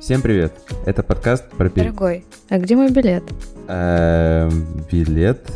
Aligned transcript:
Всем 0.00 0.22
привет! 0.22 0.52
Это 0.86 1.02
подкаст 1.02 1.48
про... 1.50 1.68
пи- 1.68 1.80
Дорогой, 1.82 2.24
а 2.48 2.58
где 2.58 2.76
мой 2.76 2.90
билет? 2.90 3.24
Эм, 3.68 4.84
билет? 4.90 5.50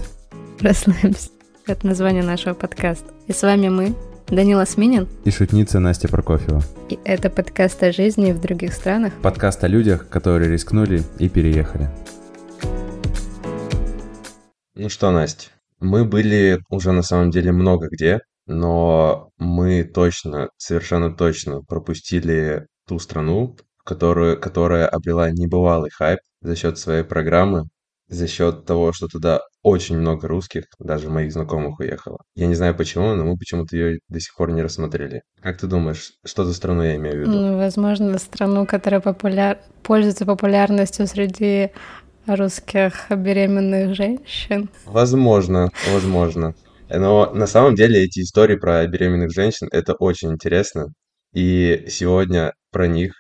Расслабься. 0.61 1.31
Это 1.67 1.87
название 1.87 2.23
нашего 2.23 2.55
подкаста. 2.55 3.13
И 3.27 3.33
с 3.33 3.43
вами 3.43 3.69
мы, 3.69 3.95
Данила 4.29 4.65
Сминин, 4.65 5.09
И 5.25 5.31
шутница 5.31 5.79
Настя 5.81 6.09
Прокофьева. 6.09 6.63
и 6.89 6.99
это 7.05 7.31
подкаст 7.31 7.83
о 7.83 7.93
жизни 7.93 8.33
в 8.33 8.41
других 8.41 8.73
странах. 8.75 9.13
Подкаст 9.23 9.63
о 9.65 9.69
людях, 9.69 10.09
которые 10.09 10.51
рискнули 10.51 11.03
и 11.19 11.29
переехали. 11.29 11.89
Ну 14.75 14.89
что, 14.89 15.11
Настя, 15.11 15.49
мы 15.81 16.05
были 16.05 16.61
уже 16.69 16.93
на 16.93 17.03
самом 17.03 17.31
деле 17.31 17.53
много 17.53 17.89
где, 17.91 18.21
но 18.47 19.31
мы 19.39 19.85
точно, 19.85 20.49
совершенно 20.57 21.15
точно 21.15 21.63
пропустили 21.63 22.67
ту 22.89 22.99
страну, 22.99 23.57
которую, 23.85 24.39
которая 24.41 24.87
обрела 24.87 25.31
небывалый 25.31 25.91
хайп 25.91 26.21
за 26.41 26.57
счет 26.57 26.79
своей 26.79 27.05
программы, 27.05 27.65
за 28.09 28.27
счет 28.27 28.67
того, 28.67 28.93
что 28.93 29.09
туда 29.09 29.41
очень 29.63 29.97
много 29.99 30.29
русских, 30.29 30.65
даже 30.79 31.09
моих 31.09 31.33
знакомых 31.33 31.79
уехало. 31.81 32.19
Я 32.35 32.47
не 32.47 32.55
знаю 32.55 32.77
почему, 32.77 33.15
но 33.15 33.25
мы 33.25 33.37
почему-то 33.37 33.77
ее 33.77 34.01
до 34.09 34.21
сих 34.21 34.35
пор 34.37 34.51
не 34.51 34.63
рассмотрели. 34.63 35.23
Как 35.41 35.59
ты 35.59 35.67
думаешь, 35.67 36.13
что 36.25 36.45
за 36.45 36.53
страну 36.53 36.83
я 36.83 36.97
имею 36.97 37.17
в 37.17 37.21
виду? 37.21 37.31
Ну, 37.31 37.57
возможно, 37.57 38.19
страну, 38.19 38.67
которая 38.67 39.01
популяр... 39.01 39.59
пользуется 39.83 40.27
популярностью 40.27 41.07
среди 41.07 41.71
русских 42.27 43.07
беременных 43.11 43.95
женщин. 43.95 44.69
Возможно, 44.85 45.71
возможно. 45.93 46.55
Но 46.89 47.33
на 47.33 47.47
самом 47.47 47.75
деле 47.75 48.05
эти 48.05 48.21
истории 48.21 48.57
про 48.57 48.87
беременных 48.87 49.33
женщин 49.33 49.69
это 49.73 49.95
очень 49.95 50.33
интересно. 50.33 50.89
И 51.33 51.87
сегодня 51.89 52.53
про 52.71 52.87
них, 52.87 53.15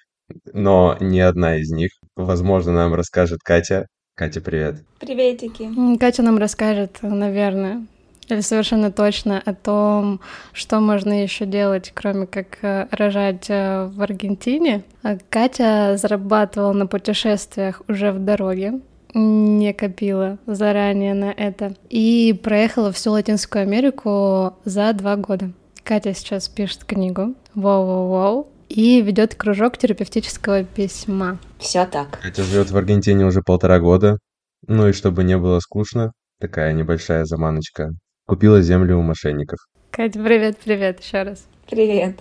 но 0.52 0.96
не 1.00 1.20
одна 1.20 1.56
из 1.56 1.70
них, 1.70 1.90
возможно, 2.16 2.72
нам 2.72 2.94
расскажет 2.94 3.40
Катя. 3.42 3.86
Катя, 4.14 4.40
привет. 4.40 4.76
Приветики. 5.00 5.70
Катя 5.98 6.22
нам 6.22 6.38
расскажет, 6.38 6.98
наверное, 7.02 7.86
или 8.28 8.40
совершенно 8.40 8.90
точно 8.92 9.42
о 9.44 9.54
том, 9.54 10.20
что 10.52 10.80
можно 10.80 11.22
еще 11.22 11.46
делать, 11.46 11.92
кроме 11.94 12.26
как 12.26 12.58
э, 12.62 12.86
рожать 12.90 13.46
э, 13.48 13.86
в 13.86 14.00
Аргентине. 14.02 14.84
А 15.02 15.16
Катя 15.28 15.96
зарабатывала 15.96 16.72
на 16.72 16.86
путешествиях 16.86 17.82
уже 17.88 18.12
в 18.12 18.24
дороге, 18.24 18.80
не 19.14 19.72
копила 19.72 20.38
заранее 20.46 21.14
на 21.14 21.32
это, 21.32 21.74
и 21.90 22.38
проехала 22.42 22.92
всю 22.92 23.12
Латинскую 23.12 23.62
Америку 23.62 24.54
за 24.64 24.92
два 24.92 25.16
года. 25.16 25.50
Катя 25.82 26.14
сейчас 26.14 26.48
пишет 26.48 26.84
книгу 26.84 27.34
«Воу-воу-воу» 27.54 28.46
и 28.72 29.02
ведет 29.02 29.34
кружок 29.34 29.76
терапевтического 29.76 30.64
письма. 30.64 31.38
Все 31.58 31.86
так. 31.86 32.18
Катя 32.20 32.42
живет 32.42 32.70
в 32.70 32.76
Аргентине 32.76 33.26
уже 33.26 33.42
полтора 33.42 33.78
года. 33.78 34.18
Ну 34.66 34.88
и 34.88 34.92
чтобы 34.92 35.24
не 35.24 35.36
было 35.36 35.60
скучно, 35.60 36.12
такая 36.40 36.72
небольшая 36.72 37.24
заманочка. 37.24 37.90
Купила 38.26 38.62
землю 38.62 38.98
у 38.98 39.02
мошенников. 39.02 39.58
Катя, 39.90 40.22
привет-привет 40.22 41.00
еще 41.00 41.22
раз. 41.22 41.46
Привет. 41.68 42.20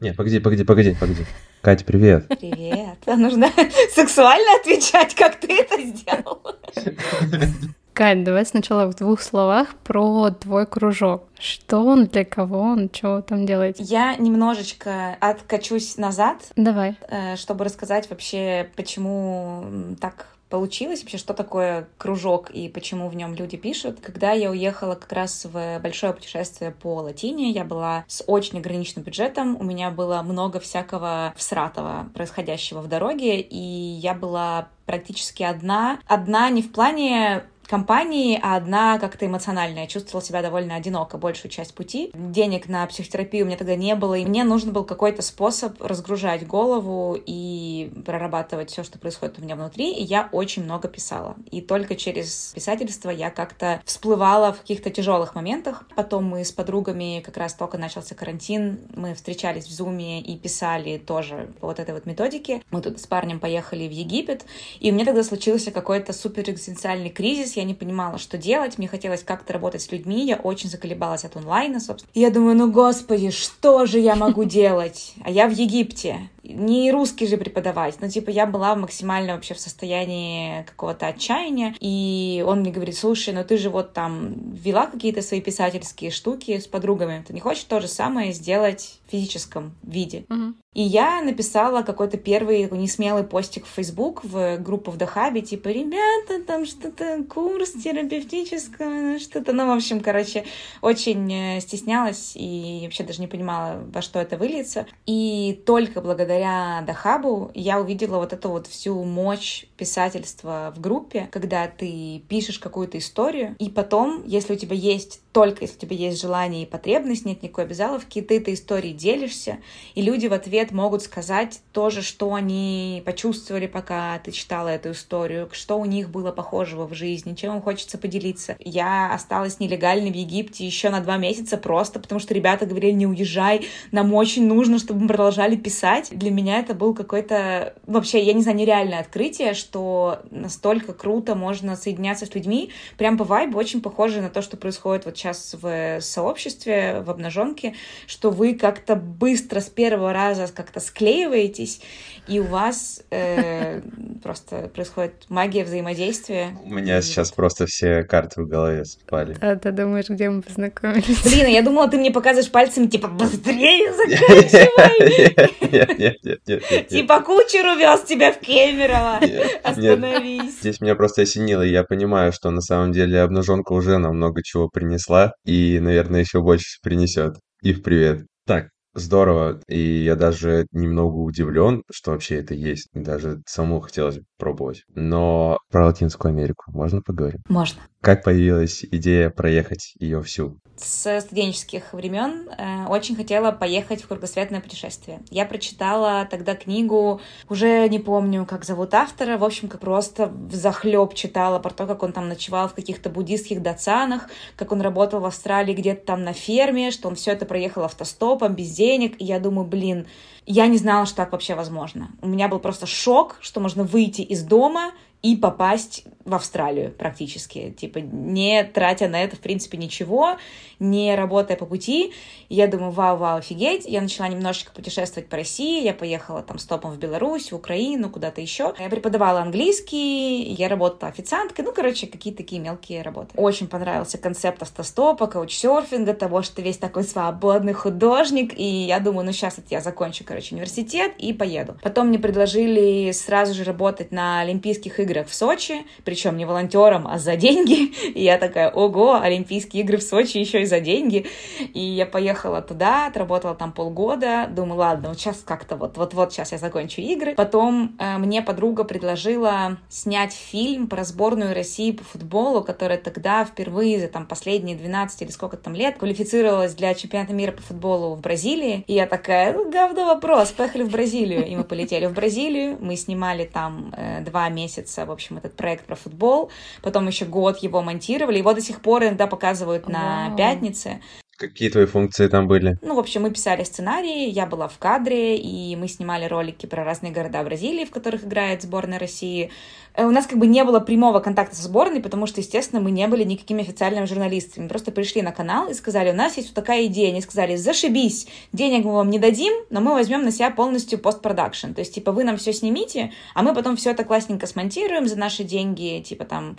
Не, 0.00 0.12
погоди, 0.12 0.40
погоди, 0.40 0.64
погоди, 0.64 0.96
погоди. 0.98 1.24
Катя, 1.60 1.84
привет. 1.84 2.26
Привет. 2.26 2.98
А 3.06 3.16
нужно 3.16 3.48
сексуально 3.94 4.56
отвечать, 4.60 5.14
как 5.14 5.38
ты 5.38 5.60
это 5.60 5.80
сделал. 5.80 6.42
Кать, 7.94 8.24
давай 8.24 8.46
сначала 8.46 8.86
в 8.86 8.94
двух 8.94 9.20
словах 9.20 9.74
про 9.84 10.30
твой 10.30 10.66
кружок. 10.66 11.24
Что 11.38 11.80
он, 11.84 12.06
для 12.06 12.24
кого 12.24 12.58
он, 12.60 12.90
что 12.92 13.20
там 13.20 13.44
делаете? 13.44 13.82
Я 13.82 14.16
немножечко 14.16 15.16
откачусь 15.20 15.98
назад, 15.98 16.38
Давай. 16.56 16.96
э, 17.08 17.36
чтобы 17.36 17.64
рассказать 17.64 18.08
вообще, 18.08 18.70
почему 18.76 19.94
так 20.00 20.28
получилось, 20.52 21.00
вообще, 21.00 21.16
что 21.16 21.32
такое 21.32 21.88
кружок 21.96 22.50
и 22.50 22.68
почему 22.68 23.08
в 23.08 23.16
нем 23.16 23.34
люди 23.34 23.56
пишут. 23.56 24.00
Когда 24.00 24.32
я 24.32 24.50
уехала 24.50 24.94
как 24.94 25.10
раз 25.10 25.46
в 25.46 25.78
большое 25.80 26.12
путешествие 26.12 26.72
по 26.72 26.96
Латине, 26.96 27.50
я 27.50 27.64
была 27.64 28.04
с 28.06 28.22
очень 28.26 28.58
ограниченным 28.58 29.04
бюджетом, 29.04 29.56
у 29.58 29.64
меня 29.64 29.90
было 29.90 30.20
много 30.20 30.60
всякого 30.60 31.32
всратого 31.36 32.10
происходящего 32.14 32.80
в 32.80 32.88
дороге, 32.88 33.40
и 33.40 33.56
я 33.56 34.12
была 34.12 34.68
практически 34.84 35.42
одна. 35.42 35.98
Одна 36.06 36.50
не 36.50 36.60
в 36.60 36.70
плане 36.70 37.44
компании, 37.72 38.38
а 38.42 38.56
одна 38.56 38.98
как-то 38.98 39.24
эмоциональная. 39.24 39.86
Чувствовала 39.86 40.22
себя 40.22 40.42
довольно 40.42 40.74
одиноко 40.74 41.16
большую 41.16 41.50
часть 41.50 41.74
пути. 41.74 42.10
Денег 42.12 42.68
на 42.68 42.86
психотерапию 42.86 43.44
у 43.44 43.46
меня 43.46 43.56
тогда 43.56 43.76
не 43.76 43.94
было, 43.94 44.12
и 44.12 44.26
мне 44.26 44.44
нужен 44.44 44.74
был 44.74 44.84
какой-то 44.84 45.22
способ 45.22 45.80
разгружать 45.82 46.46
голову 46.46 47.16
и 47.16 47.90
прорабатывать 48.04 48.70
все, 48.70 48.82
что 48.82 48.98
происходит 48.98 49.38
у 49.38 49.42
меня 49.42 49.56
внутри, 49.56 49.90
и 49.90 50.02
я 50.02 50.28
очень 50.32 50.64
много 50.64 50.86
писала. 50.86 51.34
И 51.50 51.62
только 51.62 51.96
через 51.96 52.52
писательство 52.54 53.08
я 53.08 53.30
как-то 53.30 53.80
всплывала 53.86 54.52
в 54.52 54.60
каких-то 54.60 54.90
тяжелых 54.90 55.34
моментах. 55.34 55.84
Потом 55.96 56.26
мы 56.26 56.44
с 56.44 56.52
подругами, 56.52 57.22
как 57.24 57.38
раз 57.38 57.54
только 57.54 57.78
начался 57.78 58.14
карантин, 58.14 58.80
мы 58.94 59.14
встречались 59.14 59.64
в 59.64 59.72
Зуме 59.72 60.20
и 60.20 60.36
писали 60.36 60.98
тоже 60.98 61.48
по 61.58 61.68
вот 61.68 61.78
этой 61.78 61.94
вот 61.94 62.04
методике. 62.04 62.62
Мы 62.70 62.82
тут 62.82 63.00
с 63.00 63.06
парнем 63.06 63.40
поехали 63.40 63.88
в 63.88 63.92
Египет, 63.92 64.44
и 64.78 64.90
у 64.90 64.94
меня 64.94 65.06
тогда 65.06 65.22
случился 65.22 65.70
какой-то 65.70 66.12
супер 66.12 66.50
экзистенциальный 66.50 67.08
кризис, 67.08 67.56
я 67.62 67.68
не 67.68 67.74
понимала, 67.74 68.18
что 68.18 68.36
делать, 68.38 68.78
мне 68.78 68.88
хотелось 68.88 69.22
как-то 69.22 69.52
работать 69.52 69.82
с 69.82 69.90
людьми, 69.90 70.26
я 70.26 70.36
очень 70.36 70.68
заколебалась 70.68 71.24
от 71.24 71.36
онлайна, 71.36 71.80
собственно. 71.80 72.10
И 72.14 72.20
я 72.20 72.30
думаю, 72.30 72.56
ну 72.56 72.70
господи, 72.70 73.30
что 73.30 73.86
же 73.86 73.98
я 73.98 74.16
могу 74.16 74.44
делать? 74.60 75.14
А 75.24 75.30
я 75.30 75.48
в 75.48 75.52
Египте, 75.52 76.28
не 76.42 76.90
русский 76.90 77.26
же 77.26 77.36
преподавать. 77.36 77.96
Ну, 78.00 78.08
типа, 78.08 78.30
я 78.30 78.46
была 78.46 78.74
максимально 78.74 79.34
вообще 79.34 79.54
в 79.54 79.60
состоянии 79.60 80.64
какого-то 80.64 81.06
отчаяния, 81.06 81.74
и 81.80 82.44
он 82.46 82.60
мне 82.60 82.72
говорит, 82.72 82.96
слушай, 82.96 83.32
ну 83.32 83.44
ты 83.44 83.56
же 83.56 83.70
вот 83.70 83.92
там 83.92 84.34
вела 84.52 84.86
какие-то 84.86 85.22
свои 85.22 85.40
писательские 85.40 86.10
штуки 86.10 86.58
с 86.58 86.66
подругами, 86.66 87.24
ты 87.26 87.32
не 87.32 87.40
хочешь 87.40 87.64
то 87.64 87.80
же 87.80 87.88
самое 87.88 88.32
сделать 88.32 88.98
физическом 89.12 89.74
виде? 89.82 90.24
Мгм. 90.28 90.56
И 90.74 90.82
я 90.82 91.20
написала 91.20 91.82
какой-то 91.82 92.16
первый 92.16 92.62
такой 92.64 92.78
несмелый 92.78 93.24
постик 93.24 93.66
в 93.66 93.68
Facebook, 93.68 94.24
в 94.24 94.56
группу 94.56 94.90
в 94.90 94.96
Дахабе, 94.96 95.42
типа, 95.42 95.68
ребята, 95.68 96.42
там 96.46 96.64
что-то, 96.64 97.24
курс 97.24 97.72
терапевтического, 97.72 99.18
что-то, 99.18 99.52
ну, 99.52 99.66
в 99.66 99.76
общем, 99.76 100.00
короче, 100.00 100.44
очень 100.80 101.30
э, 101.30 101.60
стеснялась 101.60 102.32
и 102.34 102.80
вообще 102.84 103.04
даже 103.04 103.20
не 103.20 103.26
понимала, 103.26 103.84
во 103.92 104.00
что 104.00 104.18
это 104.18 104.38
выльется. 104.38 104.86
И 105.04 105.62
только 105.66 106.00
благодаря 106.00 106.82
Дахабу 106.86 107.50
я 107.54 107.78
увидела 107.78 108.16
вот 108.16 108.32
эту 108.32 108.48
вот 108.48 108.66
всю 108.66 109.02
мощь 109.04 109.66
писательства 109.76 110.72
в 110.74 110.80
группе, 110.80 111.28
когда 111.30 111.66
ты 111.68 112.22
пишешь 112.28 112.58
какую-то 112.58 112.96
историю, 112.96 113.56
и 113.58 113.68
потом, 113.68 114.24
если 114.24 114.54
у 114.54 114.56
тебя 114.56 114.76
есть 114.76 115.20
только 115.32 115.64
если 115.64 115.76
у 115.76 115.80
тебя 115.80 115.96
есть 115.96 116.20
желание 116.20 116.62
и 116.62 116.66
потребность, 116.66 117.24
нет 117.24 117.42
никакой 117.42 117.64
обязаловки, 117.64 118.20
ты 118.20 118.36
этой 118.36 118.54
историей 118.54 118.92
делишься, 118.92 119.58
и 119.94 120.02
люди 120.02 120.26
в 120.26 120.34
ответ 120.34 120.72
могут 120.72 121.02
сказать 121.02 121.60
тоже, 121.72 122.02
что 122.02 122.34
они 122.34 123.02
почувствовали, 123.06 123.66
пока 123.66 124.18
ты 124.18 124.30
читала 124.30 124.68
эту 124.68 124.92
историю, 124.92 125.48
что 125.52 125.78
у 125.78 125.86
них 125.86 126.10
было 126.10 126.32
похожего 126.32 126.86
в 126.86 126.94
жизни, 126.94 127.34
чем 127.34 127.56
им 127.56 127.62
хочется 127.62 127.96
поделиться. 127.96 128.56
Я 128.60 129.14
осталась 129.14 129.58
нелегально 129.58 130.10
в 130.10 130.14
Египте 130.14 130.66
еще 130.66 130.90
на 130.90 131.00
два 131.00 131.16
месяца 131.16 131.56
просто, 131.56 131.98
потому 131.98 132.20
что 132.20 132.34
ребята 132.34 132.66
говорили, 132.66 132.92
не 132.92 133.06
уезжай, 133.06 133.66
нам 133.90 134.12
очень 134.12 134.46
нужно, 134.46 134.78
чтобы 134.78 135.00
мы 135.00 135.08
продолжали 135.08 135.56
писать. 135.56 136.10
Для 136.10 136.30
меня 136.30 136.58
это 136.58 136.74
был 136.74 136.94
какой-то, 136.94 137.74
вообще, 137.86 138.22
я 138.22 138.34
не 138.34 138.42
знаю, 138.42 138.58
нереальное 138.58 139.00
открытие, 139.00 139.54
что 139.54 140.20
настолько 140.30 140.92
круто 140.92 141.34
можно 141.34 141.74
соединяться 141.76 142.26
с 142.26 142.34
людьми, 142.34 142.70
прям 142.98 143.16
по 143.16 143.24
вайбу 143.24 143.58
очень 143.58 143.80
похоже 143.80 144.20
на 144.20 144.28
то, 144.28 144.42
что 144.42 144.58
происходит 144.58 145.06
вот 145.06 145.21
сейчас 145.22 145.54
в 145.60 146.00
сообществе, 146.00 147.00
в 147.00 147.10
обнаженке, 147.10 147.74
что 148.06 148.30
вы 148.30 148.54
как-то 148.54 148.96
быстро 148.96 149.60
с 149.60 149.68
первого 149.68 150.12
раза 150.12 150.48
как-то 150.52 150.80
склеиваетесь, 150.80 151.80
и 152.28 152.40
у 152.40 152.44
вас 152.44 153.02
э, 153.10 153.80
просто 154.22 154.70
происходит 154.74 155.24
магия 155.28 155.64
взаимодействия. 155.64 156.56
У 156.64 156.70
меня 156.70 157.00
сейчас 157.02 157.32
просто 157.32 157.66
все 157.66 158.02
карты 158.04 158.42
в 158.42 158.48
голове 158.48 158.84
спали. 158.84 159.36
А 159.40 159.56
ты 159.56 159.72
думаешь, 159.72 160.08
где 160.08 160.30
мы 160.30 160.42
познакомились? 160.42 161.22
Блин, 161.22 161.46
а 161.46 161.48
я 161.48 161.62
думала, 161.62 161.88
ты 161.88 161.98
мне 161.98 162.10
показываешь 162.10 162.50
пальцами, 162.50 162.86
типа, 162.86 163.08
быстрее 163.08 163.92
заканчивай! 163.96 165.52
Нет, 165.72 165.98
нет, 165.98 166.18
нет, 166.24 166.40
нет, 166.46 166.62
нет. 166.70 166.88
Типа, 166.88 167.20
кучер 167.20 167.66
увез 167.66 168.02
тебя 168.02 168.32
в 168.32 168.38
Кемерово! 168.40 169.20
Остановись! 169.62 170.60
Здесь 170.60 170.80
меня 170.80 170.94
просто 170.94 171.22
осенило, 171.22 171.62
и 171.62 171.70
я 171.70 171.84
понимаю, 171.84 172.32
что 172.32 172.50
на 172.50 172.60
самом 172.60 172.92
деле 172.92 173.20
обнаженка 173.20 173.72
уже 173.72 173.98
нам 173.98 174.16
много 174.16 174.42
чего 174.42 174.68
принесла, 174.68 175.11
и, 175.44 175.78
наверное, 175.80 176.20
еще 176.20 176.40
больше 176.40 176.78
принесет. 176.82 177.36
Ив, 177.62 177.82
привет. 177.82 178.26
Так, 178.46 178.68
здорово, 178.94 179.60
и 179.68 179.78
я 179.78 180.16
даже 180.16 180.66
немного 180.72 181.16
удивлен, 181.16 181.82
что 181.90 182.12
вообще 182.12 182.36
это 182.36 182.54
есть. 182.54 182.88
Даже 182.92 183.40
саму 183.46 183.80
хотелось 183.80 184.18
пробовать. 184.38 184.82
Но 184.94 185.58
про 185.70 185.86
Латинскую 185.86 186.30
Америку 186.30 186.64
можно 186.72 187.00
поговорить? 187.02 187.40
Можно. 187.48 187.82
Как 188.02 188.24
появилась 188.24 188.84
идея 188.90 189.30
проехать 189.30 189.94
ее 190.00 190.22
всю? 190.22 190.58
С 190.76 191.20
студенческих 191.20 191.92
времен 191.92 192.48
э, 192.48 192.86
очень 192.88 193.14
хотела 193.14 193.52
поехать 193.52 194.02
в 194.02 194.08
кругосветное 194.08 194.60
путешествие. 194.60 195.20
Я 195.30 195.46
прочитала 195.46 196.26
тогда 196.28 196.56
книгу, 196.56 197.20
уже 197.48 197.88
не 197.88 198.00
помню, 198.00 198.44
как 198.44 198.64
зовут 198.64 198.92
автора, 198.94 199.38
в 199.38 199.44
общем, 199.44 199.68
как 199.68 199.80
просто 199.80 200.32
захлеб 200.50 201.14
читала 201.14 201.60
про 201.60 201.70
то, 201.70 201.86
как 201.86 202.02
он 202.02 202.12
там 202.12 202.28
ночевал 202.28 202.66
в 202.66 202.74
каких-то 202.74 203.08
буддийских 203.08 203.62
дацанах, 203.62 204.28
как 204.56 204.72
он 204.72 204.80
работал 204.80 205.20
в 205.20 205.26
Австралии 205.26 205.72
где-то 205.72 206.04
там 206.04 206.24
на 206.24 206.32
ферме, 206.32 206.90
что 206.90 207.06
он 207.06 207.14
все 207.14 207.30
это 207.30 207.46
проехал 207.46 207.84
автостопом, 207.84 208.56
без 208.56 208.72
денег. 208.72 209.14
И 209.20 209.24
я 209.24 209.38
думаю, 209.38 209.68
блин, 209.68 210.08
я 210.44 210.66
не 210.66 210.78
знала, 210.78 211.06
что 211.06 211.18
так 211.18 211.30
вообще 211.30 211.54
возможно. 211.54 212.10
У 212.20 212.26
меня 212.26 212.48
был 212.48 212.58
просто 212.58 212.86
шок, 212.86 213.36
что 213.40 213.60
можно 213.60 213.84
выйти 213.84 214.22
из 214.22 214.42
дома 214.42 214.90
и 215.22 215.36
попасть 215.36 216.04
в 216.24 216.34
Австралию 216.34 216.92
практически, 216.92 217.70
типа 217.70 217.98
не 217.98 218.62
тратя 218.64 219.08
на 219.08 219.22
это, 219.22 219.36
в 219.36 219.40
принципе, 219.40 219.76
ничего, 219.76 220.36
не 220.78 221.14
работая 221.16 221.56
по 221.56 221.66
пути. 221.66 222.12
я 222.48 222.68
думаю, 222.68 222.92
вау-вау, 222.92 223.38
офигеть. 223.38 223.86
Я 223.86 224.00
начала 224.00 224.28
немножечко 224.28 224.72
путешествовать 224.72 225.28
по 225.28 225.36
России, 225.36 225.82
я 225.82 225.94
поехала 225.94 226.42
там 226.42 226.58
стопом 226.58 226.92
в 226.92 226.98
Беларусь, 226.98 227.50
в 227.50 227.56
Украину, 227.56 228.10
куда-то 228.10 228.40
еще. 228.40 228.74
Я 228.78 228.88
преподавала 228.88 229.40
английский, 229.40 230.42
я 230.52 230.68
работала 230.68 231.10
официанткой, 231.10 231.64
ну, 231.64 231.72
короче, 231.72 232.06
какие-то 232.06 232.38
такие 232.38 232.60
мелкие 232.60 233.02
работы. 233.02 233.30
Очень 233.36 233.68
понравился 233.68 234.18
концепт 234.18 234.62
автостопа, 234.62 235.26
каучсерфинга, 235.26 236.14
того, 236.14 236.42
что 236.42 236.56
ты 236.56 236.62
весь 236.62 236.78
такой 236.78 237.04
свободный 237.04 237.72
художник, 237.72 238.56
и 238.56 238.64
я 238.64 239.00
думаю, 239.00 239.26
ну, 239.26 239.32
сейчас 239.32 239.56
вот 239.56 239.66
я 239.70 239.80
закончу, 239.80 240.24
короче, 240.24 240.54
университет 240.54 241.14
и 241.18 241.32
поеду. 241.32 241.76
Потом 241.82 242.08
мне 242.08 242.18
предложили 242.18 243.10
сразу 243.12 243.54
же 243.54 243.64
работать 243.64 244.12
на 244.12 244.40
Олимпийских 244.40 245.00
играх 245.00 245.11
в 245.20 245.34
Сочи, 245.34 245.84
причем 246.04 246.36
не 246.36 246.44
волонтером, 246.44 247.06
а 247.06 247.18
за 247.18 247.36
деньги. 247.36 247.92
И 248.14 248.22
я 248.22 248.38
такая, 248.38 248.70
ого, 248.70 249.20
Олимпийские 249.20 249.82
игры 249.82 249.98
в 249.98 250.02
Сочи 250.02 250.38
еще 250.38 250.62
и 250.62 250.64
за 250.64 250.80
деньги. 250.80 251.26
И 251.74 251.80
я 251.80 252.06
поехала 252.06 252.62
туда, 252.62 253.06
отработала 253.06 253.54
там 253.54 253.72
полгода. 253.72 254.48
Думаю, 254.50 254.78
ладно, 254.78 255.08
вот 255.10 255.18
сейчас 255.18 255.42
как-то 255.44 255.76
вот, 255.76 255.96
вот-вот 255.96 256.32
сейчас 256.32 256.52
я 256.52 256.58
закончу 256.58 257.00
игры. 257.00 257.34
Потом 257.34 257.96
э, 257.98 258.18
мне 258.18 258.42
подруга 258.42 258.84
предложила 258.84 259.78
снять 259.88 260.32
фильм 260.32 260.86
про 260.86 261.04
сборную 261.04 261.54
России 261.54 261.92
по 261.92 262.04
футболу, 262.04 262.62
которая 262.62 262.98
тогда 262.98 263.44
впервые 263.44 264.00
за 264.00 264.08
там 264.08 264.26
последние 264.26 264.76
12 264.76 265.22
или 265.22 265.30
сколько 265.30 265.56
там 265.56 265.74
лет 265.74 265.98
квалифицировалась 265.98 266.74
для 266.74 266.94
чемпионата 266.94 267.32
мира 267.32 267.52
по 267.52 267.62
футболу 267.62 268.14
в 268.14 268.20
Бразилии. 268.20 268.84
И 268.86 268.94
я 268.94 269.06
такая, 269.06 269.52
ну, 269.52 269.70
говно 269.70 270.06
вопрос, 270.06 270.50
поехали 270.52 270.82
в 270.82 270.90
Бразилию. 270.90 271.46
И 271.46 271.56
мы 271.56 271.64
полетели 271.64 272.06
в 272.06 272.12
Бразилию, 272.12 272.78
мы 272.80 272.96
снимали 272.96 273.44
там 273.44 273.92
э, 273.96 274.20
два 274.22 274.48
месяца, 274.48 275.01
в 275.06 275.10
общем, 275.10 275.38
этот 275.38 275.56
проект 275.56 275.86
про 275.86 275.94
футбол, 275.94 276.50
потом 276.82 277.06
еще 277.06 277.24
год 277.24 277.58
его 277.58 277.82
монтировали, 277.82 278.38
его 278.38 278.52
до 278.52 278.60
сих 278.60 278.80
пор 278.80 279.04
иногда 279.04 279.26
показывают 279.26 279.88
на 279.88 280.28
Вау. 280.28 280.36
пятнице. 280.36 281.00
Какие 281.42 281.70
твои 281.70 281.86
функции 281.86 282.28
там 282.28 282.46
были? 282.46 282.78
Ну, 282.82 282.94
в 282.94 283.00
общем, 283.00 283.22
мы 283.22 283.32
писали 283.32 283.64
сценарии, 283.64 284.28
я 284.28 284.46
была 284.46 284.68
в 284.68 284.78
кадре, 284.78 285.36
и 285.36 285.74
мы 285.74 285.88
снимали 285.88 286.24
ролики 286.24 286.66
про 286.66 286.84
разные 286.84 287.12
города 287.12 287.42
Бразилии, 287.42 287.84
в 287.84 287.90
которых 287.90 288.22
играет 288.22 288.62
сборная 288.62 289.00
России. 289.00 289.50
Э, 289.94 290.04
у 290.04 290.12
нас 290.12 290.28
как 290.28 290.38
бы 290.38 290.46
не 290.46 290.62
было 290.62 290.78
прямого 290.78 291.18
контакта 291.18 291.56
со 291.56 291.64
сборной, 291.64 292.00
потому 292.00 292.28
что, 292.28 292.40
естественно, 292.40 292.80
мы 292.80 292.92
не 292.92 293.08
были 293.08 293.24
никакими 293.24 293.62
официальными 293.62 294.04
журналистами. 294.04 294.62
Мы 294.62 294.68
просто 294.68 294.92
пришли 294.92 295.20
на 295.20 295.32
канал 295.32 295.68
и 295.68 295.74
сказали, 295.74 296.12
у 296.12 296.14
нас 296.14 296.36
есть 296.36 296.50
вот 296.50 296.54
такая 296.54 296.86
идея. 296.86 297.10
Они 297.10 297.20
сказали, 297.20 297.56
зашибись, 297.56 298.28
денег 298.52 298.84
мы 298.84 298.92
вам 298.92 299.10
не 299.10 299.18
дадим, 299.18 299.52
но 299.68 299.80
мы 299.80 299.94
возьмем 299.94 300.22
на 300.22 300.30
себя 300.30 300.52
полностью 300.52 301.00
постпродакшн. 301.00 301.72
То 301.72 301.80
есть, 301.80 301.92
типа, 301.92 302.12
вы 302.12 302.22
нам 302.22 302.36
все 302.36 302.52
снимите, 302.52 303.10
а 303.34 303.42
мы 303.42 303.52
потом 303.52 303.74
все 303.74 303.90
это 303.90 304.04
классненько 304.04 304.46
смонтируем 304.46 305.08
за 305.08 305.18
наши 305.18 305.42
деньги, 305.42 306.00
типа 306.06 306.24
там 306.24 306.56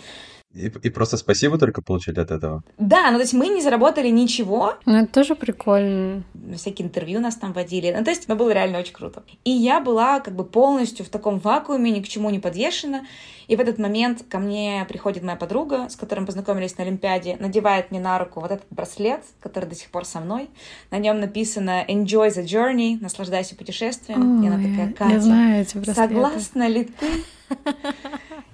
и, 0.54 0.66
и 0.66 0.90
просто 0.90 1.16
спасибо 1.16 1.58
только 1.58 1.82
получили 1.82 2.20
от 2.20 2.30
этого? 2.30 2.62
Да, 2.78 3.10
ну 3.10 3.16
то 3.16 3.22
есть 3.22 3.34
мы 3.34 3.48
не 3.48 3.60
заработали 3.60 4.08
ничего. 4.08 4.74
Ну 4.86 4.96
это 4.96 5.12
тоже 5.12 5.34
прикольно. 5.34 6.22
Всякие 6.56 6.86
интервью 6.86 7.20
нас 7.20 7.34
там 7.34 7.52
водили. 7.52 7.92
Ну 7.96 8.04
то 8.04 8.10
есть 8.10 8.24
это 8.24 8.36
было 8.36 8.52
реально 8.52 8.78
очень 8.78 8.92
круто. 8.92 9.24
И 9.44 9.50
я 9.50 9.80
была 9.80 10.20
как 10.20 10.34
бы 10.34 10.44
полностью 10.44 11.04
в 11.04 11.08
таком 11.08 11.40
вакууме, 11.40 11.90
ни 11.90 12.00
к 12.00 12.08
чему 12.08 12.30
не 12.30 12.38
подвешена. 12.38 13.04
И 13.48 13.56
в 13.56 13.60
этот 13.60 13.78
момент 13.78 14.24
ко 14.28 14.38
мне 14.38 14.86
приходит 14.88 15.22
моя 15.22 15.36
подруга, 15.36 15.88
с 15.88 15.96
которой 15.96 16.20
мы 16.20 16.26
познакомились 16.26 16.78
на 16.78 16.84
Олимпиаде, 16.84 17.36
надевает 17.40 17.90
мне 17.90 18.00
на 18.00 18.18
руку 18.18 18.40
вот 18.40 18.50
этот 18.50 18.66
браслет, 18.70 19.22
который 19.40 19.68
до 19.68 19.74
сих 19.74 19.90
пор 19.90 20.04
со 20.04 20.20
мной. 20.20 20.48
На 20.90 20.98
нем 20.98 21.20
написано 21.20 21.84
«Enjoy 21.86 22.28
the 22.28 22.44
journey», 22.44 22.96
«Наслаждайся 23.00 23.54
путешествием». 23.54 24.38
Ой, 24.38 24.44
и 24.44 24.48
она 24.48 24.56
такая, 24.56 24.92
Катя, 24.92 25.14
я 25.14 25.20
знаю 25.20 25.62
эти 25.62 25.76
браслеты. 25.76 26.00
согласна 26.00 26.68
ли 26.68 26.84
ты 26.84 27.06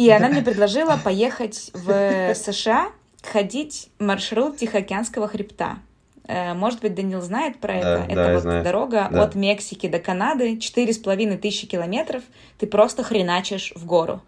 и 0.00 0.10
она 0.10 0.28
мне 0.28 0.40
предложила 0.40 0.98
поехать 1.02 1.70
в 1.74 2.34
США, 2.34 2.88
ходить 3.22 3.88
маршрут 3.98 4.56
Тихоокеанского 4.56 5.28
хребта. 5.28 5.78
Э, 6.26 6.54
может 6.54 6.80
быть, 6.80 6.94
Данил 6.94 7.20
знает 7.20 7.58
про 7.58 7.74
это. 7.74 7.98
Да, 7.98 8.04
это 8.06 8.14
да, 8.14 8.32
вот 8.32 8.42
знаю. 8.42 8.64
дорога 8.64 9.08
да. 9.10 9.22
от 9.24 9.34
Мексики 9.34 9.88
до 9.88 9.98
Канады, 9.98 10.58
четыре 10.58 10.94
с 10.94 10.98
половиной 10.98 11.36
тысячи 11.36 11.66
километров. 11.66 12.22
Ты 12.58 12.66
просто 12.66 13.02
хреначишь 13.02 13.72
в 13.74 13.84
гору. 13.84 14.22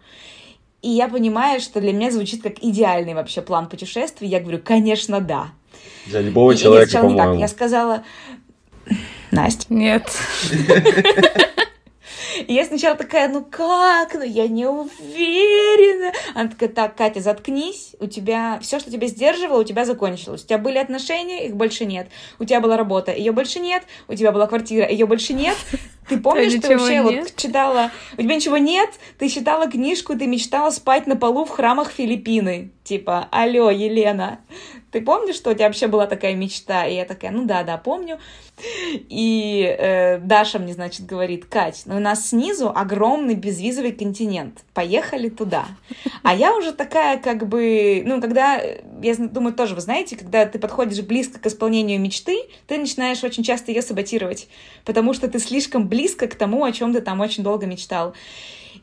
И 0.83 0.89
я 0.89 1.07
понимаю, 1.07 1.59
что 1.59 1.81
для 1.81 1.91
меня 1.91 2.11
звучит 2.11 2.43
как 2.43 2.61
идеальный 2.61 3.15
вообще 3.15 3.41
план 3.41 3.67
путешествий. 3.67 4.27
Я 4.27 4.41
говорю, 4.41 4.59
конечно, 4.63 5.21
да. 5.21 5.47
Для 6.05 6.21
любого 6.21 6.51
и, 6.51 6.57
человека, 6.57 6.99
по-моему. 6.99 7.39
Я 7.39 7.47
сказала, 7.47 8.03
Настя. 9.31 9.65
Нет. 9.69 10.05
И 12.47 12.53
я 12.53 12.65
сначала 12.65 12.95
такая, 12.95 13.27
ну 13.29 13.43
как, 13.43 14.13
ну 14.13 14.23
я 14.23 14.47
не 14.47 14.65
уверена. 14.65 16.11
Она 16.33 16.49
такая, 16.49 16.69
так, 16.69 16.95
Катя, 16.95 17.21
заткнись, 17.21 17.95
у 17.99 18.07
тебя 18.07 18.59
все, 18.61 18.79
что 18.79 18.91
тебя 18.91 19.07
сдерживало, 19.07 19.61
у 19.61 19.63
тебя 19.63 19.85
закончилось. 19.85 20.43
У 20.43 20.47
тебя 20.47 20.57
были 20.57 20.77
отношения, 20.77 21.45
их 21.47 21.55
больше 21.55 21.85
нет. 21.85 22.07
У 22.39 22.45
тебя 22.45 22.59
была 22.59 22.77
работа, 22.77 23.11
ее 23.11 23.31
больше 23.31 23.59
нет. 23.59 23.83
У 24.07 24.15
тебя 24.15 24.31
была 24.31 24.47
квартира, 24.47 24.87
ее 24.87 25.05
больше 25.05 25.33
нет. 25.33 25.55
Ты 26.07 26.17
помнишь, 26.19 26.61
ты 26.61 26.77
вообще 26.77 26.97
нет? 26.97 27.03
вот 27.03 27.35
читала... 27.35 27.91
У 28.17 28.21
тебя 28.21 28.35
ничего 28.35 28.57
нет? 28.57 28.89
Ты 29.17 29.29
читала 29.29 29.69
книжку, 29.69 30.17
ты 30.17 30.27
мечтала 30.27 30.69
спать 30.69 31.07
на 31.07 31.15
полу 31.15 31.45
в 31.45 31.49
храмах 31.49 31.91
Филиппины. 31.91 32.71
Типа, 32.83 33.27
алло, 33.31 33.71
Елена, 33.71 34.39
ты 34.91 35.01
помнишь, 35.01 35.35
что 35.35 35.49
у 35.49 35.53
тебя 35.53 35.65
вообще 35.65 35.87
была 35.87 36.05
такая 36.05 36.35
мечта? 36.35 36.85
И 36.85 36.95
я 36.95 37.05
такая, 37.05 37.31
ну 37.31 37.45
да, 37.45 37.63
да, 37.63 37.77
помню. 37.77 38.19
И 38.85 39.75
э, 39.79 40.19
Даша 40.19 40.59
мне, 40.59 40.73
значит, 40.73 41.07
говорит, 41.07 41.45
Кать, 41.45 41.83
ну 41.85 41.95
у 41.95 41.99
нас 41.99 42.29
снизу 42.29 42.69
огромный 42.69 43.33
безвизовый 43.33 43.91
континент, 43.91 44.63
поехали 44.73 45.29
туда. 45.29 45.65
А 46.21 46.35
я 46.35 46.55
уже 46.55 46.73
такая, 46.73 47.17
как 47.17 47.47
бы, 47.47 48.03
ну, 48.05 48.21
когда, 48.21 48.61
я 49.03 49.15
думаю, 49.15 49.53
тоже 49.53 49.75
вы 49.75 49.81
знаете, 49.81 50.15
когда 50.15 50.45
ты 50.45 50.57
подходишь 50.57 51.01
близко 51.01 51.39
к 51.39 51.45
исполнению 51.45 51.99
мечты, 51.99 52.37
ты 52.67 52.77
начинаешь 52.77 53.23
очень 53.23 53.43
часто 53.43 53.71
ее 53.71 53.81
саботировать, 53.81 54.47
потому 54.85 55.13
что 55.13 55.27
ты 55.27 55.39
слишком 55.39 55.87
близко 55.87 56.27
к 56.27 56.35
тому, 56.35 56.63
о 56.63 56.71
чем 56.71 56.93
ты 56.93 57.01
там 57.01 57.19
очень 57.19 57.43
долго 57.43 57.65
мечтал. 57.65 58.13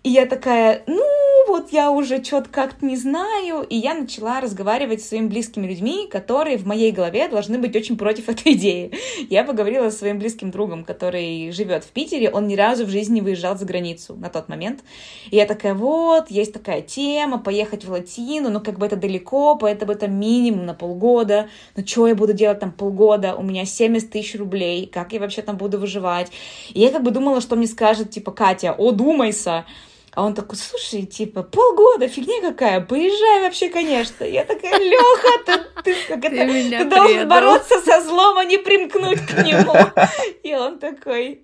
И 0.03 0.11
я 0.11 0.27
такая, 0.27 0.83
ну, 0.87 1.03
вот 1.50 1.73
я 1.73 1.90
уже 1.90 2.23
что-то 2.23 2.49
как-то 2.49 2.87
не 2.87 2.97
знаю. 2.97 3.62
И 3.69 3.76
я 3.76 3.95
начала 3.95 4.40
разговаривать 4.40 5.02
с 5.02 5.09
своими 5.09 5.26
близкими 5.26 5.66
людьми, 5.66 6.07
которые 6.11 6.57
в 6.57 6.66
моей 6.66 6.92
голове 6.92 7.28
должны 7.28 7.59
быть 7.59 7.75
очень 7.75 7.97
против 7.97 8.28
этой 8.28 8.52
идеи. 8.52 8.92
Я 9.28 9.45
поговорила 9.45 9.90
со 9.90 9.99
своим 9.99 10.19
близким 10.19 10.50
другом, 10.50 10.85
который 10.85 11.50
живет 11.50 11.85
в 11.85 11.88
Питере. 11.88 12.30
Он 12.30 12.47
ни 12.47 12.57
разу 12.57 12.87
в 12.87 12.88
жизни 12.88 13.14
не 13.14 13.21
выезжал 13.21 13.57
за 13.59 13.64
границу 13.64 14.14
на 14.14 14.28
тот 14.28 14.49
момент. 14.49 14.80
И 15.30 15.37
я 15.37 15.47
такая, 15.47 15.75
вот, 15.75 16.30
есть 16.30 16.52
такая 16.52 16.83
тема, 16.83 17.38
поехать 17.38 17.85
в 17.85 17.90
Латину, 17.90 18.50
ну, 18.50 18.61
как 18.61 18.78
бы 18.78 18.87
это 18.87 18.97
далеко, 18.97 19.57
поэтому 19.57 19.92
это 19.92 20.07
минимум 20.09 20.66
на 20.66 20.75
полгода. 20.75 21.49
Ну, 21.76 21.87
что 21.87 22.07
я 22.07 22.14
буду 22.14 22.33
делать 22.33 22.61
там 22.61 22.71
полгода? 22.73 23.35
У 23.35 23.42
меня 23.42 23.64
70 23.64 24.11
тысяч 24.11 24.38
рублей. 24.38 24.87
Как 24.87 25.12
я 25.12 25.21
вообще 25.21 25.42
там 25.42 25.57
буду 25.57 25.78
выживать? 25.78 26.30
И 26.73 26.80
я 26.80 26.90
как 26.90 27.02
бы 27.02 27.11
думала, 27.11 27.40
что 27.40 27.57
мне 27.57 27.66
скажет, 27.66 28.11
типа, 28.11 28.30
Катя, 28.30 28.73
о, 28.73 28.92
думайся. 28.92 29.64
А 30.12 30.25
он 30.25 30.35
такой, 30.35 30.59
слушай, 30.59 31.07
типа, 31.07 31.45
полгода, 31.45 32.09
фигня 32.09 32.40
какая, 32.40 32.81
поезжай 32.81 33.43
вообще, 33.43 33.69
конечно. 33.69 34.25
Я 34.25 34.45
такая, 34.45 34.76
Леха, 34.79 35.45
ты, 35.47 35.85
ты, 35.85 35.95
как 36.09 36.25
это, 36.25 36.47
ты, 36.47 36.69
ты 36.69 36.85
должен 36.85 37.29
бороться 37.29 37.81
со 37.81 38.00
злом, 38.00 38.38
а 38.38 38.45
не 38.45 38.59
примкнуть 38.59 39.21
к 39.21 39.45
нему. 39.45 39.73
И 40.43 40.52
он 40.55 40.81
такой, 40.81 41.43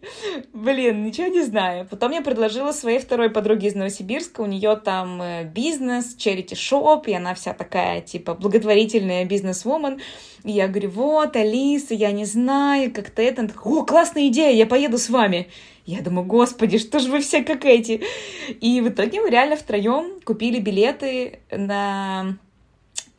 блин, 0.52 1.04
ничего 1.04 1.28
не 1.28 1.42
знаю. 1.42 1.87
Потом 1.88 2.11
я 2.11 2.23
предложила 2.23 2.73
своей 2.73 2.99
второй 2.99 3.30
подруге 3.30 3.68
из 3.68 3.76
Новосибирска, 3.76 4.40
у 4.40 4.46
нее 4.46 4.75
там 4.76 5.23
э, 5.23 5.44
бизнес, 5.44 6.16
charity 6.16 6.56
шоп 6.56 7.06
и 7.06 7.14
она 7.14 7.35
вся 7.35 7.54
такая, 7.54 8.00
типа, 8.00 8.35
благотворительная 8.35 9.25
бизнес-вумен. 9.25 10.00
И 10.47 10.53
я 10.53 10.69
говорю, 10.69 10.91
вот, 10.91 11.35
Алиса, 11.35 11.93
я 11.93 12.12
не 12.12 12.25
знаю, 12.25 12.93
как-то 12.95 13.21
это. 13.21 13.41
Она 13.41 13.50
такая, 13.50 13.65
о, 13.65 13.85
классная 13.85 14.29
идея, 14.29 14.53
я 14.53 14.65
поеду 14.65 14.97
с 14.97 15.11
вами. 15.11 15.49
Я 15.87 16.03
думаю, 16.03 16.25
господи, 16.25 16.79
что 16.79 17.00
же 17.00 17.11
вы 17.11 17.19
все 17.19 17.43
как 17.43 17.65
эти? 17.65 18.00
И 18.61 18.81
в 18.81 18.88
итоге 18.88 19.21
мы 19.21 19.29
реально 19.29 19.57
втроем 19.57 20.21
купили 20.25 20.61
билеты 20.61 21.41
на, 21.50 22.37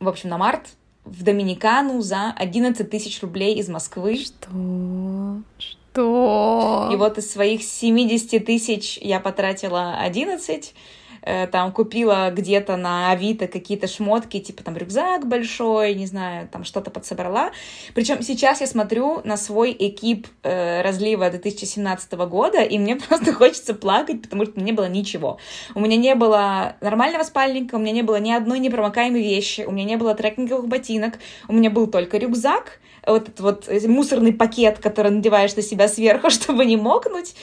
в 0.00 0.08
общем, 0.08 0.30
на 0.30 0.38
март 0.38 0.68
в 1.04 1.22
Доминикану 1.22 2.00
за 2.00 2.32
11 2.34 2.88
тысяч 2.88 3.20
рублей 3.20 3.56
из 3.56 3.68
Москвы. 3.68 4.16
Что? 4.16 5.42
Что? 5.58 6.88
И 6.90 6.96
вот 6.96 7.18
из 7.18 7.30
своих 7.30 7.62
70 7.62 8.42
тысяч 8.42 8.96
я 9.02 9.20
потратила 9.20 9.98
11, 10.00 10.72
Э, 10.72 10.97
там 11.22 11.72
купила 11.72 12.30
где-то 12.30 12.76
на 12.76 13.10
Авито 13.10 13.48
какие-то 13.48 13.86
шмотки, 13.86 14.40
типа 14.40 14.62
там 14.62 14.76
рюкзак 14.76 15.26
большой, 15.26 15.94
не 15.94 16.06
знаю, 16.06 16.48
там 16.48 16.64
что-то 16.64 16.90
подсобрала. 16.90 17.50
Причем 17.94 18.22
сейчас 18.22 18.60
я 18.60 18.66
смотрю 18.66 19.20
на 19.24 19.36
свой 19.36 19.74
экип 19.78 20.26
э, 20.42 20.82
разлива 20.82 21.30
2017 21.30 22.12
года, 22.12 22.62
и 22.62 22.78
мне 22.78 22.96
просто 23.08 23.32
хочется 23.32 23.74
плакать, 23.74 24.22
потому 24.22 24.44
что 24.44 24.60
не 24.60 24.72
было 24.72 24.88
ничего. 24.88 25.38
У 25.74 25.80
меня 25.80 25.96
не 25.96 26.14
было 26.14 26.76
нормального 26.80 27.22
спальника, 27.22 27.76
у 27.76 27.78
меня 27.78 27.92
не 27.92 28.02
было 28.02 28.16
ни 28.16 28.30
одной 28.30 28.58
непромокаемой 28.58 29.22
вещи, 29.22 29.62
у 29.66 29.72
меня 29.72 29.84
не 29.84 29.96
было 29.96 30.14
трекинговых 30.14 30.68
ботинок, 30.68 31.18
у 31.48 31.52
меня 31.52 31.70
был 31.70 31.86
только 31.86 32.18
рюкзак, 32.18 32.80
вот 33.12 33.28
этот 33.28 33.40
вот 33.40 33.68
мусорный 33.86 34.32
пакет, 34.32 34.78
который 34.78 35.10
надеваешь 35.10 35.56
на 35.56 35.62
себя 35.62 35.88
сверху, 35.88 36.30
чтобы 36.30 36.64
не 36.64 36.76
мокнуть, 36.76 37.34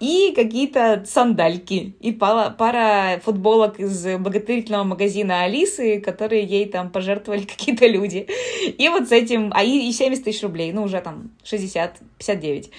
и 0.00 0.32
какие-то 0.34 1.04
сандальки, 1.06 1.94
и 2.00 2.12
пара, 2.12 2.50
пара 2.50 3.20
футболок 3.24 3.78
из 3.80 4.04
благотворительного 4.18 4.84
магазина 4.84 5.42
Алисы, 5.42 6.00
которые 6.00 6.44
ей 6.44 6.66
там 6.66 6.90
пожертвовали 6.90 7.42
какие-то 7.46 7.86
люди. 7.86 8.26
И 8.66 8.88
вот 8.88 9.08
с 9.08 9.12
этим, 9.12 9.50
а 9.54 9.62
и 9.62 9.90
70 9.90 10.24
тысяч 10.24 10.42
рублей, 10.42 10.72
ну 10.72 10.82
уже 10.82 11.00
там 11.00 11.30
60, 11.44 11.98
59. 12.18 12.70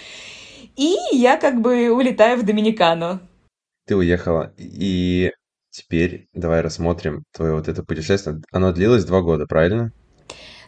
И 0.76 0.96
я 1.12 1.38
как 1.38 1.62
бы 1.62 1.92
улетаю 1.92 2.40
в 2.40 2.44
Доминикану. 2.44 3.20
Ты 3.86 3.96
уехала, 3.96 4.54
и 4.58 5.32
теперь 5.70 6.28
давай 6.34 6.62
рассмотрим 6.62 7.24
твое 7.32 7.54
вот 7.54 7.68
это 7.68 7.84
путешествие. 7.84 8.42
Оно 8.52 8.72
длилось 8.72 9.06
два 9.06 9.22
года, 9.22 9.46
правильно? 9.46 9.92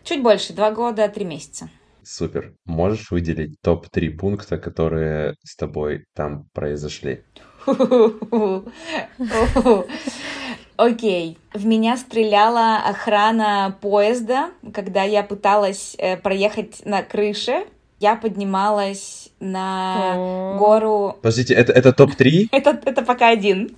Чуть 0.05 0.21
больше, 0.21 0.53
два 0.53 0.69
года, 0.69 1.09
три 1.09 1.25
месяца. 1.25 1.67
Супер. 2.03 2.53
Можешь 2.65 3.09
выделить 3.09 3.59
топ-3 3.61 4.09
пункта, 4.11 4.59
которые 4.59 5.33
с 5.43 5.55
тобой 5.55 6.05
там 6.13 6.47
произошли? 6.53 7.23
Окей. 10.77 11.39
В 11.55 11.65
меня 11.65 11.97
стреляла 11.97 12.77
охрана 12.85 13.75
поезда, 13.81 14.51
когда 14.71 15.01
я 15.01 15.23
пыталась 15.23 15.95
э, 15.97 16.17
проехать 16.17 16.85
на 16.85 17.01
крыше. 17.01 17.65
Я 17.99 18.15
поднималась 18.15 19.29
на 19.39 20.55
гору... 20.59 21.17
Подождите, 21.23 21.55
это, 21.55 21.73
это 21.73 21.91
топ-3? 21.93 22.49
это, 22.51 22.79
это 22.85 23.01
пока 23.01 23.29
один. 23.29 23.75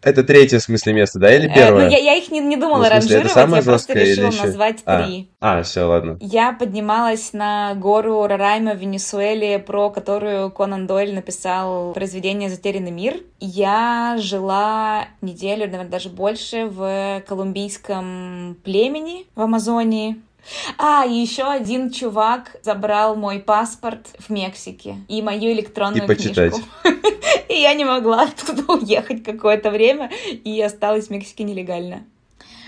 Это 0.00 0.22
третье, 0.22 0.60
в 0.60 0.62
смысле, 0.62 0.92
место, 0.92 1.18
да, 1.18 1.34
или 1.34 1.52
первое? 1.52 1.86
Э, 1.86 1.86
ну, 1.86 1.90
я, 1.90 1.98
я 1.98 2.14
их 2.14 2.30
не, 2.30 2.38
не 2.38 2.56
думала 2.56 2.84
ну, 2.84 2.84
смысле, 2.84 3.18
ранжировать, 3.18 3.56
я 3.56 3.62
просто 3.62 3.92
решила 3.94 4.26
еще... 4.28 4.42
назвать 4.42 4.78
а. 4.84 5.02
три. 5.02 5.28
А, 5.40 5.62
все, 5.64 5.82
ладно. 5.82 6.18
Я 6.20 6.52
поднималась 6.52 7.32
на 7.32 7.74
гору 7.74 8.24
Рарайма 8.26 8.74
в 8.74 8.78
Венесуэле, 8.78 9.58
про 9.58 9.90
которую 9.90 10.52
Конан 10.52 10.86
Дойль 10.86 11.14
написал 11.14 11.92
произведение 11.94 12.48
«Затерянный 12.48 12.92
мир». 12.92 13.16
Я 13.40 14.16
жила 14.18 15.06
неделю, 15.20 15.66
наверное, 15.66 15.90
даже 15.90 16.10
больше 16.10 16.66
в 16.66 17.22
колумбийском 17.26 18.56
племени 18.62 19.26
в 19.34 19.40
Амазонии. 19.40 20.16
А, 20.78 21.04
и 21.04 21.12
еще 21.12 21.42
один 21.42 21.90
чувак 21.90 22.56
забрал 22.62 23.16
мой 23.16 23.40
паспорт 23.40 24.06
в 24.18 24.30
Мексике 24.30 24.96
и 25.08 25.20
мою 25.22 25.52
электронную 25.52 26.04
и 26.04 26.06
почитать. 26.06 26.52
книжку. 26.52 26.68
И 27.58 27.62
я 27.62 27.74
не 27.74 27.84
могла 27.84 28.22
оттуда 28.38 28.72
уехать 28.72 29.24
какое-то 29.24 29.70
время, 29.70 30.10
и 30.44 30.62
осталась 30.62 31.08
в 31.08 31.10
Мексике 31.10 31.42
нелегально. 31.42 32.04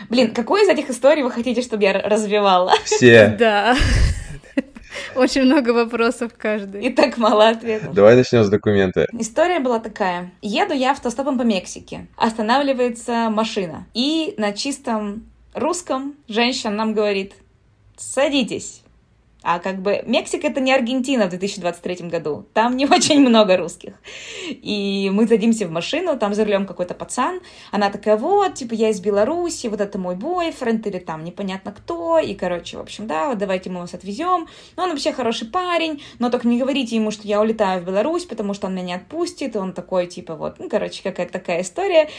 Блин, 0.08 0.34
какую 0.34 0.64
из 0.64 0.68
этих 0.68 0.90
историй 0.90 1.22
вы 1.22 1.30
хотите, 1.30 1.62
чтобы 1.62 1.84
я 1.84 1.92
развивала? 1.92 2.72
Все. 2.84 3.36
Да. 3.38 3.76
Очень 5.14 5.42
много 5.42 5.70
вопросов 5.70 6.32
каждый. 6.36 6.82
И 6.82 6.90
так 6.90 7.18
мало 7.18 7.48
ответов. 7.50 7.94
Давай 7.94 8.16
начнем 8.16 8.42
с 8.42 8.48
документа. 8.48 9.06
История 9.12 9.60
была 9.60 9.78
такая. 9.78 10.32
Еду 10.42 10.74
я 10.74 10.90
автостопом 10.90 11.38
по 11.38 11.42
Мексике. 11.42 12.08
Останавливается 12.16 13.30
машина. 13.30 13.86
И 13.94 14.34
на 14.38 14.52
чистом 14.52 15.24
русском 15.54 16.16
женщина 16.26 16.72
нам 16.72 16.94
говорит, 16.94 17.34
садитесь. 17.96 18.82
А 19.42 19.58
как 19.58 19.80
бы 19.80 20.02
Мексика 20.06 20.48
это 20.48 20.60
не 20.60 20.72
Аргентина 20.72 21.26
в 21.26 21.30
2023 21.30 22.08
году. 22.08 22.46
Там 22.52 22.76
не 22.76 22.86
очень 22.90 23.20
много 23.20 23.56
русских. 23.56 23.94
И 24.48 25.10
мы 25.12 25.26
садимся 25.26 25.66
в 25.66 25.70
машину, 25.70 26.18
там 26.18 26.34
за 26.34 26.44
рулем 26.44 26.66
какой-то 26.66 26.94
пацан. 26.94 27.40
Она 27.70 27.90
такая, 27.90 28.16
вот, 28.16 28.54
типа, 28.54 28.74
я 28.74 28.90
из 28.90 29.00
Беларуси, 29.00 29.68
вот 29.68 29.80
это 29.80 29.98
мой 29.98 30.16
бойфренд, 30.16 30.86
или 30.86 30.98
там 30.98 31.24
непонятно 31.24 31.72
кто. 31.72 32.18
И, 32.18 32.34
короче, 32.34 32.76
в 32.76 32.80
общем, 32.80 33.06
да, 33.06 33.28
вот 33.28 33.38
давайте 33.38 33.70
мы 33.70 33.80
вас 33.80 33.94
отвезем. 33.94 34.48
Ну, 34.76 34.82
он 34.82 34.90
вообще 34.90 35.12
хороший 35.12 35.48
парень, 35.48 36.02
но 36.18 36.30
только 36.30 36.46
не 36.46 36.58
говорите 36.58 36.96
ему, 36.96 37.10
что 37.10 37.26
я 37.26 37.40
улетаю 37.40 37.80
в 37.80 37.86
Беларусь, 37.86 38.24
потому 38.24 38.54
что 38.54 38.66
он 38.66 38.74
меня 38.74 38.84
не 38.84 38.94
отпустит. 38.94 39.56
И 39.56 39.58
он 39.58 39.72
такой, 39.72 40.06
типа, 40.06 40.34
вот, 40.34 40.58
ну, 40.58 40.68
короче, 40.68 41.02
какая-то 41.02 41.32
такая 41.32 41.62
история. 41.62 42.10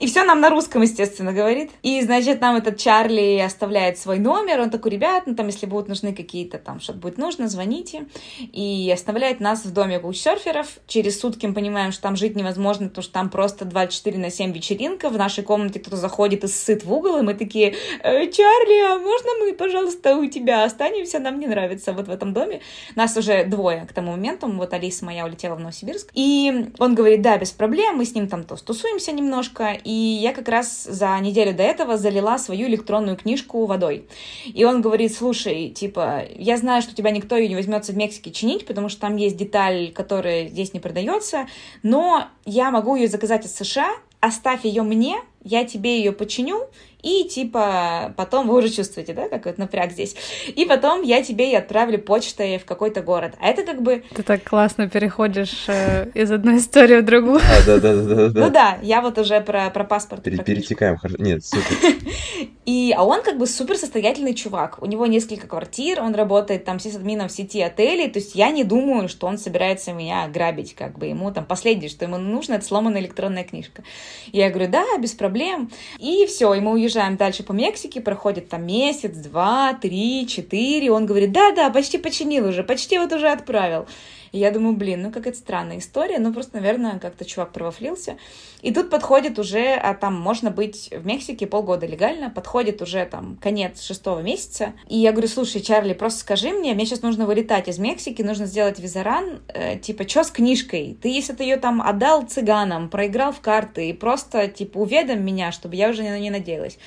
И 0.00 0.06
все 0.06 0.24
нам 0.24 0.40
на 0.40 0.48
русском, 0.48 0.80
естественно, 0.80 1.32
говорит. 1.32 1.70
И, 1.82 2.00
значит, 2.00 2.40
нам 2.40 2.56
этот 2.56 2.78
Чарли 2.78 3.38
оставляет 3.38 3.98
свой 3.98 4.18
номер. 4.18 4.60
Он 4.60 4.70
такой, 4.70 4.92
ребят, 4.92 5.24
ну 5.26 5.34
там, 5.34 5.46
если 5.46 5.66
будут 5.66 5.88
нужны 5.88 6.14
какие-то 6.14 6.56
там, 6.56 6.80
что-то 6.80 6.98
будет 6.98 7.18
нужно, 7.18 7.48
звоните. 7.48 8.06
И 8.38 8.90
оставляет 8.92 9.40
нас 9.40 9.64
в 9.66 9.72
доме 9.72 9.98
каучсерферов. 9.98 10.78
Через 10.86 11.20
сутки 11.20 11.44
мы 11.44 11.52
понимаем, 11.52 11.92
что 11.92 12.02
там 12.02 12.16
жить 12.16 12.34
невозможно, 12.34 12.88
потому 12.88 13.02
что 13.02 13.12
там 13.12 13.28
просто 13.28 13.66
24 13.66 14.18
на 14.18 14.30
7 14.30 14.52
вечеринка. 14.52 15.10
В 15.10 15.18
нашей 15.18 15.44
комнате 15.44 15.80
кто-то 15.80 15.96
заходит 15.98 16.44
и 16.44 16.48
сыт 16.48 16.82
в 16.82 16.92
угол, 16.92 17.18
и 17.18 17.22
мы 17.22 17.34
такие, 17.34 17.74
э, 18.02 18.30
Чарли, 18.30 18.94
а 18.94 18.98
можно 18.98 19.28
мы, 19.40 19.52
пожалуйста, 19.52 20.16
у 20.16 20.24
тебя 20.26 20.64
останемся? 20.64 21.18
Нам 21.18 21.38
не 21.38 21.46
нравится 21.46 21.92
вот 21.92 22.08
в 22.08 22.10
этом 22.10 22.32
доме. 22.32 22.62
Нас 22.96 23.18
уже 23.18 23.44
двое 23.44 23.86
к 23.86 23.92
тому 23.92 24.12
моменту. 24.12 24.50
Вот 24.50 24.72
Алиса 24.72 25.04
моя 25.04 25.26
улетела 25.26 25.56
в 25.56 25.60
Новосибирск. 25.60 26.10
И 26.14 26.70
он 26.78 26.94
говорит, 26.94 27.20
да, 27.20 27.36
без 27.36 27.50
проблем, 27.50 27.96
мы 27.96 28.06
с 28.06 28.14
ним 28.14 28.28
там 28.28 28.44
то 28.44 28.56
тусуемся 28.56 29.12
немножко. 29.12 29.76
И 29.90 30.20
я 30.22 30.32
как 30.32 30.48
раз 30.48 30.84
за 30.84 31.18
неделю 31.18 31.52
до 31.52 31.64
этого 31.64 31.96
залила 31.96 32.38
свою 32.38 32.68
электронную 32.68 33.16
книжку 33.16 33.66
водой. 33.66 34.06
И 34.46 34.64
он 34.64 34.82
говорит, 34.82 35.12
слушай, 35.12 35.70
типа, 35.70 36.22
я 36.36 36.56
знаю, 36.58 36.80
что 36.80 36.94
тебя 36.94 37.10
никто 37.10 37.36
ее 37.36 37.48
не 37.48 37.56
возьмется 37.56 37.90
в 37.90 37.96
Мексике 37.96 38.30
чинить, 38.30 38.66
потому 38.66 38.88
что 38.88 39.00
там 39.00 39.16
есть 39.16 39.36
деталь, 39.36 39.90
которая 39.90 40.46
здесь 40.46 40.74
не 40.74 40.78
продается, 40.78 41.48
но 41.82 42.28
я 42.44 42.70
могу 42.70 42.94
ее 42.94 43.08
заказать 43.08 43.46
из 43.46 43.56
США, 43.56 43.90
оставь 44.20 44.64
ее 44.64 44.82
мне, 44.82 45.16
я 45.42 45.64
тебе 45.64 45.98
ее 45.98 46.12
починю, 46.12 46.68
и 47.02 47.24
типа 47.24 48.14
потом 48.16 48.48
вы 48.48 48.58
уже 48.58 48.70
чувствуете, 48.70 49.12
да, 49.12 49.28
какой 49.28 49.52
то 49.52 49.60
напряг 49.60 49.92
здесь. 49.92 50.16
И 50.46 50.64
потом 50.64 51.02
я 51.02 51.22
тебе 51.22 51.52
и 51.52 51.54
отправлю 51.54 51.98
почтой 51.98 52.58
в 52.58 52.64
какой-то 52.64 53.02
город. 53.02 53.34
А 53.40 53.48
это 53.48 53.64
как 53.64 53.82
бы... 53.82 54.02
Ты 54.14 54.22
так 54.22 54.44
классно 54.44 54.88
переходишь 54.88 55.64
э, 55.68 56.10
из 56.14 56.30
одной 56.30 56.58
истории 56.58 57.00
в 57.00 57.04
другую. 57.04 57.38
А, 57.38 57.66
да, 57.66 57.78
да, 57.78 57.94
да, 58.02 58.28
да. 58.28 58.40
Ну 58.46 58.50
да, 58.50 58.78
я 58.82 59.00
вот 59.00 59.18
уже 59.18 59.40
про, 59.40 59.70
про 59.70 59.84
паспорт. 59.84 60.22
Пере- 60.22 60.42
перетекаем, 60.42 60.98
нет, 61.18 61.44
супер. 61.44 61.94
И, 62.66 62.94
а 62.96 63.04
он 63.04 63.22
как 63.22 63.36
бы 63.38 63.46
супер 63.46 63.76
состоятельный 63.76 64.34
чувак. 64.34 64.80
У 64.80 64.86
него 64.86 65.06
несколько 65.06 65.48
квартир, 65.48 66.00
он 66.00 66.14
работает 66.14 66.64
там 66.64 66.78
админом 66.94 67.28
в 67.28 67.32
сети 67.32 67.60
отелей, 67.60 68.08
то 68.08 68.18
есть 68.18 68.34
я 68.34 68.50
не 68.50 68.62
думаю, 68.64 69.08
что 69.08 69.26
он 69.26 69.38
собирается 69.38 69.92
меня 69.92 70.28
грабить, 70.28 70.74
как 70.74 70.98
бы 70.98 71.06
ему 71.06 71.32
там 71.32 71.44
последнее, 71.44 71.88
что 71.88 72.04
ему 72.04 72.18
нужно, 72.18 72.54
это 72.54 72.64
сломанная 72.64 73.00
электронная 73.00 73.44
книжка. 73.44 73.82
Я 74.32 74.50
говорю, 74.50 74.70
да, 74.70 74.84
без 74.98 75.12
проблем. 75.12 75.70
И 75.98 76.26
все, 76.26 76.54
ему 76.54 76.72
уезжать 76.72 76.89
уезжаем 76.90 77.16
дальше 77.16 77.44
по 77.44 77.52
Мексике, 77.52 78.00
проходит 78.00 78.48
там 78.48 78.66
месяц, 78.66 79.12
два, 79.16 79.74
три, 79.74 80.26
четыре, 80.26 80.90
он 80.90 81.06
говорит, 81.06 81.30
да-да, 81.30 81.70
почти 81.70 81.98
починил 81.98 82.48
уже, 82.48 82.64
почти 82.64 82.98
вот 82.98 83.12
уже 83.12 83.28
отправил. 83.28 83.86
И 84.32 84.38
я 84.38 84.50
думаю, 84.50 84.76
блин, 84.76 85.02
ну 85.02 85.10
какая-то 85.10 85.38
странная 85.38 85.78
история, 85.78 86.18
ну 86.18 86.32
просто, 86.32 86.56
наверное, 86.56 86.98
как-то 86.98 87.24
чувак 87.24 87.52
провафлился. 87.52 88.16
И 88.62 88.72
тут 88.72 88.90
подходит 88.90 89.38
уже, 89.38 89.74
а 89.74 89.94
там 89.94 90.14
можно 90.14 90.50
быть 90.50 90.90
в 90.92 91.04
Мексике 91.06 91.46
полгода 91.46 91.86
легально, 91.86 92.30
подходит 92.30 92.82
уже 92.82 93.04
там 93.06 93.38
конец 93.40 93.82
шестого 93.82 94.20
месяца. 94.20 94.74
И 94.88 94.98
я 94.98 95.12
говорю, 95.12 95.28
слушай, 95.28 95.60
Чарли, 95.60 95.94
просто 95.94 96.20
скажи 96.20 96.50
мне, 96.50 96.74
мне 96.74 96.86
сейчас 96.86 97.02
нужно 97.02 97.26
вылетать 97.26 97.68
из 97.68 97.78
Мексики, 97.78 98.22
нужно 98.22 98.46
сделать 98.46 98.78
визаран, 98.78 99.40
э, 99.48 99.78
типа, 99.78 100.08
что 100.08 100.24
с 100.24 100.30
книжкой? 100.30 100.96
Ты, 101.00 101.08
если 101.08 101.32
ты 101.32 101.44
ее 101.44 101.56
там 101.56 101.82
отдал 101.82 102.22
цыганам, 102.22 102.88
проиграл 102.88 103.32
в 103.32 103.40
карты, 103.40 103.90
и 103.90 103.92
просто, 103.92 104.48
типа, 104.48 104.78
уведом 104.78 105.24
меня, 105.24 105.52
чтобы 105.52 105.76
я 105.76 105.90
уже 105.90 106.02
на 106.02 106.18
не 106.18 106.30
надеялась. 106.30 106.78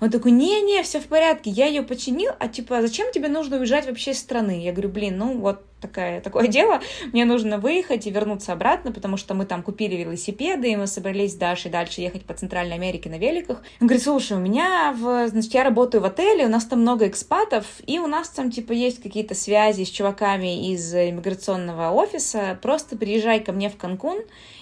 Он 0.00 0.10
такой, 0.10 0.32
не-не, 0.32 0.82
все 0.82 1.00
в 1.00 1.06
порядке, 1.06 1.50
я 1.50 1.66
ее 1.66 1.82
починил, 1.82 2.32
а 2.38 2.48
типа, 2.48 2.80
зачем 2.82 3.12
тебе 3.12 3.28
нужно 3.28 3.58
уезжать 3.58 3.86
вообще 3.86 4.12
из 4.12 4.18
страны? 4.18 4.62
Я 4.62 4.72
говорю, 4.72 4.88
блин, 4.88 5.18
ну 5.18 5.38
вот 5.38 5.62
такая, 5.80 6.20
такое 6.20 6.46
дело, 6.48 6.80
мне 7.12 7.24
нужно 7.24 7.58
выехать 7.58 8.06
и 8.06 8.10
вернуться 8.10 8.52
обратно, 8.52 8.92
потому 8.92 9.16
что 9.16 9.34
мы 9.34 9.46
там 9.46 9.62
купили 9.62 9.96
велосипеды, 9.96 10.72
и 10.72 10.76
мы 10.76 10.86
собрались 10.86 11.32
с 11.32 11.36
Дашей 11.36 11.70
дальше 11.70 12.00
ехать 12.00 12.24
по 12.24 12.34
Центральной 12.34 12.74
Америке 12.74 13.08
на 13.10 13.18
великах. 13.18 13.62
Он 13.80 13.86
говорит, 13.86 14.02
слушай, 14.02 14.36
у 14.36 14.40
меня, 14.40 14.94
в, 14.98 15.28
значит, 15.28 15.54
я 15.54 15.64
работаю 15.64 16.02
в 16.02 16.04
отеле, 16.04 16.46
у 16.46 16.50
нас 16.50 16.64
там 16.64 16.80
много 16.80 17.06
экспатов, 17.06 17.64
и 17.86 17.98
у 17.98 18.06
нас 18.06 18.28
там, 18.28 18.50
типа, 18.50 18.72
есть 18.72 19.02
какие-то 19.02 19.34
связи 19.34 19.84
с 19.84 19.90
чуваками 19.90 20.72
из 20.72 20.94
иммиграционного 20.94 21.90
офиса, 21.90 22.58
просто 22.60 22.96
приезжай 22.96 23.40
ко 23.40 23.52
мне 23.52 23.70
в 23.70 23.76
Канкун, 23.76 24.18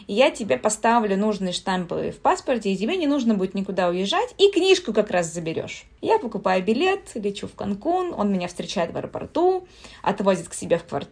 и 0.07 0.15
я 0.15 0.31
тебе 0.31 0.57
поставлю 0.57 1.17
нужные 1.17 1.53
штампы 1.53 2.15
в 2.17 2.21
паспорте, 2.21 2.71
и 2.71 2.77
тебе 2.77 2.97
не 2.97 3.07
нужно 3.07 3.35
будет 3.35 3.55
никуда 3.55 3.89
уезжать, 3.89 4.35
и 4.39 4.51
книжку 4.51 4.93
как 4.93 5.11
раз 5.11 5.33
заберешь. 5.33 5.85
Я 6.01 6.19
покупаю 6.19 6.63
билет, 6.63 7.11
лечу 7.15 7.49
в 7.49 7.55
Канкун, 7.55 8.15
он 8.17 8.31
меня 8.33 8.47
встречает 8.47 8.93
в 8.93 8.97
аэропорту, 8.97 9.67
отвозит 10.03 10.49
к 10.49 10.55
себе 10.55 10.79
в 10.79 10.85
квартиру, 10.85 11.06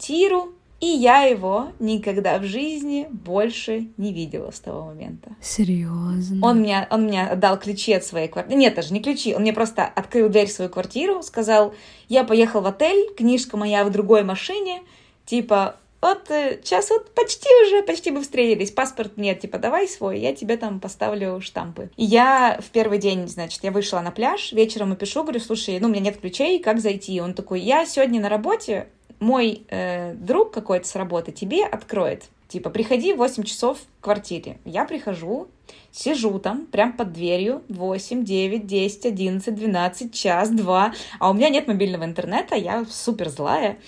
и 0.81 0.87
я 0.87 1.23
его 1.23 1.69
никогда 1.79 2.39
в 2.39 2.45
жизни 2.45 3.07
больше 3.11 3.89
не 3.97 4.13
видела 4.13 4.51
с 4.51 4.61
того 4.61 4.87
момента. 4.87 5.31
Серьезно? 5.41 6.47
Он 6.47 6.59
мне, 6.59 6.87
он 6.91 7.05
мне 7.05 7.27
отдал 7.27 7.59
ключи 7.59 7.93
от 7.95 8.05
своей 8.05 8.29
квартиры. 8.29 8.59
Нет, 8.59 8.75
даже 8.75 8.93
не 8.93 9.01
ключи. 9.01 9.35
Он 9.35 9.43
мне 9.43 9.55
просто 9.55 9.85
открыл 9.85 10.29
дверь 10.29 10.47
в 10.47 10.53
свою 10.53 10.71
квартиру, 10.71 11.23
сказал, 11.23 11.75
я 12.09 12.25
поехал 12.25 12.61
в 12.61 12.67
отель, 12.67 13.15
книжка 13.17 13.57
моя 13.57 13.85
в 13.85 13.91
другой 13.91 14.25
машине, 14.25 14.83
типа, 15.25 15.77
вот 16.03 16.25
сейчас 16.29 16.91
э, 16.91 16.95
вот 16.95 17.15
почти 17.15 17.49
уже, 17.65 17.83
почти 17.83 18.11
бы 18.11 18.21
встретились, 18.21 18.71
паспорт 18.71 19.17
нет, 19.17 19.41
типа, 19.41 19.57
давай 19.57 19.89
свой, 19.89 20.21
я 20.21 20.35
тебе 20.35 20.59
там 20.59 20.81
поставлю 20.81 21.41
штампы. 21.41 21.89
И 21.97 22.05
я 22.05 22.61
в 22.61 22.71
первый 22.73 22.99
день, 22.99 23.27
значит, 23.27 23.65
я 23.65 23.71
вышла 23.71 24.01
на 24.01 24.11
пляж, 24.11 24.53
вечером 24.53 24.93
и 24.93 24.97
пишу, 24.97 25.23
говорю, 25.23 25.41
слушай, 25.41 25.81
ну, 25.81 25.89
у 25.89 25.91
меня 25.91 26.03
нет 26.03 26.19
ключей, 26.19 26.59
как 26.59 26.81
зайти? 26.81 27.23
Он 27.23 27.33
такой, 27.33 27.61
я 27.61 27.87
сегодня 27.87 28.21
на 28.21 28.29
работе, 28.29 28.89
мой 29.25 29.63
э, 29.71 30.13
друг 30.15 30.53
какой-то 30.53 30.87
с 30.87 30.95
работы 30.95 31.33
тебе 31.33 31.65
откроет. 31.65 32.25
Типа, 32.47 32.71
приходи 32.71 33.15
в 33.15 33.17
8 33.17 33.43
часов 33.43 33.79
в 33.79 34.05
квартире. 34.05 34.59
Я 34.67 34.85
прихожу, 34.85 35.49
сижу 35.91 36.39
там, 36.39 36.67
прям 36.67 36.93
под 36.93 37.13
дверью, 37.13 37.63
8, 37.69 38.23
9, 38.23 38.67
10, 38.67 39.07
11, 39.07 39.55
12, 39.55 40.15
час, 40.15 40.51
2, 40.51 40.95
а 41.19 41.31
у 41.31 41.33
меня 41.33 41.49
нет 41.49 41.67
мобильного 41.67 42.05
интернета, 42.05 42.55
я 42.55 42.85
супер 42.85 43.31
злая, 43.31 43.79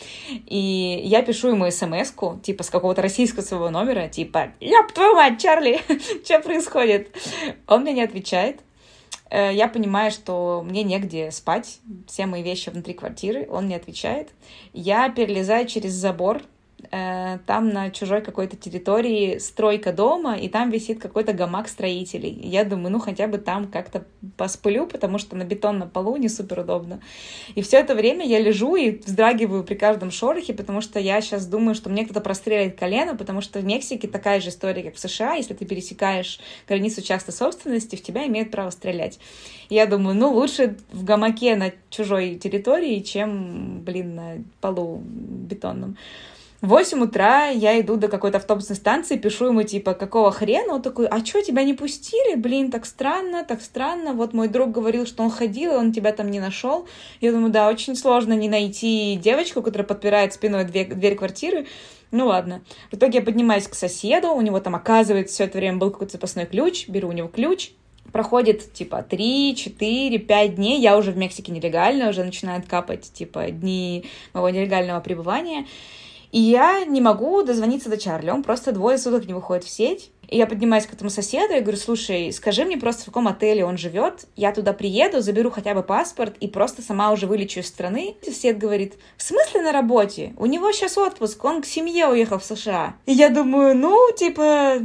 и 0.46 1.00
я 1.04 1.22
пишу 1.22 1.48
ему 1.48 1.70
смс 1.70 2.12
типа, 2.42 2.62
с 2.64 2.70
какого-то 2.70 3.02
российского 3.02 3.42
своего 3.42 3.68
номера, 3.70 4.08
типа, 4.08 4.52
ёб 4.58 4.90
твою 4.92 5.14
мать, 5.14 5.40
Чарли, 5.40 5.80
что 6.24 6.40
происходит? 6.40 7.14
Он 7.68 7.82
мне 7.82 7.92
не 7.92 8.02
отвечает, 8.02 8.60
я 9.30 9.68
понимаю, 9.68 10.10
что 10.10 10.62
мне 10.64 10.82
негде 10.82 11.30
спать, 11.30 11.80
все 12.06 12.26
мои 12.26 12.42
вещи 12.42 12.70
внутри 12.70 12.94
квартиры, 12.94 13.48
он 13.50 13.68
не 13.68 13.74
отвечает. 13.74 14.30
Я 14.72 15.08
перелезаю 15.08 15.66
через 15.66 15.92
забор, 15.92 16.42
Э, 16.42 16.55
там 16.90 17.70
на 17.70 17.90
чужой 17.90 18.20
какой-то 18.20 18.56
территории 18.56 19.38
стройка 19.38 19.92
дома, 19.92 20.36
и 20.36 20.48
там 20.48 20.70
висит 20.70 21.00
какой-то 21.00 21.32
гамак 21.32 21.68
строителей. 21.68 22.38
Я 22.42 22.64
думаю, 22.64 22.92
ну 22.92 22.98
хотя 22.98 23.26
бы 23.26 23.38
там 23.38 23.66
как-то 23.66 24.04
посплю, 24.36 24.86
потому 24.86 25.18
что 25.18 25.36
на 25.36 25.44
бетонном 25.44 25.90
полу 25.90 26.16
не 26.16 26.28
супер 26.28 26.60
удобно. 26.60 27.00
И 27.54 27.62
все 27.62 27.78
это 27.78 27.94
время 27.94 28.26
я 28.26 28.38
лежу 28.38 28.76
и 28.76 28.98
вздрагиваю 28.98 29.64
при 29.64 29.74
каждом 29.74 30.10
шорохе, 30.10 30.54
потому 30.54 30.80
что 30.80 30.98
я 30.98 31.20
сейчас 31.20 31.46
думаю, 31.46 31.74
что 31.74 31.90
мне 31.90 32.04
кто-то 32.04 32.20
прострелит 32.20 32.78
колено, 32.78 33.16
потому 33.16 33.40
что 33.40 33.58
в 33.58 33.64
Мексике 33.64 34.08
такая 34.08 34.40
же 34.40 34.50
история, 34.50 34.82
как 34.82 34.94
в 34.94 34.98
США. 34.98 35.34
Если 35.34 35.54
ты 35.54 35.64
пересекаешь 35.64 36.40
границу 36.68 37.02
частной 37.02 37.34
собственности, 37.34 37.96
в 37.96 38.02
тебя 38.02 38.26
имеют 38.26 38.50
право 38.50 38.70
стрелять. 38.70 39.18
Я 39.68 39.86
думаю, 39.86 40.16
ну 40.16 40.32
лучше 40.32 40.76
в 40.92 41.04
гамаке 41.04 41.56
на 41.56 41.72
чужой 41.90 42.36
территории, 42.36 43.00
чем, 43.00 43.80
блин, 43.80 44.14
на 44.14 44.44
полу 44.60 45.02
бетонном. 45.04 45.96
В 46.62 46.68
8 46.68 47.02
утра 47.02 47.48
я 47.48 47.78
иду 47.80 47.96
до 47.96 48.08
какой-то 48.08 48.38
автобусной 48.38 48.76
станции, 48.76 49.18
пишу 49.18 49.46
ему, 49.46 49.62
типа, 49.62 49.92
какого 49.92 50.30
хрена? 50.32 50.74
Он 50.74 50.82
такой, 50.82 51.06
а 51.06 51.24
что, 51.24 51.42
тебя 51.42 51.62
не 51.64 51.74
пустили? 51.74 52.34
Блин, 52.34 52.70
так 52.70 52.86
странно, 52.86 53.44
так 53.44 53.60
странно. 53.60 54.14
Вот 54.14 54.32
мой 54.32 54.48
друг 54.48 54.70
говорил, 54.70 55.06
что 55.06 55.22
он 55.22 55.30
ходил, 55.30 55.74
и 55.74 55.76
он 55.76 55.92
тебя 55.92 56.12
там 56.12 56.30
не 56.30 56.40
нашел. 56.40 56.86
Я 57.20 57.32
думаю, 57.32 57.52
да, 57.52 57.68
очень 57.68 57.94
сложно 57.94 58.32
не 58.32 58.48
найти 58.48 59.20
девочку, 59.22 59.60
которая 59.60 59.86
подпирает 59.86 60.32
спиной 60.32 60.64
дверь, 60.64 60.94
дверь 60.94 61.14
квартиры. 61.14 61.66
Ну 62.10 62.26
ладно. 62.26 62.62
В 62.90 62.96
итоге 62.96 63.18
я 63.18 63.24
поднимаюсь 63.24 63.68
к 63.68 63.74
соседу, 63.74 64.28
у 64.28 64.40
него 64.40 64.58
там, 64.60 64.74
оказывается, 64.74 65.34
все 65.34 65.44
это 65.44 65.58
время 65.58 65.76
был 65.76 65.90
какой-то 65.90 66.12
запасной 66.12 66.46
ключ, 66.46 66.88
беру 66.88 67.10
у 67.10 67.12
него 67.12 67.28
ключ, 67.28 67.72
проходит, 68.12 68.72
типа, 68.72 69.02
3, 69.02 69.56
4, 69.56 70.18
5 70.18 70.54
дней, 70.54 70.80
я 70.80 70.96
уже 70.96 71.12
в 71.12 71.18
Мексике 71.18 71.52
нелегально, 71.52 72.08
уже 72.08 72.24
начинают 72.24 72.66
капать, 72.66 73.12
типа, 73.12 73.50
дни 73.50 74.06
моего 74.32 74.48
нелегального 74.48 75.00
пребывания, 75.00 75.66
и 76.36 76.38
я 76.38 76.84
не 76.84 77.00
могу 77.00 77.42
дозвониться 77.42 77.88
до 77.88 77.96
Чарли, 77.96 78.28
он 78.28 78.42
просто 78.42 78.70
двое 78.70 78.98
суток 78.98 79.24
не 79.24 79.32
выходит 79.32 79.64
в 79.64 79.70
сеть. 79.70 80.10
И 80.28 80.36
я 80.36 80.46
поднимаюсь 80.46 80.84
к 80.84 80.92
этому 80.92 81.08
соседу 81.08 81.54
и 81.54 81.60
говорю, 81.60 81.78
слушай, 81.78 82.30
скажи 82.30 82.66
мне 82.66 82.76
просто, 82.76 83.04
в 83.04 83.06
каком 83.06 83.26
отеле 83.26 83.64
он 83.64 83.78
живет, 83.78 84.26
я 84.36 84.52
туда 84.52 84.74
приеду, 84.74 85.22
заберу 85.22 85.50
хотя 85.50 85.72
бы 85.72 85.82
паспорт 85.82 86.36
и 86.40 86.46
просто 86.46 86.82
сама 86.82 87.10
уже 87.10 87.26
вылечу 87.26 87.60
из 87.60 87.68
страны. 87.68 88.16
И 88.20 88.30
сосед 88.30 88.58
говорит, 88.58 88.96
в 89.16 89.22
смысле 89.22 89.62
на 89.62 89.72
работе? 89.72 90.34
У 90.36 90.44
него 90.44 90.70
сейчас 90.72 90.98
отпуск, 90.98 91.42
он 91.42 91.62
к 91.62 91.64
семье 91.64 92.06
уехал 92.08 92.38
в 92.38 92.44
США. 92.44 92.96
И 93.06 93.12
я 93.12 93.30
думаю, 93.30 93.74
ну, 93.74 93.96
типа, 94.14 94.80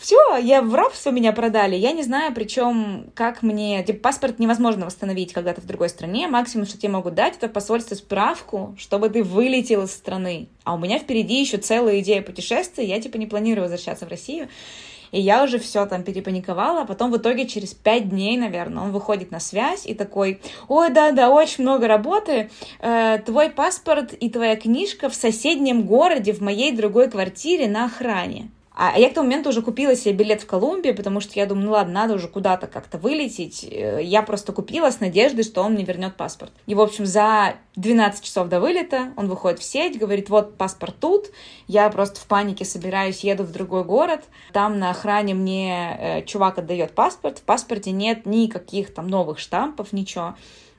все, 0.00 0.36
я 0.36 0.62
в 0.62 0.74
рабство 0.74 1.10
меня 1.10 1.32
продали. 1.32 1.76
Я 1.76 1.92
не 1.92 2.02
знаю, 2.02 2.34
причем, 2.34 3.10
как 3.14 3.42
мне... 3.42 3.82
Типа, 3.82 4.00
паспорт 4.00 4.38
невозможно 4.38 4.86
восстановить 4.86 5.32
когда-то 5.32 5.60
в 5.60 5.66
другой 5.66 5.88
стране. 5.88 6.28
Максимум, 6.28 6.66
что 6.66 6.78
тебе 6.78 6.90
могут 6.90 7.14
дать, 7.14 7.36
это 7.36 7.48
посольство 7.48 7.94
справку, 7.94 8.74
чтобы 8.78 9.08
ты 9.08 9.22
вылетел 9.22 9.84
из 9.84 9.92
страны. 9.92 10.48
А 10.64 10.74
у 10.74 10.78
меня 10.78 10.98
впереди 10.98 11.40
еще 11.40 11.58
целая 11.58 12.00
идея 12.00 12.22
путешествия. 12.22 12.84
Я, 12.84 13.00
типа, 13.00 13.16
не 13.16 13.26
планирую 13.26 13.64
возвращаться 13.64 14.06
в 14.06 14.08
Россию. 14.08 14.48
И 15.10 15.20
я 15.20 15.42
уже 15.42 15.58
все 15.58 15.86
там 15.86 16.02
перепаниковала, 16.02 16.82
а 16.82 16.84
потом 16.84 17.10
в 17.10 17.16
итоге 17.16 17.46
через 17.46 17.74
пять 17.74 18.10
дней, 18.10 18.36
наверное, 18.36 18.84
он 18.84 18.92
выходит 18.92 19.30
на 19.30 19.40
связь 19.40 19.86
и 19.86 19.94
такой, 19.94 20.40
ой, 20.68 20.90
да-да, 20.90 21.30
очень 21.30 21.64
много 21.64 21.88
работы, 21.88 22.50
э, 22.80 23.18
твой 23.24 23.50
паспорт 23.50 24.12
и 24.12 24.28
твоя 24.28 24.56
книжка 24.56 25.08
в 25.08 25.14
соседнем 25.14 25.86
городе, 25.86 26.32
в 26.32 26.40
моей 26.40 26.72
другой 26.72 27.10
квартире 27.10 27.68
на 27.68 27.86
охране. 27.86 28.50
А 28.80 28.96
я 28.96 29.10
к 29.10 29.14
тому 29.14 29.26
моменту 29.26 29.48
уже 29.48 29.60
купила 29.60 29.96
себе 29.96 30.14
билет 30.14 30.42
в 30.42 30.46
Колумбию, 30.46 30.94
потому 30.94 31.18
что 31.20 31.32
я 31.34 31.46
думаю, 31.46 31.66
ну 31.66 31.72
ладно, 31.72 31.94
надо 31.94 32.14
уже 32.14 32.28
куда-то 32.28 32.68
как-то 32.68 32.96
вылететь. 32.96 33.64
Э, 33.68 33.98
я 34.00 34.22
просто 34.22 34.52
купила 34.52 34.92
с 34.92 35.00
надеждой, 35.00 35.42
что 35.42 35.64
он 35.64 35.72
мне 35.72 35.84
вернет 35.84 36.14
паспорт. 36.14 36.52
И, 36.66 36.76
в 36.76 36.80
общем, 36.80 37.04
за 37.04 37.56
12 37.74 38.22
часов 38.22 38.46
до 38.46 38.60
вылета 38.60 39.12
он 39.16 39.26
выходит 39.26 39.58
в 39.58 39.64
сеть, 39.64 39.98
говорит, 39.98 40.30
вот 40.30 40.56
паспорт 40.56 40.94
тут. 41.00 41.26
Я 41.66 41.90
просто 41.90 42.20
в 42.20 42.26
панике 42.28 42.64
собираюсь, 42.64 43.24
еду 43.24 43.42
в 43.42 43.50
другой 43.50 43.82
город. 43.82 44.20
Там 44.52 44.78
на 44.78 44.90
охране 44.90 45.34
мне 45.34 45.98
э, 45.98 46.22
чувак 46.22 46.58
отдает 46.58 46.92
паспорт. 46.92 47.38
В 47.38 47.42
паспорте 47.42 47.90
нет 47.90 48.26
никаких 48.26 48.94
там 48.94 49.08
новых 49.08 49.40
штампов, 49.40 49.92
ничего. 49.92 50.36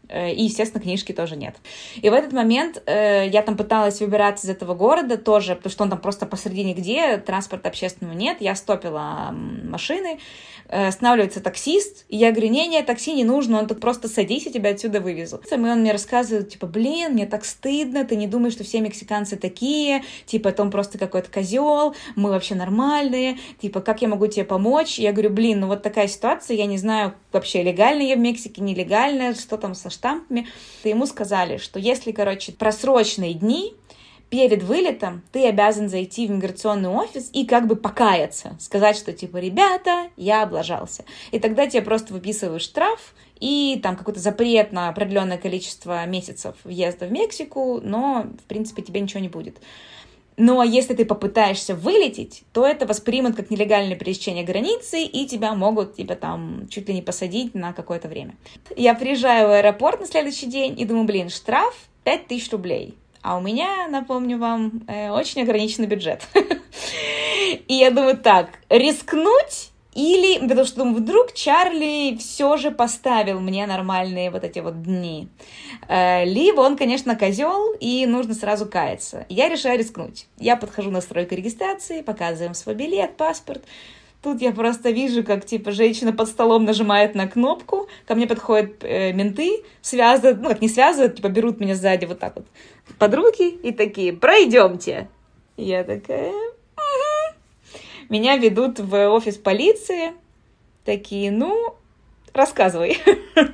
Э, 0.09 0.31
и, 0.31 0.43
естественно, 0.43 0.81
книжки 0.81 1.13
тоже 1.13 1.35
нет. 1.35 1.55
И 1.95 2.09
в 2.09 2.13
этот 2.13 2.33
момент 2.33 2.81
э, 2.85 3.27
я 3.27 3.41
там 3.43 3.55
пыталась 3.55 3.99
выбираться 3.99 4.47
из 4.47 4.49
этого 4.49 4.73
города 4.73 5.17
тоже, 5.17 5.55
потому 5.55 5.71
что 5.71 5.83
он 5.83 5.89
там 5.89 5.99
просто 5.99 6.25
посредине 6.25 6.73
где, 6.73 7.17
транспорта 7.17 7.69
общественного 7.69 8.15
нет. 8.15 8.37
Я 8.39 8.55
стопила 8.55 9.29
машины, 9.31 10.19
э, 10.67 10.87
останавливается 10.87 11.41
таксист, 11.41 12.05
и 12.09 12.17
я 12.17 12.31
говорю, 12.31 12.49
не-не, 12.49 12.81
такси 12.81 13.13
не 13.13 13.23
нужно, 13.23 13.59
он 13.59 13.67
тут 13.67 13.79
просто 13.79 14.07
садись, 14.07 14.47
я 14.47 14.51
тебя 14.51 14.71
отсюда 14.71 14.99
вывезу. 14.99 15.41
И 15.49 15.53
он 15.53 15.81
мне 15.81 15.91
рассказывает, 15.91 16.49
типа, 16.49 16.65
блин, 16.65 17.13
мне 17.13 17.27
так 17.27 17.45
стыдно, 17.45 18.03
ты 18.03 18.15
не 18.15 18.27
думаешь, 18.27 18.53
что 18.53 18.63
все 18.63 18.81
мексиканцы 18.81 19.35
такие, 19.35 20.03
типа, 20.25 20.53
он 20.57 20.71
просто 20.71 20.97
какой-то 20.97 21.29
козел, 21.31 21.95
мы 22.15 22.31
вообще 22.31 22.55
нормальные, 22.55 23.37
типа, 23.61 23.81
как 23.81 24.01
я 24.01 24.07
могу 24.07 24.25
тебе 24.27 24.43
помочь? 24.43 24.97
Я 24.97 25.11
говорю, 25.11 25.29
блин, 25.29 25.59
ну 25.59 25.67
вот 25.67 25.83
такая 25.83 26.07
ситуация, 26.07 26.57
я 26.57 26.65
не 26.65 26.77
знаю 26.77 27.13
вообще, 27.31 27.61
легально 27.61 28.01
я 28.01 28.15
в 28.15 28.19
Мексике, 28.19 28.61
нелегально, 28.61 29.35
что 29.35 29.57
там 29.57 29.75
со 29.75 29.89
штампами, 29.99 30.47
то 30.81 30.89
ему 30.89 31.05
сказали, 31.05 31.57
что 31.57 31.77
если, 31.79 32.11
короче, 32.11 32.53
просроченные 32.53 33.33
дни, 33.33 33.73
перед 34.29 34.63
вылетом 34.63 35.23
ты 35.31 35.47
обязан 35.47 35.89
зайти 35.89 36.27
в 36.27 36.31
миграционный 36.31 36.89
офис 36.89 37.29
и 37.33 37.45
как 37.45 37.67
бы 37.67 37.75
покаяться, 37.75 38.55
сказать, 38.59 38.95
что 38.95 39.11
типа, 39.11 39.37
ребята, 39.37 40.09
я 40.15 40.43
облажался. 40.43 41.03
И 41.31 41.39
тогда 41.39 41.67
тебе 41.67 41.81
просто 41.81 42.13
выписывают 42.13 42.61
штраф 42.61 43.13
и 43.39 43.79
там 43.83 43.97
какой-то 43.97 44.19
запрет 44.19 44.71
на 44.71 44.89
определенное 44.89 45.37
количество 45.37 46.05
месяцев 46.05 46.55
въезда 46.63 47.07
в 47.07 47.11
Мексику, 47.11 47.81
но, 47.81 48.27
в 48.41 48.43
принципе, 48.47 48.81
тебе 48.81 49.01
ничего 49.01 49.19
не 49.19 49.29
будет. 49.29 49.57
Но 50.39 50.63
если 50.63 50.93
ты 50.93 51.03
попытаешься 51.03 51.75
вылететь, 51.75 52.43
то 52.53 52.65
это 52.65 52.85
воспримут 52.85 53.35
как 53.35 53.51
нелегальное 53.51 53.97
пересечение 53.97 54.45
границы, 54.45 55.03
и 55.03 55.27
тебя 55.27 55.53
могут 55.53 55.97
типа 55.97 56.15
там 56.15 56.65
чуть 56.69 56.87
ли 56.87 56.93
не 56.93 57.01
посадить 57.01 57.53
на 57.53 57.73
какое-то 57.73 58.07
время. 58.07 58.35
Я 58.77 58.93
приезжаю 58.93 59.49
в 59.49 59.51
аэропорт 59.51 59.99
на 59.99 60.05
следующий 60.05 60.45
день 60.45 60.79
и 60.79 60.85
думаю, 60.85 61.03
блин, 61.03 61.29
штраф 61.29 61.75
5000 62.05 62.53
рублей. 62.53 62.95
А 63.21 63.37
у 63.37 63.41
меня, 63.41 63.89
напомню 63.89 64.37
вам, 64.37 64.83
э, 64.87 65.09
очень 65.09 65.41
ограниченный 65.41 65.87
бюджет. 65.87 66.25
И 67.67 67.73
я 67.73 67.91
думаю, 67.91 68.17
так, 68.17 68.47
рискнуть 68.69 69.68
или, 69.93 70.39
потому 70.39 70.65
что 70.65 70.77
думаю, 70.77 70.97
вдруг 70.97 71.33
Чарли 71.33 72.15
все 72.17 72.57
же 72.57 72.69
поставил 72.69 73.39
мне 73.39 73.65
нормальные 73.65 74.29
вот 74.29 74.43
эти 74.43 74.59
вот 74.59 74.83
дни. 74.83 75.27
Э, 75.87 76.25
либо 76.25 76.61
он, 76.61 76.77
конечно, 76.77 77.15
козел, 77.15 77.73
и 77.79 78.05
нужно 78.05 78.35
сразу 78.35 78.67
каяться. 78.67 79.25
Я 79.29 79.49
решаю 79.49 79.79
рискнуть. 79.79 80.27
Я 80.37 80.57
подхожу 80.57 80.91
на 80.91 81.01
стройку 81.01 81.33
регистрации, 81.33 82.01
показываем 82.01 82.53
свой 82.53 82.75
билет, 82.75 83.17
паспорт. 83.17 83.63
Тут 84.21 84.41
я 84.41 84.51
просто 84.51 84.91
вижу, 84.91 85.23
как, 85.23 85.45
типа, 85.45 85.71
женщина 85.71 86.11
под 86.11 86.27
столом 86.27 86.65
нажимает 86.65 87.15
на 87.15 87.27
кнопку, 87.27 87.87
ко 88.05 88.15
мне 88.15 88.27
подходят 88.27 88.83
э, 88.83 89.13
менты, 89.13 89.63
связывают, 89.81 90.41
ну, 90.41 90.49
как 90.49 90.61
не 90.61 90.67
связывают, 90.67 91.15
типа, 91.15 91.29
берут 91.29 91.59
меня 91.59 91.75
сзади 91.75 92.05
вот 92.05 92.19
так 92.19 92.35
вот 92.35 92.45
под 92.97 93.13
руки 93.13 93.49
и 93.49 93.71
такие, 93.71 94.13
пройдемте. 94.13 95.09
Я 95.55 95.83
такая, 95.83 96.33
меня 98.09 98.37
ведут 98.37 98.79
в 98.79 99.09
офис 99.09 99.37
полиции, 99.37 100.13
такие, 100.83 101.31
ну, 101.31 101.75
рассказывай. 102.33 102.97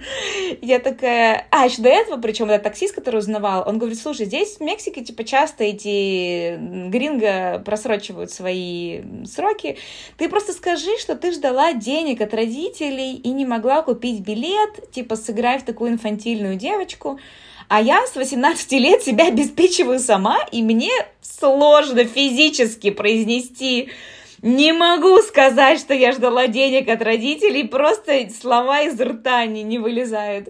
Я 0.62 0.80
такая... 0.80 1.48
А, 1.52 1.66
еще 1.66 1.82
до 1.82 1.90
этого, 1.90 2.20
причем, 2.22 2.50
этот 2.50 2.64
таксист, 2.64 2.96
который 2.96 3.18
узнавал, 3.18 3.64
он 3.68 3.78
говорит, 3.78 4.00
слушай, 4.00 4.26
здесь 4.26 4.58
в 4.58 4.62
Мексике, 4.62 5.04
типа, 5.04 5.24
часто 5.24 5.64
эти 5.64 6.58
гринго 6.90 7.62
просрочивают 7.66 8.32
свои 8.32 9.02
сроки. 9.26 9.78
Ты 10.18 10.30
просто 10.30 10.54
скажи, 10.54 10.98
что 11.00 11.16
ты 11.16 11.32
ждала 11.32 11.74
денег 11.74 12.22
от 12.22 12.34
родителей 12.34 13.16
и 13.16 13.30
не 13.30 13.46
могла 13.46 13.82
купить 13.82 14.22
билет, 14.22 14.92
типа, 14.92 15.16
сыграй 15.16 15.60
в 15.60 15.64
такую 15.64 15.92
инфантильную 15.92 16.56
девочку. 16.56 17.20
А 17.68 17.82
я 17.82 18.06
с 18.06 18.16
18 18.16 18.72
лет 18.74 19.02
себя 19.02 19.28
обеспечиваю 19.28 20.00
сама, 20.00 20.38
и 20.52 20.62
мне 20.62 20.92
сложно 21.22 22.06
физически 22.06 22.92
произнести 22.92 23.90
не 24.46 24.74
могу 24.74 25.18
сказать, 25.24 25.80
что 25.80 25.96
я 25.96 26.12
ждала 26.12 26.48
денег 26.48 26.88
от 26.88 27.02
родителей, 27.02 27.68
просто 27.68 28.30
слова 28.30 28.82
из 28.82 29.02
рта 29.02 29.44
не, 29.48 29.64
не 29.64 29.80
вылезают. 29.80 30.50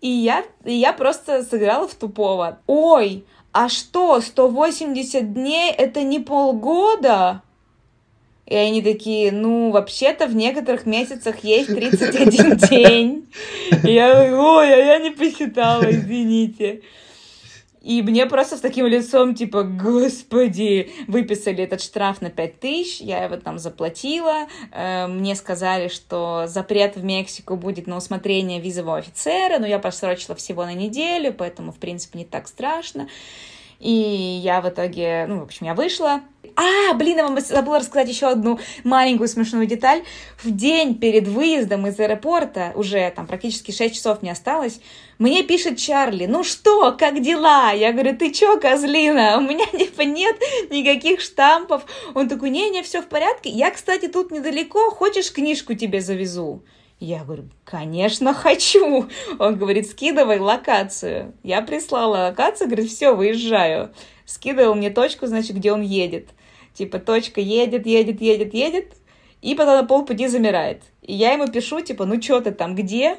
И 0.00 0.08
я, 0.08 0.44
и 0.64 0.74
я 0.74 0.92
просто 0.92 1.44
сыграла 1.44 1.86
в 1.86 1.94
тупого. 1.94 2.58
Ой, 2.66 3.24
а 3.52 3.68
что, 3.68 4.20
180 4.20 5.32
дней 5.32 5.70
это 5.70 6.02
не 6.02 6.18
полгода? 6.18 7.42
И 8.46 8.56
они 8.56 8.82
такие, 8.82 9.30
ну, 9.30 9.70
вообще-то 9.70 10.26
в 10.26 10.34
некоторых 10.34 10.84
месяцах 10.84 11.44
есть 11.44 11.68
31 11.68 12.56
день. 12.68 13.28
И 13.84 13.92
я, 13.92 14.36
ой, 14.36 14.74
а 14.74 14.76
я 14.76 14.98
не 14.98 15.12
посчитала, 15.12 15.88
извините. 15.88 16.82
И 17.84 18.00
мне 18.00 18.24
просто 18.24 18.56
с 18.56 18.60
таким 18.60 18.86
лицом, 18.86 19.34
типа, 19.34 19.62
господи, 19.62 20.90
выписали 21.06 21.64
этот 21.64 21.82
штраф 21.82 22.22
на 22.22 22.30
5 22.30 22.58
тысяч, 22.58 23.00
я 23.02 23.24
его 23.24 23.36
там 23.36 23.58
заплатила, 23.58 24.46
э, 24.72 25.06
мне 25.06 25.34
сказали, 25.34 25.88
что 25.88 26.44
запрет 26.46 26.96
в 26.96 27.04
Мексику 27.04 27.56
будет 27.56 27.86
на 27.86 27.98
усмотрение 27.98 28.58
визового 28.58 28.96
офицера, 28.96 29.58
но 29.58 29.66
я 29.66 29.78
просрочила 29.78 30.34
всего 30.34 30.64
на 30.64 30.72
неделю, 30.72 31.34
поэтому, 31.36 31.72
в 31.72 31.76
принципе, 31.76 32.20
не 32.20 32.24
так 32.24 32.48
страшно. 32.48 33.06
И 33.84 34.40
я 34.42 34.62
в 34.62 34.68
итоге, 34.70 35.26
ну, 35.28 35.40
в 35.40 35.42
общем, 35.42 35.66
я 35.66 35.74
вышла. 35.74 36.22
А, 36.56 36.94
блин, 36.94 37.18
я 37.18 37.24
вам 37.28 37.38
забыла 37.38 37.80
рассказать 37.80 38.08
еще 38.08 38.28
одну 38.28 38.58
маленькую 38.82 39.28
смешную 39.28 39.66
деталь. 39.66 40.02
В 40.42 40.50
день 40.50 40.94
перед 40.94 41.28
выездом 41.28 41.86
из 41.86 42.00
аэропорта, 42.00 42.72
уже 42.76 43.12
там 43.14 43.26
практически 43.26 43.72
6 43.72 43.94
часов 43.94 44.22
не 44.22 44.30
осталось, 44.30 44.80
мне 45.18 45.42
пишет 45.42 45.76
Чарли, 45.76 46.24
ну 46.24 46.44
что, 46.44 46.92
как 46.98 47.20
дела? 47.20 47.72
Я 47.72 47.92
говорю, 47.92 48.16
ты 48.16 48.32
чё, 48.32 48.58
козлина? 48.58 49.36
У 49.36 49.42
меня 49.42 49.66
типа 49.72 50.00
нет 50.00 50.36
никаких 50.70 51.20
штампов. 51.20 51.84
Он 52.14 52.26
такой, 52.26 52.48
не-не, 52.48 52.82
все 52.82 53.02
в 53.02 53.06
порядке. 53.06 53.50
Я, 53.50 53.70
кстати, 53.70 54.08
тут 54.08 54.30
недалеко, 54.30 54.90
хочешь 54.92 55.30
книжку 55.30 55.74
тебе 55.74 56.00
завезу? 56.00 56.62
Я 57.04 57.22
говорю, 57.22 57.50
конечно, 57.64 58.32
хочу. 58.32 59.08
Он 59.38 59.56
говорит, 59.56 59.90
скидывай 59.90 60.38
локацию. 60.38 61.34
Я 61.42 61.60
прислала 61.60 62.28
локацию, 62.28 62.66
говорит, 62.66 62.90
все, 62.90 63.14
выезжаю. 63.14 63.92
Скидывал 64.24 64.74
мне 64.74 64.88
точку, 64.88 65.26
значит, 65.26 65.54
где 65.56 65.70
он 65.70 65.82
едет. 65.82 66.30
Типа, 66.72 66.98
точка 66.98 67.42
едет, 67.42 67.86
едет, 67.86 68.22
едет, 68.22 68.54
едет, 68.54 68.94
и 69.42 69.54
потом 69.54 69.76
на 69.76 69.84
полпути 69.84 70.28
замирает. 70.28 70.82
И 71.02 71.12
я 71.12 71.32
ему 71.32 71.46
пишу, 71.46 71.82
типа, 71.82 72.06
ну 72.06 72.22
что 72.22 72.40
ты 72.40 72.52
там, 72.52 72.74
где? 72.74 73.18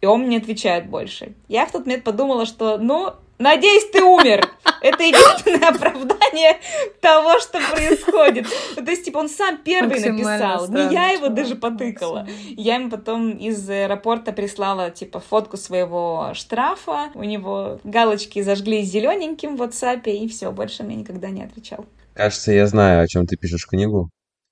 И 0.00 0.06
он 0.06 0.22
мне 0.22 0.38
отвечает 0.38 0.90
больше. 0.90 1.34
Я 1.46 1.66
в 1.66 1.70
тот 1.70 1.86
момент 1.86 2.02
подумала, 2.02 2.46
что, 2.46 2.78
ну, 2.78 3.14
Надеюсь, 3.38 3.90
ты 3.90 4.02
умер. 4.02 4.48
Это 4.84 5.02
единственное 5.02 5.70
оправдание 5.70 6.58
того, 7.00 7.40
что 7.40 7.58
происходит. 7.72 8.46
То 8.76 8.90
есть, 8.90 9.06
типа, 9.06 9.18
он 9.18 9.30
сам 9.30 9.56
первый 9.56 9.98
написал. 9.98 10.68
Не 10.68 10.92
я 10.92 11.08
его 11.08 11.28
даже 11.28 11.56
потыкала. 11.56 12.28
Я 12.50 12.74
ему 12.74 12.90
потом 12.90 13.30
из 13.30 13.68
аэропорта 13.68 14.32
прислала, 14.32 14.90
типа, 14.90 15.20
фотку 15.20 15.56
своего 15.56 16.32
штрафа. 16.34 17.10
У 17.14 17.24
него 17.24 17.80
галочки 17.82 18.42
зажглись 18.42 18.90
зелененьким 18.90 19.56
в 19.56 19.62
WhatsApp, 19.62 20.04
и 20.04 20.28
все, 20.28 20.52
больше 20.52 20.82
мне 20.82 20.96
никогда 20.96 21.30
не 21.30 21.42
отвечал. 21.42 21.86
Кажется, 22.12 22.52
я 22.52 22.66
знаю, 22.66 23.02
о 23.02 23.06
чем 23.06 23.24
ты 23.24 23.36
пишешь 23.38 23.66
книгу, 23.66 24.10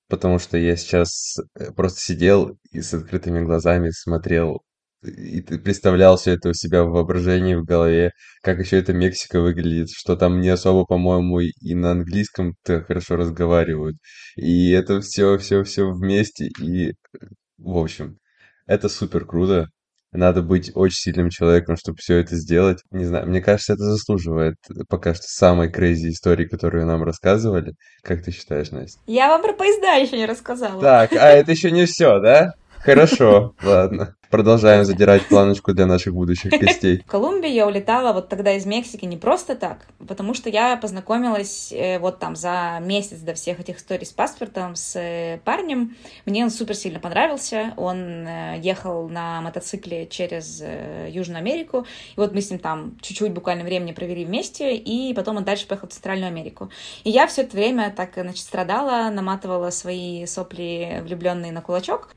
потому 0.09 0.39
что 0.39 0.57
я 0.57 0.75
сейчас 0.75 1.37
э, 1.59 1.71
просто 1.71 2.01
сидел 2.01 2.57
и 2.71 2.81
с 2.81 2.91
открытыми 2.95 3.41
глазами 3.41 3.91
смотрел 3.91 4.63
и 5.03 5.41
ты 5.41 5.59
представлял 5.59 6.17
все 6.17 6.31
это 6.31 6.49
у 6.49 6.53
себя 6.53 6.83
в 6.83 6.91
воображении, 6.91 7.55
в 7.55 7.63
голове, 7.63 8.11
как 8.41 8.59
еще 8.59 8.77
эта 8.77 8.93
Мексика 8.93 9.41
выглядит, 9.41 9.89
что 9.91 10.15
там 10.15 10.39
не 10.41 10.49
особо, 10.49 10.85
по-моему, 10.85 11.39
и 11.39 11.73
на 11.73 11.91
английском-то 11.91 12.83
хорошо 12.83 13.15
разговаривают. 13.15 13.97
И 14.35 14.71
это 14.71 15.01
все, 15.01 15.37
все, 15.37 15.63
все 15.63 15.89
вместе. 15.89 16.49
И, 16.59 16.93
в 17.57 17.77
общем, 17.77 18.17
это 18.65 18.89
супер 18.89 19.25
круто. 19.25 19.67
Надо 20.13 20.43
быть 20.43 20.71
очень 20.75 21.11
сильным 21.11 21.29
человеком, 21.31 21.75
чтобы 21.75 21.97
все 21.99 22.17
это 22.17 22.35
сделать. 22.35 22.83
Не 22.91 23.03
знаю, 23.05 23.27
мне 23.27 23.41
кажется, 23.41 23.73
это 23.73 23.83
заслуживает 23.83 24.55
пока 24.87 25.15
что 25.15 25.23
самой 25.25 25.71
крейзи 25.71 26.09
истории, 26.09 26.45
которую 26.45 26.85
нам 26.85 27.01
рассказывали. 27.03 27.73
Как 28.03 28.23
ты 28.23 28.31
считаешь, 28.31 28.69
Настя? 28.69 28.99
Я 29.07 29.29
вам 29.29 29.41
про 29.41 29.53
поезда 29.53 29.95
еще 29.95 30.17
не 30.17 30.27
рассказала. 30.27 30.79
Так, 30.79 31.13
а 31.13 31.29
это 31.29 31.51
еще 31.51 31.71
не 31.71 31.87
все, 31.87 32.19
да? 32.19 32.53
Хорошо, 32.83 33.55
ладно. 33.63 34.15
Продолжаем 34.33 34.83
задирать 34.83 35.27
планочку 35.27 35.75
для 35.75 35.85
наших 35.85 36.15
будущих 36.15 36.51
гостей. 36.59 37.03
В 37.05 37.05
Колумбию 37.05 37.53
я 37.53 37.67
улетала 37.67 38.13
вот 38.13 38.29
тогда 38.29 38.53
из 38.53 38.65
Мексики 38.65 39.05
не 39.05 39.15
просто 39.15 39.53
так, 39.53 39.85
потому 40.07 40.33
что 40.33 40.49
я 40.49 40.75
познакомилась 40.75 41.71
э, 41.71 41.99
вот 41.99 42.17
там 42.17 42.35
за 42.35 42.79
месяц 42.81 43.19
до 43.19 43.35
всех 43.35 43.59
этих 43.59 43.77
историй 43.77 44.07
с 44.07 44.11
паспортом 44.11 44.75
с 44.75 44.99
э, 44.99 45.39
парнем. 45.45 45.95
Мне 46.25 46.43
он 46.43 46.49
супер 46.49 46.73
сильно 46.73 46.99
понравился. 46.99 47.75
Он 47.77 48.25
э, 48.27 48.55
ехал 48.57 49.07
на 49.07 49.39
мотоцикле 49.41 50.07
через 50.07 50.63
Южную 51.09 51.37
Америку. 51.37 51.85
И 52.17 52.19
вот 52.19 52.33
мы 52.33 52.41
с 52.41 52.49
ним 52.49 52.57
там 52.57 52.97
чуть-чуть 53.03 53.33
буквально 53.33 53.63
времени 53.63 53.91
провели 53.91 54.25
вместе, 54.25 54.75
и 54.75 55.13
потом 55.13 55.37
он 55.37 55.43
дальше 55.43 55.67
поехал 55.67 55.89
в 55.89 55.91
Центральную 55.91 56.29
Америку. 56.29 56.71
И 57.03 57.11
я 57.11 57.27
все 57.27 57.43
это 57.43 57.55
время 57.55 57.93
так, 57.95 58.13
значит, 58.15 58.43
страдала, 58.43 59.11
наматывала 59.11 59.69
свои 59.69 60.25
сопли 60.25 61.03
влюбленные 61.03 61.51
на 61.51 61.61
кулачок. 61.61 62.15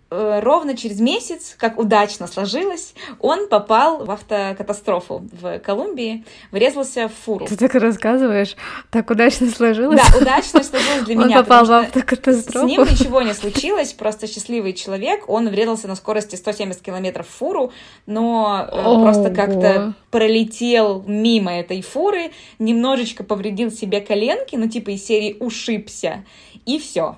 Ровно 0.56 0.74
через 0.74 1.00
месяц, 1.00 1.54
как 1.58 1.78
удачно 1.78 2.26
сложилось, 2.26 2.94
он 3.20 3.46
попал 3.46 4.06
в 4.06 4.10
автокатастрофу 4.10 5.28
в 5.30 5.58
Колумбии, 5.58 6.24
врезался 6.50 7.08
в 7.08 7.12
фуру. 7.12 7.44
Ты 7.44 7.58
так 7.58 7.74
рассказываешь, 7.74 8.56
так 8.90 9.10
удачно 9.10 9.50
сложилось? 9.50 10.00
Да, 10.00 10.18
удачно 10.18 10.62
сложилось 10.62 11.04
для 11.04 11.14
он 11.16 11.26
меня. 11.26 11.40
Он 11.40 11.44
попал 11.44 11.66
в 11.66 11.72
автокатастрофу? 11.72 12.66
С 12.66 12.70
ним 12.70 12.80
ничего 12.84 13.20
не 13.20 13.34
случилось, 13.34 13.92
просто 13.92 14.26
счастливый 14.26 14.72
человек, 14.72 15.28
он 15.28 15.50
врезался 15.50 15.88
на 15.88 15.94
скорости 15.94 16.36
170 16.36 16.80
километров 16.80 17.28
в 17.28 17.36
фуру, 17.36 17.70
но 18.06 18.66
Ого. 18.72 19.00
Э, 19.00 19.02
просто 19.02 19.28
как-то 19.34 19.92
пролетел 20.10 21.04
мимо 21.06 21.52
этой 21.52 21.82
фуры, 21.82 22.30
немножечко 22.58 23.24
повредил 23.24 23.70
себе 23.70 24.00
коленки, 24.00 24.56
ну 24.56 24.70
типа 24.70 24.88
из 24.92 25.04
серии 25.04 25.36
ушибся, 25.38 26.24
и 26.64 26.78
все 26.78 27.16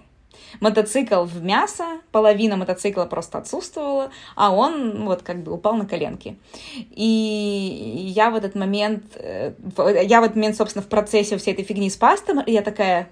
мотоцикл 0.60 1.24
в 1.24 1.42
мясо, 1.42 2.00
половина 2.12 2.56
мотоцикла 2.56 3.04
просто 3.04 3.38
отсутствовала, 3.38 4.10
а 4.34 4.52
он 4.52 5.04
вот 5.04 5.22
как 5.22 5.42
бы 5.42 5.52
упал 5.52 5.74
на 5.74 5.86
коленки. 5.86 6.38
И 6.90 8.12
я 8.14 8.30
в 8.30 8.36
этот 8.36 8.54
момент, 8.54 9.04
э, 9.14 9.52
я 10.04 10.20
в 10.20 10.24
этот 10.24 10.36
момент, 10.36 10.56
собственно, 10.56 10.82
в 10.82 10.88
процессе 10.88 11.36
всей 11.36 11.54
этой 11.54 11.64
фигни 11.64 11.90
с 11.90 11.96
пастом, 11.96 12.40
и 12.40 12.52
я 12.52 12.62
такая, 12.62 13.10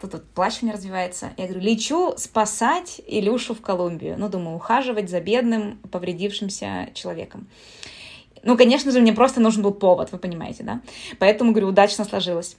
тут 0.00 0.12
вот 0.12 0.28
плащ 0.30 0.58
у 0.62 0.66
меня 0.66 0.74
развивается. 0.74 1.30
Я 1.36 1.46
говорю, 1.46 1.62
лечу 1.62 2.14
спасать 2.16 3.00
Илюшу 3.06 3.54
в 3.54 3.60
Колумбию. 3.60 4.16
Ну, 4.18 4.28
думаю, 4.28 4.56
ухаживать 4.56 5.08
за 5.08 5.20
бедным, 5.20 5.78
повредившимся 5.90 6.88
человеком. 6.94 7.48
Ну, 8.44 8.56
конечно 8.56 8.90
же, 8.90 9.00
мне 9.00 9.12
просто 9.12 9.40
нужен 9.40 9.62
был 9.62 9.72
повод, 9.72 10.10
вы 10.10 10.18
понимаете, 10.18 10.64
да? 10.64 10.80
Поэтому, 11.18 11.52
говорю, 11.52 11.68
удачно 11.68 12.04
сложилось. 12.04 12.56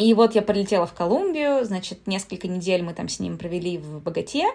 И 0.00 0.14
вот 0.14 0.34
я 0.34 0.40
прилетела 0.40 0.86
в 0.86 0.94
Колумбию, 0.94 1.62
значит, 1.62 2.06
несколько 2.06 2.48
недель 2.48 2.82
мы 2.82 2.94
там 2.94 3.06
с 3.10 3.20
ним 3.20 3.36
провели 3.36 3.76
в 3.76 4.00
Богате. 4.00 4.46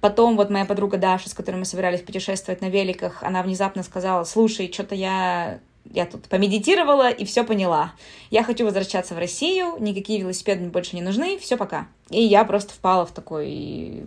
Потом 0.00 0.36
вот 0.36 0.48
моя 0.48 0.64
подруга 0.64 0.96
Даша, 0.96 1.28
с 1.28 1.34
которой 1.34 1.56
мы 1.56 1.64
собирались 1.64 2.02
путешествовать 2.02 2.60
на 2.60 2.66
великах, 2.66 3.20
она 3.24 3.42
внезапно 3.42 3.82
сказала, 3.82 4.22
слушай, 4.22 4.70
что-то 4.72 4.94
я 4.94 5.58
я 5.84 6.06
тут 6.06 6.28
помедитировала 6.28 7.10
и 7.10 7.24
все 7.24 7.42
поняла. 7.42 7.94
Я 8.30 8.44
хочу 8.44 8.64
возвращаться 8.64 9.16
в 9.16 9.18
Россию, 9.18 9.74
никакие 9.80 10.20
велосипеды 10.20 10.60
мне 10.60 10.70
больше 10.70 10.94
не 10.94 11.02
нужны, 11.02 11.36
все 11.36 11.56
пока. 11.56 11.88
И 12.10 12.22
я 12.22 12.44
просто 12.44 12.74
впала 12.74 13.06
в 13.06 13.12
такой 13.12 14.04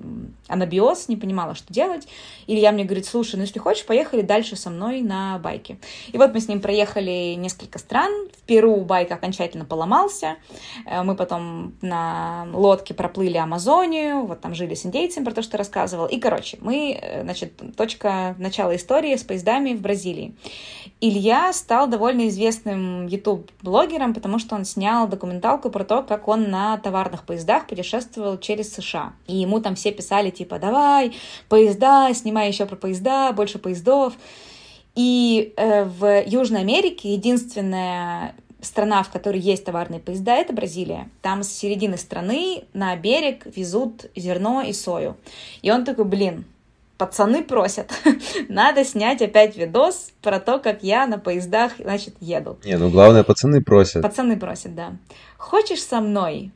анабиоз, 0.48 1.08
не 1.08 1.18
понимала, 1.18 1.56
что 1.56 1.74
делать. 1.74 2.08
Илья 2.46 2.72
мне 2.72 2.84
говорит, 2.84 3.06
слушай, 3.06 3.36
ну 3.36 3.42
если 3.42 3.58
хочешь, 3.58 3.86
поехали 3.86 4.22
дальше 4.22 4.56
со 4.56 4.70
мной 4.70 5.02
на 5.02 5.40
байке. 5.40 5.78
И 6.12 6.18
вот 6.18 6.34
мы 6.34 6.40
с 6.40 6.48
ним 6.48 6.62
проехали 6.62 7.34
несколько 7.36 7.80
стран. 7.80 8.12
В 8.38 8.42
Перу 8.46 8.82
байк 8.82 9.12
окончательно 9.12 9.66
поломался. 9.66 10.36
Э, 10.86 11.02
мы 11.02 11.16
потом 11.16 11.74
на 11.82 12.48
лодке 12.54 12.94
проплыли 12.94 13.38
Амазонию, 13.38 14.26
вот 14.26 14.40
там 14.42 14.54
жили 14.54 14.76
с 14.76 14.86
индейцами, 14.86 15.26
про 15.26 15.34
то, 15.34 15.42
что 15.42 15.58
рассказывал. 15.58 16.06
И, 16.06 16.20
короче, 16.20 16.60
мы, 16.62 17.00
э, 17.02 17.24
значит, 17.24 17.54
точка 17.76 18.36
начала 18.38 18.76
истории 18.76 19.16
с 19.16 19.24
поездами 19.24 19.74
в 19.74 19.82
Бразилии. 19.82 20.36
Илья 21.02 21.52
стал 21.54 21.88
довольно 21.88 22.28
известным 22.28 23.08
YouTube-блогером, 23.08 24.14
потому 24.14 24.38
что 24.38 24.54
он 24.56 24.66
снял 24.66 25.08
документалку 25.08 25.72
про 25.72 25.84
то, 25.84 26.04
как 26.04 26.28
он 26.28 26.52
на 26.52 26.78
товарных 26.78 27.24
поездах 27.24 27.66
путешествовал 27.66 27.85
путешествовал 27.86 28.38
через 28.38 28.74
США. 28.74 29.14
И 29.28 29.36
ему 29.36 29.60
там 29.60 29.76
все 29.76 29.92
писали, 29.92 30.30
типа, 30.32 30.60
давай, 30.60 31.16
поезда, 31.50 32.12
снимай 32.14 32.48
еще 32.48 32.66
про 32.66 32.76
поезда, 32.76 33.32
больше 33.32 33.60
поездов. 33.60 34.14
И 34.96 35.54
э, 35.56 35.84
в 35.84 36.24
Южной 36.26 36.62
Америке 36.62 37.14
единственная 37.14 38.34
страна, 38.62 39.04
в 39.04 39.12
которой 39.12 39.40
есть 39.40 39.66
товарные 39.66 40.00
поезда, 40.00 40.36
это 40.36 40.54
Бразилия. 40.54 41.10
Там 41.22 41.44
с 41.44 41.50
середины 41.50 41.98
страны 41.98 42.64
на 42.74 42.96
берег 42.96 43.46
везут 43.56 44.06
зерно 44.16 44.62
и 44.62 44.74
сою. 44.74 45.16
И 45.62 45.70
он 45.70 45.86
такой, 45.86 46.06
блин, 46.06 46.46
пацаны 46.98 47.44
просят, 47.44 47.92
надо 48.50 48.84
снять 48.84 49.22
опять 49.22 49.58
видос 49.58 50.12
про 50.22 50.40
то, 50.40 50.60
как 50.60 50.82
я 50.82 51.06
на 51.06 51.20
поездах, 51.20 51.74
значит, 51.78 52.16
еду. 52.20 52.58
Не, 52.66 52.78
ну 52.78 52.90
главное, 52.90 53.24
пацаны 53.24 53.62
просят. 53.62 54.02
Пацаны 54.02 54.40
просят, 54.40 54.74
да. 54.74 54.94
Хочешь 55.38 55.84
со 55.84 56.00
мной? 56.02 56.52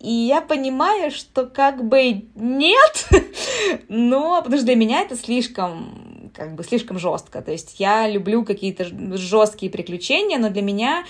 И 0.00 0.10
я 0.10 0.40
понимаю, 0.40 1.10
что 1.10 1.46
как 1.46 1.86
бы 1.86 2.26
нет, 2.34 3.08
но 3.88 4.42
потому 4.42 4.56
что 4.56 4.66
для 4.66 4.76
меня 4.76 5.00
это 5.00 5.16
слишком, 5.16 6.30
как 6.34 6.54
бы 6.54 6.64
слишком 6.64 6.98
жестко. 6.98 7.40
То 7.42 7.52
есть 7.52 7.80
я 7.80 8.08
люблю 8.08 8.44
какие-то 8.44 8.86
жесткие 9.16 9.72
приключения, 9.72 10.38
но 10.38 10.50
для 10.50 10.62
меня, 10.62 11.04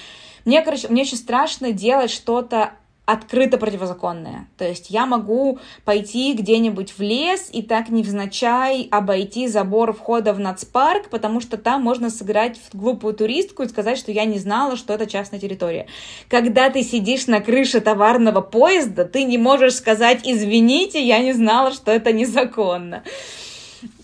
мне, 0.44 0.62
короче, 0.62 0.88
мне 0.88 1.03
очень 1.03 1.16
страшно 1.16 1.72
делать 1.72 2.11
что-то 2.11 2.75
открыто 3.07 3.57
противозаконное. 3.57 4.49
То 4.59 4.69
есть 4.69 4.90
я 4.90 5.07
могу 5.07 5.61
пойти 5.85 6.35
где-нибудь 6.35 6.92
в 6.99 7.01
лес 7.01 7.49
и 7.53 7.62
так 7.62 7.88
невзначай 7.88 8.88
обойти 8.90 9.47
забор 9.47 9.92
входа 9.92 10.33
в 10.33 10.40
нацпарк, 10.40 11.09
потому 11.09 11.40
что 11.40 11.57
там 11.57 11.83
можно 11.83 12.11
сыграть 12.11 12.59
в 12.59 12.77
глупую 12.77 13.14
туристку 13.14 13.62
и 13.62 13.69
сказать, 13.69 13.97
что 13.97 14.11
я 14.11 14.25
не 14.25 14.40
знала, 14.40 14.77
что 14.77 14.92
это 14.92 15.07
частная 15.07 15.38
территория. 15.38 15.87
Когда 16.29 16.69
ты 16.69 16.83
сидишь 16.83 17.29
на 17.29 17.40
крыше 17.40 17.81
товарного 17.81 18.40
поезда, 18.40 19.05
ты 19.05 19.23
не 19.23 19.38
можешь 19.38 19.77
сказать 19.77 20.21
«извините, 20.25 21.01
я 21.01 21.21
не 21.21 21.33
знала, 21.33 21.71
что 21.71 21.92
это 21.92 22.12
незаконно». 22.12 23.05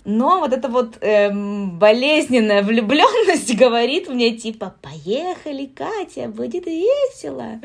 Но 0.05 0.40
вот 0.40 0.53
эта 0.53 0.68
вот 0.68 0.99
эм, 1.01 1.79
болезненная 1.79 2.62
влюбленность 2.62 3.57
говорит 3.59 4.09
мне 4.09 4.37
типа 4.37 4.75
«Поехали, 4.83 5.66
Катя, 5.66 6.29
будет 6.29 6.66
весело». 6.66 7.61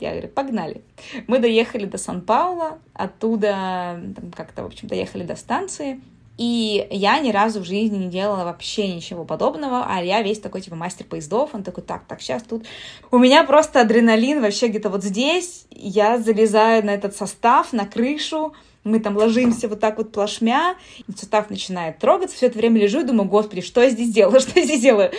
Я 0.00 0.10
говорю, 0.12 0.28
погнали. 0.28 0.82
Мы 1.26 1.38
доехали 1.38 1.84
до 1.86 1.98
Сан-Паула, 1.98 2.78
оттуда 2.92 4.00
как-то, 4.36 4.62
в 4.62 4.66
общем, 4.66 4.88
доехали 4.88 5.24
до 5.24 5.34
станции. 5.34 6.00
И 6.38 6.86
я 6.92 7.18
ни 7.18 7.32
разу 7.32 7.60
в 7.60 7.64
жизни 7.64 7.96
не 7.96 8.08
делала 8.08 8.44
вообще 8.44 8.94
ничего 8.94 9.24
подобного, 9.24 9.84
а 9.88 10.00
я 10.00 10.22
весь 10.22 10.38
такой, 10.38 10.60
типа, 10.60 10.76
мастер 10.76 11.04
поездов, 11.04 11.50
он 11.52 11.64
такой, 11.64 11.82
так, 11.82 12.04
так, 12.06 12.22
сейчас 12.22 12.44
тут. 12.44 12.64
У 13.10 13.18
меня 13.18 13.42
просто 13.42 13.80
адреналин 13.80 14.40
вообще 14.40 14.68
где-то 14.68 14.88
вот 14.88 15.02
здесь, 15.02 15.66
я 15.72 16.16
залезаю 16.16 16.86
на 16.86 16.90
этот 16.90 17.16
состав, 17.16 17.72
на 17.72 17.86
крышу, 17.86 18.54
мы 18.88 19.00
там 19.00 19.16
ложимся 19.16 19.68
вот 19.68 19.80
так 19.80 19.98
вот 19.98 20.12
плашмя, 20.12 20.76
состав 21.14 21.50
начинает 21.50 21.98
трогаться, 21.98 22.36
все 22.36 22.46
это 22.46 22.58
время 22.58 22.80
лежу 22.80 23.00
и 23.00 23.04
думаю, 23.04 23.28
господи, 23.28 23.60
что 23.60 23.82
я 23.82 23.90
здесь 23.90 24.12
делаю, 24.12 24.40
что 24.40 24.58
я 24.58 24.64
здесь 24.64 24.80
делаю? 24.80 25.12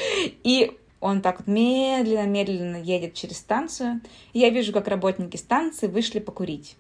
И 0.43 0.77
он 0.99 1.21
так 1.21 1.39
вот 1.39 1.47
медленно-медленно 1.47 2.77
едет 2.77 3.13
через 3.13 3.37
станцию, 3.37 4.01
и 4.33 4.39
я 4.39 4.49
вижу, 4.49 4.73
как 4.73 4.87
работники 4.87 5.37
станции 5.37 5.87
вышли 5.87 6.19
покурить. 6.19 6.75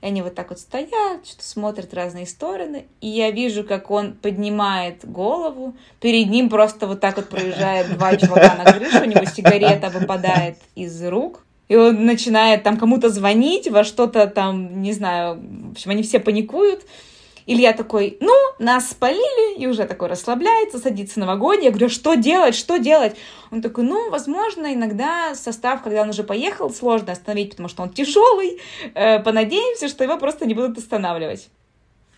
И 0.00 0.06
они 0.06 0.22
вот 0.22 0.34
так 0.36 0.50
вот 0.50 0.60
стоят, 0.60 1.26
что-то 1.26 1.44
смотрят 1.44 1.90
в 1.90 1.94
разные 1.94 2.24
стороны. 2.24 2.86
И 3.00 3.08
я 3.08 3.32
вижу, 3.32 3.64
как 3.64 3.90
он 3.90 4.12
поднимает 4.12 5.04
голову. 5.04 5.74
Перед 6.00 6.28
ним 6.28 6.48
просто 6.48 6.86
вот 6.86 7.00
так 7.00 7.16
вот 7.16 7.28
проезжает 7.28 7.92
два 7.94 8.16
чувака 8.16 8.54
на 8.54 8.72
крышу, 8.72 9.02
у 9.02 9.06
него 9.06 9.24
сигарета 9.24 9.90
выпадает 9.90 10.58
из 10.76 11.02
рук 11.04 11.42
и 11.68 11.76
он 11.76 12.04
начинает 12.06 12.62
там 12.62 12.78
кому-то 12.78 13.10
звонить, 13.10 13.68
во 13.68 13.84
что-то 13.84 14.26
там, 14.26 14.82
не 14.82 14.92
знаю, 14.92 15.40
в 15.68 15.72
общем, 15.72 15.90
они 15.90 16.02
все 16.02 16.18
паникуют. 16.18 16.84
Илья 17.46 17.72
такой, 17.72 18.18
ну, 18.20 18.34
нас 18.58 18.90
спалили, 18.90 19.58
и 19.58 19.66
уже 19.66 19.86
такой 19.86 20.08
расслабляется, 20.08 20.78
садится 20.78 21.18
на 21.18 21.26
вагоне. 21.26 21.64
Я 21.64 21.70
говорю, 21.70 21.88
что 21.88 22.14
делать, 22.14 22.54
что 22.54 22.76
делать? 22.76 23.16
Он 23.50 23.62
такой, 23.62 23.84
ну, 23.84 24.10
возможно, 24.10 24.74
иногда 24.74 25.34
состав, 25.34 25.82
когда 25.82 26.02
он 26.02 26.10
уже 26.10 26.24
поехал, 26.24 26.68
сложно 26.68 27.12
остановить, 27.12 27.50
потому 27.50 27.70
что 27.70 27.82
он 27.82 27.88
тяжелый. 27.88 28.60
Э, 28.94 29.18
понадеемся, 29.20 29.88
что 29.88 30.04
его 30.04 30.18
просто 30.18 30.44
не 30.44 30.52
будут 30.52 30.76
останавливать. 30.76 31.48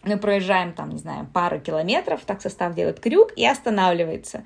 Мы 0.03 0.17
проезжаем 0.17 0.73
там, 0.73 0.91
не 0.91 0.99
знаю, 0.99 1.29
пару 1.33 1.61
километров, 1.61 2.23
так 2.27 2.43
состав 2.43 2.75
делает 2.75 2.99
крюк 2.99 3.33
и 3.37 3.47
останавливается. 3.47 4.45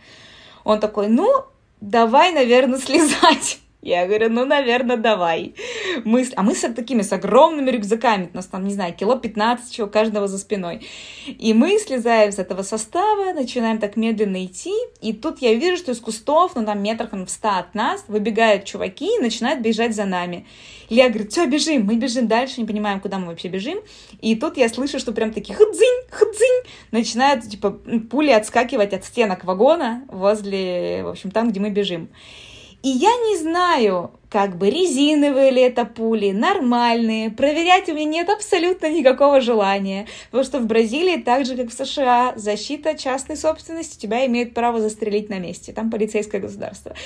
Он 0.64 0.80
такой, 0.80 1.08
ну, 1.08 1.44
давай, 1.80 2.32
наверное, 2.32 2.78
слезать. 2.78 3.58
Я 3.84 4.06
говорю, 4.06 4.30
ну, 4.30 4.46
наверное, 4.46 4.96
давай. 4.96 5.54
Мы, 6.06 6.26
а 6.36 6.42
мы 6.42 6.54
с 6.54 6.60
такими, 6.72 7.02
с 7.02 7.12
огромными 7.12 7.70
рюкзаками, 7.70 8.30
у 8.32 8.36
нас 8.36 8.46
там, 8.46 8.64
не 8.64 8.72
знаю, 8.72 8.94
кило 8.94 9.16
15 9.16 9.70
чего 9.70 9.88
каждого 9.88 10.26
за 10.26 10.38
спиной. 10.38 10.88
И 11.26 11.52
мы 11.52 11.78
слезаем 11.78 12.32
с 12.32 12.38
этого 12.38 12.62
состава, 12.62 13.34
начинаем 13.34 13.76
так 13.76 13.96
медленно 13.96 14.42
идти, 14.46 14.72
и 15.02 15.12
тут 15.12 15.42
я 15.42 15.52
вижу, 15.52 15.76
что 15.76 15.92
из 15.92 16.00
кустов, 16.00 16.52
ну, 16.54 16.64
там 16.64 16.82
метрах 16.82 17.12
в 17.12 17.28
100 17.28 17.48
от 17.48 17.74
нас, 17.74 18.04
выбегают 18.08 18.64
чуваки 18.64 19.04
и 19.04 19.22
начинают 19.22 19.60
бежать 19.60 19.94
за 19.94 20.06
нами. 20.06 20.46
Илья 20.88 21.10
говорит, 21.10 21.32
все, 21.32 21.44
бежим, 21.44 21.84
мы 21.84 21.96
бежим 21.96 22.26
дальше, 22.26 22.62
не 22.62 22.66
понимаем, 22.66 23.00
куда 23.00 23.18
мы 23.18 23.26
вообще 23.26 23.48
бежим. 23.48 23.80
И 24.22 24.34
тут 24.34 24.56
я 24.56 24.70
слышу, 24.70 24.98
что 24.98 25.12
прям 25.12 25.30
такие 25.30 25.54
худзинь, 25.54 26.08
худзинь, 26.10 26.72
начинают, 26.90 27.46
типа, 27.46 27.70
пули 28.10 28.30
отскакивать 28.30 28.94
от 28.94 29.04
стенок 29.04 29.44
вагона 29.44 30.04
возле, 30.08 31.02
в 31.04 31.08
общем, 31.08 31.30
там, 31.30 31.50
где 31.50 31.60
мы 31.60 31.68
бежим. 31.68 32.08
И 32.84 32.90
я 32.90 33.16
не 33.16 33.38
знаю, 33.38 34.10
как 34.34 34.58
бы 34.58 34.68
резиновые 34.68 35.52
ли 35.52 35.62
это 35.62 35.84
пули, 35.84 36.32
нормальные. 36.32 37.30
Проверять 37.30 37.88
у 37.88 37.94
меня 37.94 38.04
нет 38.04 38.28
абсолютно 38.28 38.90
никакого 38.90 39.40
желания. 39.40 40.08
Потому 40.32 40.42
что 40.42 40.58
в 40.58 40.66
Бразилии, 40.66 41.18
так 41.18 41.46
же 41.46 41.56
как 41.56 41.68
в 41.68 41.72
США, 41.72 42.32
защита 42.34 42.98
частной 42.98 43.36
собственности 43.36 43.96
тебя 43.96 44.26
имеет 44.26 44.52
право 44.52 44.80
застрелить 44.80 45.28
на 45.28 45.38
месте. 45.38 45.72
Там 45.72 45.88
полицейское 45.88 46.40
государство. 46.40 46.96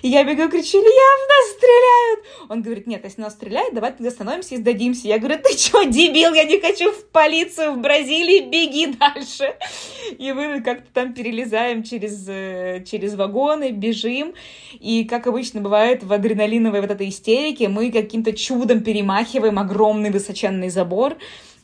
И 0.00 0.08
я 0.08 0.24
бегу, 0.24 0.48
кричу, 0.48 0.78
Илья, 0.78 0.88
в 0.88 1.28
нас 1.28 1.56
стреляют! 1.58 2.20
Он 2.48 2.62
говорит, 2.62 2.86
нет, 2.86 3.04
если 3.04 3.20
нас 3.20 3.34
стреляют, 3.34 3.74
давай 3.74 3.92
тогда 3.92 4.08
остановимся 4.08 4.54
и 4.54 4.56
сдадимся. 4.56 5.08
Я 5.08 5.18
говорю, 5.18 5.42
ты 5.44 5.58
что, 5.58 5.82
дебил, 5.82 6.32
я 6.32 6.44
не 6.44 6.58
хочу 6.58 6.90
в 6.90 7.04
полицию 7.08 7.72
в 7.72 7.82
Бразилии, 7.82 8.48
беги 8.48 8.94
дальше. 8.98 9.54
И 10.18 10.32
мы 10.32 10.62
как-то 10.62 10.90
там 10.94 11.12
перелезаем 11.12 11.82
через, 11.82 12.26
э, 12.30 12.82
через 12.90 13.14
вагоны, 13.14 13.72
бежим. 13.72 14.32
И, 14.80 15.04
как 15.04 15.26
обычно 15.26 15.60
бывает, 15.60 16.02
в 16.02 16.10
адреналиновой 16.14 16.77
первой 16.78 16.88
вот 16.88 16.90
этой 16.94 17.08
истерики 17.08 17.64
мы 17.64 17.90
каким-то 17.90 18.32
чудом 18.32 18.80
перемахиваем 18.80 19.58
огромный 19.58 20.10
высоченный 20.10 20.70
забор, 20.70 21.16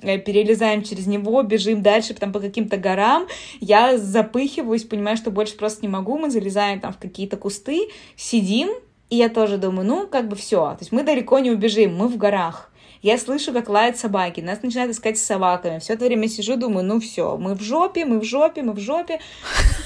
э, 0.02 0.18
перелезаем 0.18 0.82
через 0.82 1.06
него, 1.06 1.42
бежим 1.42 1.82
дальше 1.82 2.14
там 2.14 2.32
по 2.32 2.40
каким-то 2.40 2.76
горам, 2.76 3.26
я 3.60 3.96
запыхиваюсь, 3.96 4.84
понимаю, 4.84 5.16
что 5.16 5.30
больше 5.30 5.56
просто 5.56 5.82
не 5.82 5.88
могу, 5.88 6.18
мы 6.18 6.30
залезаем 6.30 6.80
там 6.80 6.92
в 6.92 6.98
какие-то 6.98 7.36
кусты, 7.36 7.88
сидим, 8.16 8.70
и 9.10 9.16
я 9.16 9.28
тоже 9.28 9.58
думаю, 9.58 9.86
ну, 9.86 10.06
как 10.06 10.28
бы 10.28 10.36
все, 10.36 10.56
то 10.56 10.78
есть 10.80 10.92
мы 10.92 11.02
далеко 11.02 11.38
не 11.38 11.50
убежим, 11.50 11.96
мы 11.96 12.08
в 12.08 12.16
горах. 12.16 12.70
Я 13.02 13.18
слышу, 13.18 13.52
как 13.52 13.68
лают 13.68 13.98
собаки, 13.98 14.40
нас 14.40 14.62
начинают 14.62 14.92
искать 14.92 15.18
с 15.18 15.22
собаками. 15.22 15.78
Все 15.78 15.92
это 15.92 16.06
время 16.06 16.26
сижу, 16.26 16.56
думаю, 16.56 16.86
ну 16.86 17.00
все, 17.00 17.36
мы 17.36 17.54
в 17.54 17.60
жопе, 17.60 18.06
мы 18.06 18.18
в 18.18 18.24
жопе, 18.24 18.62
мы 18.62 18.72
в 18.72 18.78
жопе. 18.78 19.20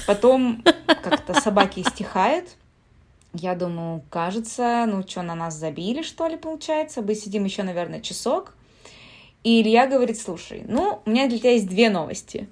Потом 0.07 0.63
как-то 1.03 1.33
собаки 1.33 1.83
стихают, 1.83 2.45
я 3.33 3.55
думаю, 3.55 4.03
кажется, 4.09 4.85
ну 4.87 5.07
что, 5.07 5.21
на 5.21 5.35
нас 5.35 5.55
забили, 5.55 6.01
что 6.01 6.27
ли, 6.27 6.37
получается? 6.37 7.01
Мы 7.01 7.15
сидим 7.15 7.45
еще, 7.45 7.63
наверное, 7.63 8.01
часок. 8.01 8.53
И 9.43 9.61
Илья 9.61 9.87
говорит, 9.87 10.19
слушай, 10.19 10.63
ну, 10.67 11.01
у 11.05 11.09
меня 11.09 11.27
для 11.27 11.39
тебя 11.39 11.51
есть 11.51 11.69
две 11.69 11.89
новости. 11.89 12.49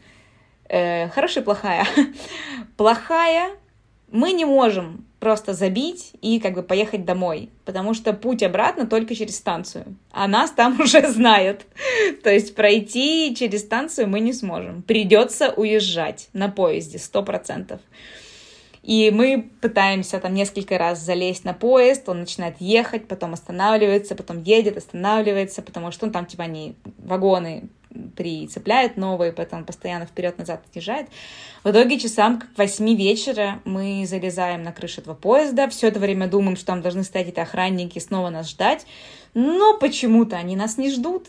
Э, 0.69 1.09
хорошая 1.09 1.43
и 1.43 1.45
плохая. 1.45 1.85
плохая, 2.77 3.51
мы 4.11 4.31
не 4.31 4.45
можем 4.45 5.05
просто 5.19 5.53
забить 5.53 6.11
и 6.21 6.39
как 6.39 6.53
бы 6.53 6.63
поехать 6.63 7.03
домой, 7.03 7.49
потому 7.65 7.93
что 7.93 8.13
путь 8.13 8.43
обратно 8.43 8.85
только 8.85 9.15
через 9.15 9.35
станцию, 9.37 9.97
а 10.11 10.27
нас 10.27 10.51
там 10.51 10.79
уже 10.79 11.07
знают. 11.09 11.65
То 12.23 12.31
есть 12.31 12.55
пройти 12.55 13.35
через 13.35 13.61
станцию 13.61 14.07
мы 14.07 14.19
не 14.19 14.33
сможем. 14.33 14.81
Придется 14.83 15.49
уезжать 15.49 16.29
на 16.33 16.49
поезде, 16.49 16.99
сто 16.99 17.23
процентов. 17.23 17.81
И 18.87 19.11
мы 19.11 19.49
пытаемся 19.59 20.17
там 20.17 20.33
несколько 20.33 20.77
раз 20.77 20.99
залезть 20.99 21.43
на 21.43 21.53
поезд, 21.53 22.07
он 22.07 22.21
начинает 22.21 22.55
ехать, 22.61 23.05
потом 23.05 23.33
останавливается, 23.33 24.15
потом 24.15 24.41
едет, 24.43 24.77
останавливается, 24.77 25.61
потому 25.61 25.91
что 25.91 26.05
ну, 26.05 26.13
там 26.13 26.25
типа 26.25 26.45
они 26.45 26.73
вагоны 26.99 27.67
прицепляют 28.15 28.95
новые, 28.95 29.33
поэтому 29.33 29.65
постоянно 29.65 30.05
вперед-назад 30.05 30.63
отъезжает. 30.69 31.09
В 31.65 31.71
итоге 31.71 31.99
часам 31.99 32.39
к 32.39 32.47
восьми 32.55 32.95
вечера 32.95 33.59
мы 33.65 34.05
залезаем 34.07 34.63
на 34.63 34.71
крышу 34.71 35.01
этого 35.01 35.15
поезда, 35.15 35.67
все 35.67 35.89
это 35.89 35.99
время 35.99 36.29
думаем, 36.29 36.55
что 36.55 36.67
там 36.67 36.81
должны 36.81 37.03
стоять 37.03 37.27
эти 37.27 37.41
охранники 37.41 37.99
снова 37.99 38.29
нас 38.29 38.49
ждать, 38.49 38.85
но 39.33 39.77
почему-то 39.77 40.37
они 40.37 40.55
нас 40.55 40.77
не 40.77 40.91
ждут. 40.91 41.27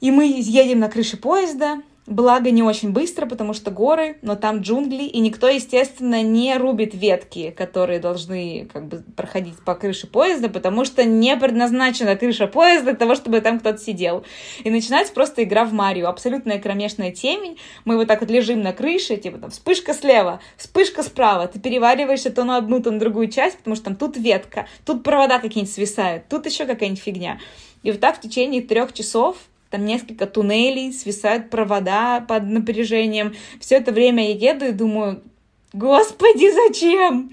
И 0.00 0.10
мы 0.10 0.24
едем 0.24 0.78
на 0.78 0.88
крыше 0.88 1.18
поезда, 1.18 1.82
Благо 2.06 2.52
не 2.52 2.62
очень 2.62 2.92
быстро, 2.92 3.26
потому 3.26 3.52
что 3.52 3.72
горы, 3.72 4.18
но 4.22 4.36
там 4.36 4.60
джунгли, 4.60 5.02
и 5.02 5.18
никто, 5.18 5.48
естественно, 5.48 6.22
не 6.22 6.56
рубит 6.56 6.94
ветки, 6.94 7.50
которые 7.50 7.98
должны 7.98 8.68
как 8.72 8.86
бы 8.86 9.02
проходить 9.16 9.58
по 9.64 9.74
крыше 9.74 10.06
поезда, 10.06 10.48
потому 10.48 10.84
что 10.84 11.02
не 11.02 11.36
предназначена 11.36 12.14
крыша 12.14 12.46
поезда 12.46 12.90
для 12.90 12.94
того, 12.94 13.16
чтобы 13.16 13.40
там 13.40 13.58
кто-то 13.58 13.78
сидел. 13.78 14.24
И 14.62 14.70
начинается 14.70 15.12
просто 15.12 15.42
игра 15.42 15.64
в 15.64 15.72
Марио. 15.72 16.06
Абсолютная 16.06 16.60
кромешная 16.60 17.10
темень. 17.10 17.58
Мы 17.84 17.96
вот 17.96 18.06
так 18.06 18.20
вот 18.20 18.30
лежим 18.30 18.62
на 18.62 18.72
крыше, 18.72 19.16
типа 19.16 19.38
там 19.38 19.50
вспышка 19.50 19.92
слева, 19.92 20.40
вспышка 20.56 21.02
справа. 21.02 21.48
Ты 21.48 21.58
перевариваешься 21.58 22.30
то 22.30 22.44
на 22.44 22.58
одну, 22.58 22.80
то 22.80 22.92
на 22.92 23.00
другую 23.00 23.28
часть, 23.32 23.58
потому 23.58 23.74
что 23.74 23.86
там 23.86 23.96
тут 23.96 24.16
ветка, 24.16 24.68
тут 24.84 25.02
провода 25.02 25.40
какие-нибудь 25.40 25.74
свисают, 25.74 26.28
тут 26.28 26.46
еще 26.46 26.66
какая-нибудь 26.66 27.02
фигня. 27.02 27.40
И 27.82 27.90
вот 27.90 27.98
так 27.98 28.18
в 28.18 28.20
течение 28.20 28.62
трех 28.62 28.92
часов 28.92 29.36
там 29.70 29.84
несколько 29.84 30.26
туннелей, 30.26 30.92
свисают 30.92 31.50
провода 31.50 32.20
под 32.20 32.44
напряжением. 32.44 33.34
Все 33.60 33.76
это 33.76 33.92
время 33.92 34.32
я 34.32 34.52
еду 34.52 34.66
и 34.66 34.72
думаю, 34.72 35.22
господи, 35.72 36.50
зачем? 36.50 37.32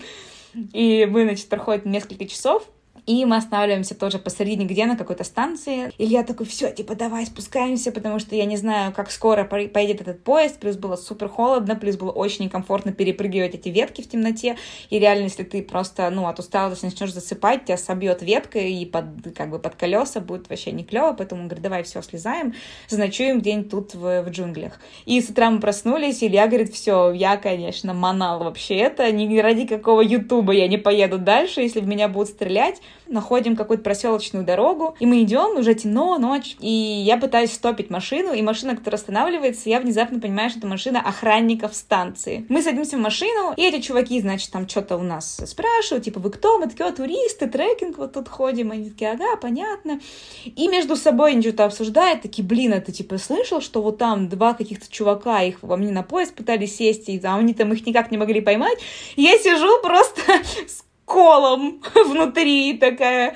И 0.74 1.08
мы, 1.10 1.24
значит, 1.24 1.50
проходит 1.50 1.86
несколько 1.86 2.26
часов, 2.26 2.68
и 3.06 3.26
мы 3.26 3.36
останавливаемся 3.36 3.96
тоже 3.96 4.18
посередине 4.18 4.66
где 4.66 4.86
на 4.86 4.96
какой-то 4.96 5.24
станции. 5.24 5.92
Илья 5.98 6.24
такой, 6.24 6.46
все, 6.46 6.72
типа, 6.72 6.96
давай 6.96 7.26
спускаемся, 7.26 7.92
потому 7.92 8.20
что 8.20 8.36
я 8.36 8.46
не 8.46 8.56
знаю, 8.56 8.94
как 8.94 9.12
скоро 9.12 9.44
поедет 9.44 10.02
этот 10.02 10.24
поезд. 10.24 10.60
Плюс 10.60 10.78
было 10.78 10.96
супер 10.96 11.28
холодно, 11.28 11.76
плюс 11.76 11.98
было 11.98 12.12
очень 12.12 12.46
некомфортно 12.46 12.94
перепрыгивать 12.94 13.56
эти 13.56 13.70
ветки 13.70 14.02
в 14.02 14.10
темноте. 14.10 14.58
И 14.90 15.00
реально, 15.00 15.24
если 15.24 15.44
ты 15.44 15.62
просто, 15.62 16.10
ну, 16.10 16.28
от 16.28 16.40
усталости 16.40 16.86
начнешь 16.86 17.14
засыпать, 17.14 17.66
тебя 17.66 17.78
собьет 17.78 18.22
ветка 18.22 18.60
и 18.60 18.86
под, 18.86 19.06
как 19.36 19.50
бы 19.50 19.60
под 19.60 19.76
колеса 19.76 20.22
будет 20.22 20.50
вообще 20.50 20.72
не 20.72 20.86
клево. 20.86 21.14
Поэтому 21.14 21.42
он 21.42 21.48
говорит, 21.48 21.64
давай 21.64 21.84
все, 21.84 22.02
слезаем, 22.02 22.54
заночуем 22.88 23.42
день 23.42 23.68
тут 23.68 23.96
в, 23.96 24.24
в 24.24 24.30
джунглях. 24.30 24.80
И 25.06 25.20
с 25.20 25.30
утра 25.30 25.50
мы 25.50 25.60
проснулись, 25.60 26.24
Илья 26.24 26.48
говорит, 26.48 26.74
все, 26.74 27.12
я, 27.12 27.36
конечно, 27.36 27.94
манал 27.94 28.40
вообще 28.46 28.76
это, 28.76 29.12
ни 29.12 29.38
ради 29.40 29.68
какого 29.68 30.02
ютуба 30.02 30.54
я 30.54 30.68
не 30.68 30.78
поеду 30.78 31.18
дальше, 31.18 31.62
если 31.62 31.82
в 31.82 31.88
меня 31.88 32.08
будут 32.08 32.30
стрелять 32.30 32.82
находим 33.08 33.56
какую-то 33.56 33.84
проселочную 33.84 34.46
дорогу, 34.46 34.96
и 35.00 35.06
мы 35.06 35.24
идем, 35.24 35.58
уже 35.58 35.74
темно, 35.76 36.18
ночь, 36.18 36.56
и 36.60 36.70
я 36.70 37.18
пытаюсь 37.18 37.52
стопить 37.52 37.90
машину, 37.90 38.34
и 38.34 38.42
машина, 38.42 38.76
которая 38.76 39.00
останавливается, 39.00 39.70
я 39.70 39.80
внезапно 39.80 40.20
понимаю, 40.20 40.50
что 40.50 40.60
это 40.60 40.68
машина 40.68 41.02
охранников 41.02 41.76
станции. 41.76 42.46
Мы 42.50 42.62
садимся 42.62 42.98
в 42.98 43.02
машину, 43.02 43.54
и 43.58 43.64
эти 43.64 43.82
чуваки, 43.82 44.20
значит, 44.22 44.52
там 44.52 44.68
что-то 44.68 44.98
у 44.98 45.04
нас 45.04 45.42
спрашивают, 45.46 46.06
типа, 46.06 46.20
вы 46.20 46.32
кто? 46.32 46.58
Мы 46.58 46.68
такие, 46.68 46.92
туристы, 46.92 47.48
трекинг 47.48 47.98
вот 47.98 48.14
тут 48.14 48.30
ходим. 48.30 48.72
Они 48.72 48.90
такие, 48.90 49.12
ага, 49.12 49.36
понятно. 49.38 50.00
И 50.46 50.68
между 50.68 50.96
собой 50.96 51.32
они 51.32 51.42
что-то 51.42 51.66
обсуждают, 51.66 52.22
такие, 52.22 52.48
блин, 52.48 52.74
это 52.74 52.92
типа 52.92 53.18
слышал, 53.18 53.62
что 53.62 53.82
вот 53.82 53.98
там 53.98 54.30
два 54.30 54.54
каких-то 54.54 54.86
чувака, 54.90 55.42
их 55.42 55.58
во 55.62 55.78
мне 55.78 55.92
на 55.92 56.04
поезд 56.04 56.36
пытались 56.36 56.78
сесть, 56.78 57.10
и 57.10 57.20
там 57.20 57.40
они 57.40 57.54
там 57.54 57.74
их 57.74 57.86
никак 57.86 58.12
не 58.12 58.18
могли 58.18 58.42
поймать. 58.42 58.78
И 59.16 59.24
я 59.24 59.38
сижу 59.38 59.82
просто 59.82 60.22
с 60.68 60.83
колом 61.06 61.82
внутри, 62.06 62.78
такая... 62.78 63.36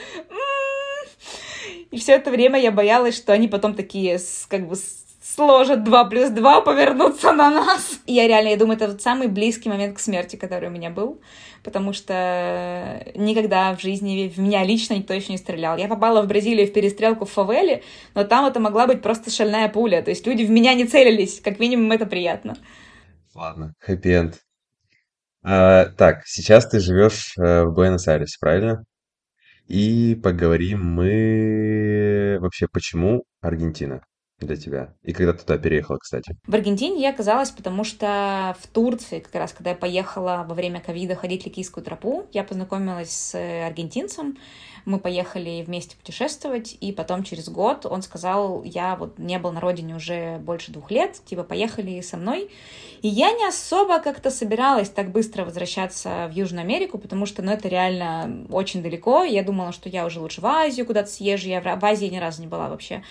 И 1.89 1.97
все 1.97 2.13
это 2.13 2.31
время 2.31 2.59
я 2.59 2.71
боялась, 2.71 3.15
что 3.15 3.31
они 3.31 3.47
потом 3.47 3.73
такие, 3.73 4.19
как 4.49 4.67
бы, 4.67 4.75
сложат 5.37 5.83
2 5.83 6.05
плюс 6.05 6.29
2, 6.29 6.61
повернутся 6.61 7.31
на 7.31 7.49
нас. 7.49 7.99
Я 8.05 8.27
реально, 8.27 8.49
я 8.49 8.57
думаю, 8.57 8.77
это 8.77 8.87
вот 8.87 9.01
самый 9.01 9.27
близкий 9.27 9.69
момент 9.69 9.95
к 9.95 9.99
смерти, 9.99 10.35
который 10.35 10.69
у 10.69 10.71
меня 10.71 10.89
был, 10.89 11.21
потому 11.63 11.93
что 11.93 13.03
никогда 13.15 13.75
в 13.75 13.81
жизни 13.81 14.31
в 14.35 14.39
меня 14.39 14.63
лично 14.63 14.95
никто 14.95 15.13
еще 15.13 15.31
не 15.31 15.37
стрелял. 15.37 15.77
Я 15.77 15.87
попала 15.87 16.21
в 16.21 16.27
Бразилию 16.27 16.67
в 16.67 16.73
перестрелку 16.73 17.25
в 17.25 17.31
фавеле, 17.31 17.83
но 18.15 18.23
там 18.23 18.45
это 18.45 18.59
могла 18.59 18.87
быть 18.87 19.01
просто 19.01 19.29
шальная 19.29 19.69
пуля, 19.69 20.01
то 20.01 20.09
есть 20.09 20.25
люди 20.25 20.43
в 20.43 20.49
меня 20.49 20.73
не 20.73 20.85
целились, 20.85 21.39
как 21.39 21.59
минимум 21.59 21.91
это 21.91 22.05
приятно. 22.05 22.57
Ладно, 23.35 23.73
хэппи-энд. 23.79 24.46
А, 25.49 25.85
так, 25.97 26.23
сейчас 26.25 26.67
ты 26.67 26.79
живешь 26.81 27.33
э, 27.37 27.63
в 27.63 27.73
Буэнос-Айресе, 27.73 28.37
правильно? 28.39 28.83
И 29.67 30.19
поговорим 30.21 30.83
мы 30.83 32.37
вообще, 32.41 32.67
почему 32.67 33.23
Аргентина 33.41 34.03
для 34.39 34.55
тебя? 34.55 34.93
И 35.03 35.13
когда 35.13 35.33
ты 35.33 35.39
туда 35.39 35.57
переехала, 35.57 35.97
кстати? 35.97 36.35
В 36.45 36.53
Аргентине 36.53 37.01
я 37.01 37.09
оказалась, 37.09 37.49
потому 37.49 37.83
что 37.83 38.55
в 38.59 38.67
Турции, 38.67 39.19
как 39.19 39.33
раз 39.35 39.53
когда 39.53 39.71
я 39.71 39.75
поехала 39.75 40.45
во 40.47 40.53
время 40.53 40.79
ковида 40.79 41.15
ходить 41.15 41.45
Ликийскую 41.45 41.83
тропу, 41.83 42.27
я 42.33 42.43
познакомилась 42.43 43.09
с 43.09 43.65
аргентинцем, 43.65 44.37
мы 44.85 44.99
поехали 44.99 45.63
вместе 45.67 45.97
путешествовать, 45.97 46.77
и 46.79 46.93
потом 46.93 47.23
через 47.23 47.49
год 47.49 47.85
он 47.85 48.01
сказал, 48.01 48.63
я 48.63 48.95
вот 48.95 49.19
не 49.19 49.37
был 49.37 49.51
на 49.51 49.59
родине 49.59 49.95
уже 49.95 50.37
больше 50.37 50.71
двух 50.71 50.91
лет, 50.91 51.19
типа, 51.25 51.43
поехали 51.43 51.99
со 51.99 52.15
мной. 52.15 52.49
И 53.01 53.07
я 53.09 53.33
не 53.33 53.45
особо 53.45 53.99
как-то 53.99 54.31
собиралась 54.31 54.89
так 54.89 55.11
быстро 55.11 55.43
возвращаться 55.43 56.29
в 56.31 56.31
Южную 56.31 56.61
Америку, 56.61 56.99
потому 56.99 57.25
что, 57.25 57.41
ну, 57.41 57.51
это 57.51 57.67
реально 57.67 58.45
очень 58.49 58.81
далеко. 58.81 59.23
Я 59.23 59.43
думала, 59.43 59.73
что 59.73 59.89
я 59.89 60.05
уже 60.05 60.21
лучше 60.21 60.39
в 60.39 60.45
Азию 60.45 60.85
куда-то 60.85 61.09
съезжу, 61.09 61.49
я 61.49 61.59
в 61.59 61.83
Азии 61.83 62.05
ни 62.05 62.17
разу 62.17 62.41
не 62.41 62.47
была 62.47 62.69
вообще. 62.69 63.03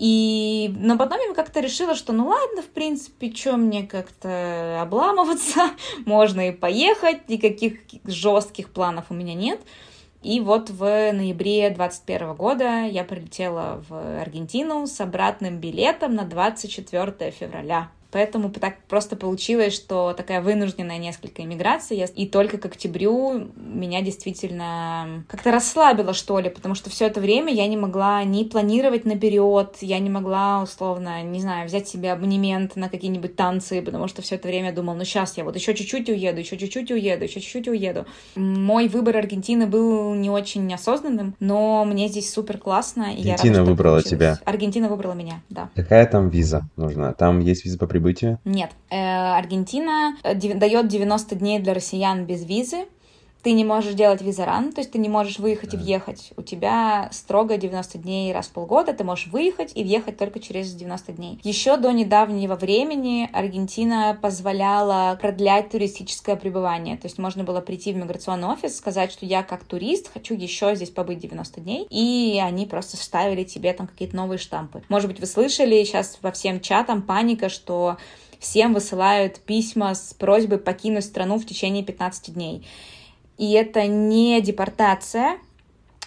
И, 0.00 0.74
но 0.78 0.96
потом 0.96 1.18
я 1.20 1.34
как-то 1.34 1.60
решила, 1.60 1.94
что 1.94 2.14
ну 2.14 2.28
ладно, 2.28 2.62
в 2.62 2.68
принципе, 2.68 3.30
что 3.34 3.58
мне 3.58 3.86
как-то 3.86 4.80
обламываться, 4.80 5.72
можно 6.06 6.48
и 6.48 6.52
поехать, 6.52 7.28
никаких 7.28 7.80
жестких 8.04 8.70
планов 8.70 9.04
у 9.10 9.14
меня 9.14 9.34
нет. 9.34 9.60
И 10.22 10.40
вот 10.40 10.70
в 10.70 11.12
ноябре 11.12 11.68
2021 11.68 12.34
года 12.34 12.84
я 12.86 13.04
прилетела 13.04 13.84
в 13.90 14.22
Аргентину 14.22 14.86
с 14.86 14.98
обратным 15.02 15.58
билетом 15.58 16.14
на 16.14 16.24
24 16.24 17.30
февраля. 17.30 17.90
Поэтому 18.10 18.50
так 18.50 18.76
просто 18.88 19.16
получилось, 19.16 19.74
что 19.74 20.14
такая 20.16 20.40
вынужденная 20.40 20.98
несколько 20.98 21.42
иммиграция, 21.42 22.06
и 22.06 22.26
только 22.26 22.58
к 22.58 22.66
октябрю 22.66 23.48
меня 23.56 24.02
действительно 24.02 25.24
как-то 25.28 25.50
расслабило, 25.52 26.12
что 26.14 26.38
ли, 26.38 26.50
потому 26.50 26.74
что 26.74 26.90
все 26.90 27.06
это 27.06 27.20
время 27.20 27.52
я 27.52 27.66
не 27.66 27.76
могла 27.76 28.22
ни 28.24 28.44
планировать 28.44 29.04
наперед, 29.04 29.76
я 29.80 29.98
не 29.98 30.10
могла, 30.10 30.62
условно, 30.62 31.22
не 31.22 31.40
знаю, 31.40 31.66
взять 31.66 31.88
себе 31.88 32.12
абонемент 32.12 32.76
на 32.76 32.88
какие-нибудь 32.88 33.36
танцы, 33.36 33.82
потому 33.82 34.08
что 34.08 34.22
все 34.22 34.36
это 34.36 34.48
время 34.48 34.68
я 34.68 34.72
думала, 34.72 34.96
ну 34.96 35.04
сейчас 35.04 35.36
я 35.36 35.44
вот 35.44 35.54
еще 35.56 35.74
чуть-чуть 35.74 36.08
уеду, 36.08 36.40
еще 36.40 36.56
чуть-чуть 36.56 36.90
уеду, 36.90 37.24
еще 37.24 37.40
чуть-чуть 37.40 37.68
уеду. 37.68 38.06
Мой 38.34 38.88
выбор 38.88 39.16
Аргентины 39.16 39.66
был 39.66 40.14
не 40.14 40.30
очень 40.30 40.72
осознанным, 40.72 41.34
но 41.40 41.84
мне 41.84 42.08
здесь 42.08 42.32
супер 42.32 42.58
классно. 42.58 43.10
Аргентина 43.10 43.58
рада, 43.58 43.70
выбрала 43.70 44.02
тебя. 44.02 44.38
Аргентина 44.44 44.88
выбрала 44.88 45.12
меня, 45.12 45.42
да. 45.48 45.70
Какая 45.74 46.06
там 46.06 46.28
виза 46.28 46.62
нужна? 46.76 47.12
Там 47.12 47.40
есть 47.40 47.64
виза 47.64 47.78
по 47.78 47.86
прибытия? 48.00 48.38
Нет. 48.44 48.70
Э, 48.90 49.36
Аргентина 49.36 50.16
э, 50.22 50.34
дает 50.34 50.88
90 50.88 51.34
дней 51.36 51.60
для 51.60 51.74
россиян 51.74 52.24
без 52.24 52.44
визы. 52.44 52.86
Ты 53.42 53.52
не 53.52 53.64
можешь 53.64 53.94
делать 53.94 54.20
визаран, 54.20 54.72
то 54.72 54.80
есть 54.80 54.92
ты 54.92 54.98
не 54.98 55.08
можешь 55.08 55.38
выехать 55.38 55.74
и 55.74 55.76
въехать. 55.76 56.32
У 56.36 56.42
тебя 56.42 57.08
строго 57.12 57.56
90 57.56 57.98
дней 57.98 58.32
раз 58.32 58.48
в 58.48 58.52
полгода, 58.52 58.92
ты 58.92 59.02
можешь 59.02 59.28
выехать 59.28 59.72
и 59.74 59.82
въехать 59.82 60.18
только 60.18 60.40
через 60.40 60.72
90 60.74 61.12
дней. 61.12 61.40
Еще 61.42 61.76
до 61.76 61.90
недавнего 61.90 62.54
времени 62.54 63.30
Аргентина 63.32 64.18
позволяла 64.20 65.18
продлять 65.20 65.70
туристическое 65.70 66.36
пребывание. 66.36 66.96
То 66.96 67.06
есть 67.06 67.18
можно 67.18 67.42
было 67.42 67.60
прийти 67.60 67.92
в 67.92 67.96
миграционный 67.96 68.48
офис, 68.48 68.76
сказать, 68.76 69.10
что 69.10 69.24
я 69.24 69.42
как 69.42 69.64
турист 69.64 70.10
хочу 70.12 70.34
еще 70.34 70.74
здесь 70.74 70.90
побыть 70.90 71.18
90 71.20 71.60
дней, 71.60 71.86
и 71.88 72.38
они 72.42 72.66
просто 72.66 72.96
ставили 72.96 73.44
тебе 73.44 73.72
там 73.72 73.86
какие-то 73.86 74.16
новые 74.16 74.38
штампы. 74.38 74.82
Может 74.88 75.08
быть, 75.08 75.20
вы 75.20 75.26
слышали 75.26 75.82
сейчас 75.84 76.18
во 76.20 76.30
всем 76.30 76.60
чатам 76.60 77.02
паника, 77.02 77.48
что 77.48 77.96
всем 78.38 78.74
высылают 78.74 79.40
письма 79.40 79.94
с 79.94 80.14
просьбой 80.14 80.58
покинуть 80.58 81.04
страну 81.04 81.38
в 81.38 81.46
течение 81.46 81.84
15 81.84 82.34
дней. 82.34 82.66
И 83.40 83.52
это 83.52 83.86
не 83.86 84.38
депортация, 84.42 85.38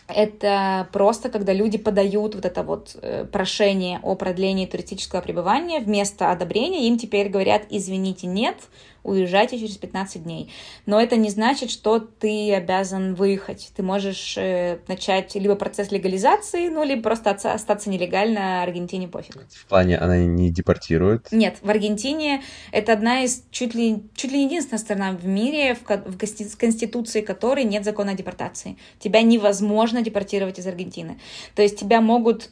это 0.07 0.87
просто 0.93 1.29
когда 1.29 1.51
люди 1.51 1.79
подают 1.79 2.35
вот 2.35 2.45
это 2.45 2.61
вот 2.61 2.95
э, 3.01 3.25
прошение 3.25 3.99
о 4.03 4.13
продлении 4.13 4.67
туристического 4.67 5.19
пребывания, 5.19 5.79
вместо 5.79 6.29
одобрения 6.29 6.87
им 6.87 6.99
теперь 6.99 7.29
говорят, 7.29 7.63
извините, 7.71 8.27
нет, 8.27 8.57
уезжайте 9.03 9.59
через 9.59 9.77
15 9.77 10.23
дней. 10.23 10.51
Но 10.85 10.99
это 10.99 11.15
не 11.15 11.29
значит, 11.29 11.69
что 11.69 11.99
ты 11.99 12.53
обязан 12.53 13.15
выехать. 13.15 13.71
Ты 13.75 13.83
можешь 13.83 14.35
э, 14.37 14.79
начать 14.87 15.35
либо 15.35 15.55
процесс 15.55 15.91
легализации, 15.91 16.69
ну, 16.69 16.83
либо 16.83 17.03
просто 17.03 17.31
остаться 17.31 17.89
нелегально, 17.89 18.63
Аргентине 18.63 19.07
пофиг. 19.07 19.35
В 19.49 19.65
плане 19.67 19.97
она 19.97 20.17
не 20.17 20.49
депортирует? 20.49 21.31
Нет, 21.31 21.57
в 21.61 21.69
Аргентине 21.69 22.41
это 22.71 22.93
одна 22.93 23.23
из 23.23 23.43
чуть 23.51 23.75
ли, 23.75 24.03
чуть 24.15 24.31
ли 24.31 24.39
не 24.39 24.45
единственная 24.45 24.79
страна 24.79 25.11
в 25.11 25.25
мире, 25.25 25.75
в, 25.75 25.81
в 25.83 26.57
Конституции 26.57 27.21
которой 27.21 27.63
нет 27.63 27.83
закона 27.83 28.11
о 28.11 28.15
депортации. 28.15 28.77
Тебя 28.99 29.21
невозможно 29.21 30.01
депортировать 30.01 30.59
из 30.59 30.67
Аргентины. 30.67 31.19
То 31.55 31.61
есть 31.61 31.79
тебя 31.79 32.01
могут 32.01 32.49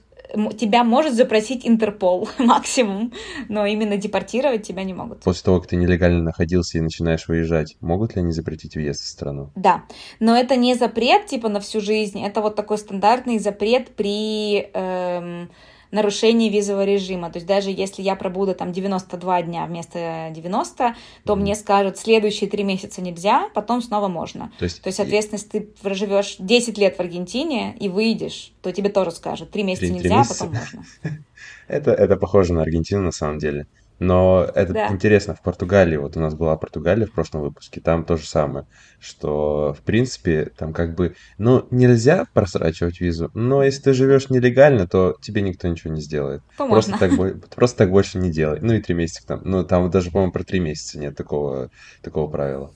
тебя 0.58 0.84
может 0.84 1.14
запросить 1.14 1.68
Интерпол 1.68 2.30
максимум, 2.38 3.14
но 3.50 3.66
именно 3.66 3.98
депортировать 3.98 4.66
тебя 4.68 4.84
не 4.84 4.94
могут. 4.94 5.24
После 5.24 5.44
того, 5.44 5.60
как 5.60 5.70
ты 5.70 5.76
нелегально 5.76 6.22
находился 6.22 6.78
и 6.78 6.82
начинаешь 6.82 7.28
выезжать, 7.28 7.78
могут 7.82 8.16
ли 8.16 8.22
они 8.22 8.32
запретить 8.32 8.76
въезд 8.76 9.02
в 9.02 9.08
страну? 9.08 9.52
Да, 9.56 9.84
но 10.20 10.36
это 10.36 10.56
не 10.56 10.76
запрет 10.76 11.28
типа 11.28 11.50
на 11.50 11.60
всю 11.60 11.82
жизнь, 11.82 12.22
это 12.22 12.42
вот 12.42 12.56
такой 12.56 12.78
стандартный 12.78 13.40
запрет 13.40 13.96
при 13.96 14.70
эм, 14.74 15.50
нарушение 15.92 16.50
визового 16.50 16.86
режима. 16.86 17.30
То 17.30 17.38
есть 17.38 17.48
даже 17.48 17.70
если 17.70 18.02
я 18.02 18.16
пробуду 18.16 18.56
там 18.56 18.72
92 18.72 19.42
дня 19.44 19.66
вместо 19.66 20.32
90, 20.34 20.96
то 21.26 21.36
мне 21.36 21.56
скажут, 21.56 21.98
следующие 21.98 22.50
три 22.50 22.64
месяца 22.64 23.02
нельзя, 23.02 23.50
потом 23.54 23.82
снова 23.82 24.08
можно. 24.08 24.52
То 24.58 24.66
есть, 24.66 24.82
то 24.82 24.88
есть 24.88 24.98
соответственно, 24.98 25.38
если 25.38 25.50
ты 25.50 25.62
проживешь 25.82 26.36
10 26.40 26.78
лет 26.78 26.98
в 26.98 27.00
Аргентине 27.00 27.76
и 27.80 27.90
выйдешь, 27.90 28.54
то 28.62 28.72
тебе 28.72 28.90
тоже 28.90 29.12
скажут, 29.12 29.52
три 29.52 29.64
месяца 29.64 29.88
3, 29.88 29.94
нельзя, 29.96 30.10
3 30.10 30.18
месяца. 30.18 30.46
потом 30.46 30.56
можно. 30.56 30.86
это, 31.68 31.92
это 31.92 32.18
похоже 32.18 32.54
на 32.54 32.62
Аргентину 32.62 33.02
на 33.02 33.12
самом 33.12 33.38
деле. 33.38 33.68
Но 34.02 34.50
это 34.56 34.74
да. 34.74 34.88
интересно, 34.88 35.36
в 35.36 35.44
Португалии, 35.44 35.96
вот 35.96 36.18
у 36.18 36.20
нас 36.20 36.34
была 36.34 36.58
Португалия 36.58 37.06
в 37.06 37.12
прошлом 37.12 37.42
выпуске, 37.42 37.82
там 37.82 38.04
то 38.04 38.18
же 38.18 38.26
самое, 38.26 38.66
что, 39.00 39.76
в 39.78 39.84
принципе, 39.84 40.52
там 40.58 40.74
как 40.74 40.96
бы, 40.96 41.16
ну, 41.38 41.68
нельзя 41.70 42.26
просрачивать 42.34 43.00
визу, 43.00 43.30
но 43.36 43.64
если 43.64 43.84
ты 43.84 43.94
живешь 43.94 44.32
нелегально, 44.32 44.88
то 44.88 45.16
тебе 45.22 45.44
никто 45.44 45.68
ничего 45.68 45.94
не 45.94 46.02
сделает. 46.02 46.42
То 46.58 46.68
просто 46.68 46.98
так, 46.98 47.12
просто 47.56 47.78
так 47.78 47.92
больше 47.92 48.18
не 48.18 48.32
делай. 48.32 48.58
Ну 48.60 48.74
и 48.74 48.82
три 48.82 48.96
месяца 48.96 49.24
там, 49.28 49.42
ну 49.46 49.64
там 49.64 49.92
даже, 49.92 50.10
по-моему, 50.10 50.32
про 50.32 50.44
три 50.44 50.60
месяца 50.60 50.98
нет 50.98 51.16
такого, 51.16 51.70
такого 52.02 52.28
правила. 52.28 52.72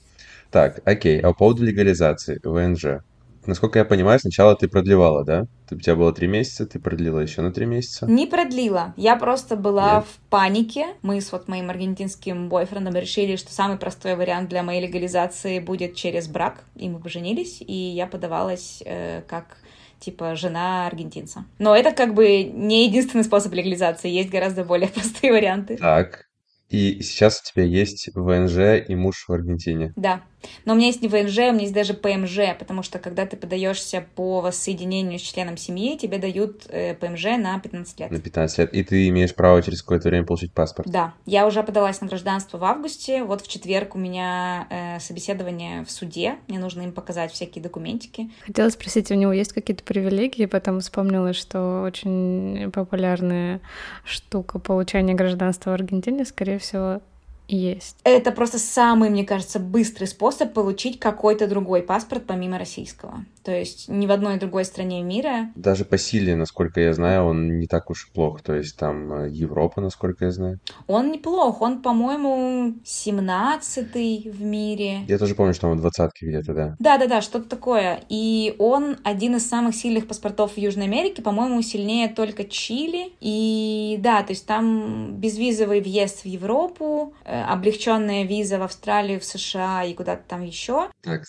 Так, 0.52 0.80
окей, 0.84 1.18
а 1.18 1.30
по 1.30 1.34
поводу 1.34 1.64
легализации 1.64 2.38
ВНЖ 2.44 3.02
насколько 3.46 3.78
я 3.78 3.84
понимаю, 3.84 4.18
сначала 4.18 4.54
ты 4.56 4.68
продлевала, 4.68 5.24
да? 5.24 5.46
У 5.70 5.76
тебя 5.76 5.96
было 5.96 6.12
три 6.12 6.28
месяца, 6.28 6.66
ты 6.66 6.78
продлила 6.78 7.20
еще 7.20 7.42
на 7.42 7.52
три 7.52 7.66
месяца? 7.66 8.06
Не 8.06 8.26
продлила. 8.26 8.94
Я 8.96 9.16
просто 9.16 9.56
была 9.56 9.96
Нет. 9.96 10.04
в 10.04 10.30
панике. 10.30 10.86
Мы 11.02 11.20
с 11.20 11.32
вот 11.32 11.48
моим 11.48 11.70
аргентинским 11.70 12.48
бойфрендом 12.48 12.94
решили, 12.94 13.36
что 13.36 13.52
самый 13.52 13.76
простой 13.78 14.14
вариант 14.16 14.48
для 14.48 14.62
моей 14.62 14.86
легализации 14.86 15.58
будет 15.58 15.94
через 15.94 16.28
брак. 16.28 16.64
И 16.76 16.88
мы 16.88 17.00
поженились, 17.00 17.60
и 17.60 17.72
я 17.72 18.06
подавалась 18.06 18.82
э, 18.84 19.22
как 19.28 19.58
типа 19.98 20.36
жена 20.36 20.86
аргентинца. 20.86 21.44
Но 21.58 21.74
это 21.74 21.92
как 21.92 22.14
бы 22.14 22.44
не 22.44 22.86
единственный 22.86 23.24
способ 23.24 23.52
легализации, 23.52 24.10
есть 24.10 24.30
гораздо 24.30 24.64
более 24.64 24.88
простые 24.94 25.32
варианты. 25.32 25.76
Так, 25.76 26.26
и 26.68 27.00
сейчас 27.02 27.40
у 27.40 27.52
тебя 27.52 27.64
есть 27.64 28.10
ВНЖ 28.14 28.84
и 28.88 28.94
муж 28.96 29.24
в 29.28 29.32
Аргентине. 29.32 29.92
Да. 29.94 30.22
Но 30.64 30.72
у 30.72 30.76
меня 30.76 30.88
есть 30.88 31.02
не 31.02 31.08
ВНЖ, 31.08 31.38
у 31.38 31.52
меня 31.52 31.62
есть 31.62 31.74
даже 31.74 31.94
ПМЖ, 31.94 32.56
потому 32.58 32.82
что 32.82 32.98
когда 32.98 33.26
ты 33.26 33.36
подаешься 33.36 34.04
по 34.14 34.40
воссоединению 34.40 35.18
с 35.18 35.22
членом 35.22 35.56
семьи, 35.56 35.96
тебе 35.96 36.18
дают 36.18 36.66
э, 36.68 36.94
ПМЖ 36.94 37.24
на 37.38 37.58
15 37.58 38.00
лет. 38.00 38.10
На 38.10 38.20
15 38.20 38.58
лет. 38.58 38.74
И 38.74 38.84
ты 38.84 39.08
имеешь 39.08 39.34
право 39.34 39.62
через 39.62 39.82
какое-то 39.82 40.08
время 40.08 40.24
получить 40.24 40.52
паспорт. 40.52 40.88
Да. 40.88 41.14
Я 41.24 41.46
уже 41.46 41.62
подалась 41.62 42.00
на 42.00 42.06
гражданство 42.06 42.58
в 42.58 42.64
августе. 42.64 43.24
Вот 43.24 43.42
в 43.42 43.48
четверг 43.48 43.94
у 43.94 43.98
меня 43.98 44.66
э, 44.70 45.00
собеседование 45.00 45.84
в 45.84 45.90
суде. 45.90 46.36
Мне 46.48 46.58
нужно 46.58 46.82
им 46.82 46.92
показать 46.92 47.32
всякие 47.32 47.62
документики. 47.62 48.30
Хотела 48.44 48.68
спросить, 48.70 49.10
у 49.10 49.14
него 49.14 49.32
есть 49.32 49.52
какие-то 49.52 49.84
привилегии? 49.84 50.46
Потом 50.46 50.80
вспомнила, 50.80 51.32
что 51.32 51.82
очень 51.82 52.70
популярная 52.72 53.60
штука 54.04 54.58
получения 54.58 55.14
гражданства 55.14 55.70
в 55.70 55.74
Аргентине, 55.74 56.24
скорее 56.24 56.58
всего, 56.58 57.00
есть. 57.48 57.96
Это 58.04 58.32
просто 58.32 58.58
самый, 58.58 59.10
мне 59.10 59.24
кажется, 59.24 59.58
быстрый 59.58 60.06
способ 60.06 60.52
получить 60.52 60.98
какой-то 60.98 61.46
другой 61.46 61.82
паспорт 61.82 62.24
помимо 62.26 62.58
российского. 62.58 63.24
То 63.44 63.52
есть 63.52 63.88
ни 63.88 64.06
в 64.06 64.10
одной 64.10 64.38
другой 64.38 64.64
стране 64.64 65.02
мира. 65.02 65.50
Даже 65.54 65.84
по 65.84 65.98
силе, 65.98 66.34
насколько 66.34 66.80
я 66.80 66.92
знаю, 66.92 67.24
он 67.26 67.58
не 67.58 67.66
так 67.66 67.90
уж 67.90 68.08
и 68.08 68.12
плох. 68.12 68.42
То 68.42 68.54
есть 68.54 68.76
там 68.76 69.12
э, 69.12 69.30
Европа, 69.30 69.80
насколько 69.80 70.24
я 70.24 70.32
знаю. 70.32 70.58
Он 70.88 71.12
неплох. 71.12 71.62
Он, 71.62 71.80
по-моему, 71.80 72.74
17-й 72.84 74.30
в 74.30 74.42
мире. 74.42 75.02
Я 75.06 75.18
тоже 75.18 75.36
помню, 75.36 75.54
что 75.54 75.68
он 75.68 75.78
в 75.78 75.80
двадцатке 75.80 76.26
где-то, 76.26 76.54
да. 76.54 76.76
Да-да-да, 76.80 77.20
что-то 77.20 77.48
такое. 77.48 78.00
И 78.08 78.56
он 78.58 78.96
один 79.04 79.36
из 79.36 79.48
самых 79.48 79.76
сильных 79.76 80.08
паспортов 80.08 80.54
в 80.54 80.58
Южной 80.58 80.86
Америке. 80.86 81.22
По-моему, 81.22 81.62
сильнее 81.62 82.08
только 82.08 82.44
Чили. 82.44 83.12
И 83.20 83.96
да, 84.00 84.22
то 84.22 84.32
есть 84.32 84.46
там 84.46 85.14
безвизовый 85.16 85.80
въезд 85.80 86.22
в 86.22 86.26
Европу, 86.26 87.14
э, 87.24 87.35
облегченная 87.44 88.24
виза 88.24 88.58
в 88.58 88.62
Австралию, 88.62 89.20
в 89.20 89.24
США 89.24 89.84
и 89.84 89.94
куда-то 89.94 90.22
там 90.28 90.42
еще. 90.42 90.90
Так, 91.02 91.24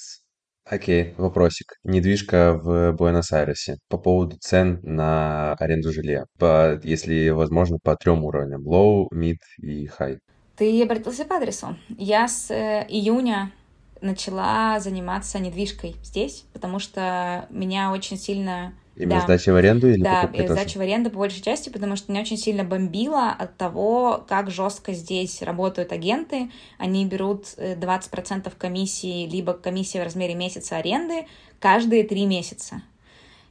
Окей, 0.70 1.14
вопросик. 1.18 1.76
Недвижка 1.86 2.60
в 2.62 2.92
Буэнос-Айресе. 2.92 3.78
По 3.88 3.98
поводу 3.98 4.38
цен 4.38 4.82
на 4.84 5.54
аренду 5.54 5.94
жилья. 5.94 6.26
По, 6.38 6.78
если 6.84 7.30
возможно, 7.30 7.78
по 7.82 7.96
трем 7.96 8.26
уровням. 8.26 8.68
Low, 8.68 9.08
mid 9.14 9.38
и 9.60 9.88
high. 9.88 10.20
Ты 10.58 10.84
обратился 10.84 11.24
по 11.24 11.38
адресу. 11.38 11.78
Я 11.88 12.28
с 12.28 12.52
э, 12.52 12.86
июня 12.90 13.54
начала 14.02 14.80
заниматься 14.82 15.40
недвижкой 15.40 15.96
здесь, 16.04 16.46
потому 16.52 16.80
что 16.80 17.48
меня 17.50 17.92
очень 17.94 18.18
сильно 18.18 18.74
Именно 18.98 19.20
да. 19.20 19.26
сдача 19.26 19.54
в 19.54 19.56
аренду 19.56 19.90
или 19.90 20.02
Да, 20.02 20.30
сдача 20.34 20.80
в 20.80 20.82
аренду 20.82 21.12
по 21.12 21.20
большей 21.20 21.44
части, 21.44 21.70
потому 21.70 21.96
что 21.96 22.12
меня 22.12 22.22
очень 22.22 22.38
сильно 22.38 22.64
бомбило 22.64 23.30
от 23.30 23.56
того, 23.56 24.26
как 24.28 24.50
жестко 24.50 24.94
здесь 24.94 25.44
работают 25.44 25.92
агенты. 25.92 26.50
Они 26.80 27.06
берут 27.06 27.46
20% 27.58 28.48
э, 28.48 28.52
комиссии, 28.58 29.28
либо 29.28 29.54
комиссия 29.54 30.02
в 30.02 30.04
размере 30.04 30.34
месяца 30.34 30.78
аренды 30.78 31.28
каждые 31.60 32.04
три 32.04 32.26
месяца. 32.26 32.82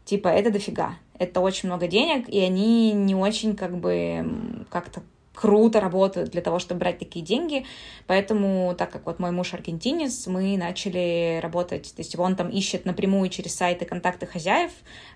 Типа, 0.05 0.28
это 0.28 0.51
дофига. 0.51 0.97
Это 1.18 1.40
очень 1.40 1.68
много 1.68 1.86
денег, 1.86 2.28
и 2.28 2.40
они 2.40 2.92
не 2.92 3.14
очень 3.14 3.55
как 3.55 3.76
бы 3.78 4.66
как-то 4.68 5.03
круто 5.37 5.80
работают 5.80 6.30
для 6.30 6.41
того, 6.41 6.59
чтобы 6.59 6.80
брать 6.80 6.99
такие 6.99 7.24
деньги. 7.24 7.64
Поэтому, 8.07 8.74
так 8.76 8.91
как 8.91 9.07
вот 9.07 9.18
мой 9.20 9.30
муж 9.30 9.55
аргентинец, 9.55 10.26
мы 10.26 10.57
начали 10.57 11.39
работать, 11.43 11.93
то 11.95 12.01
есть 12.01 12.18
он 12.18 12.34
там 12.34 12.49
ищет 12.49 12.87
напрямую 12.87 13.28
через 13.28 13.55
сайты 13.55 13.84
контакты 13.84 14.26
хозяев. 14.26 14.72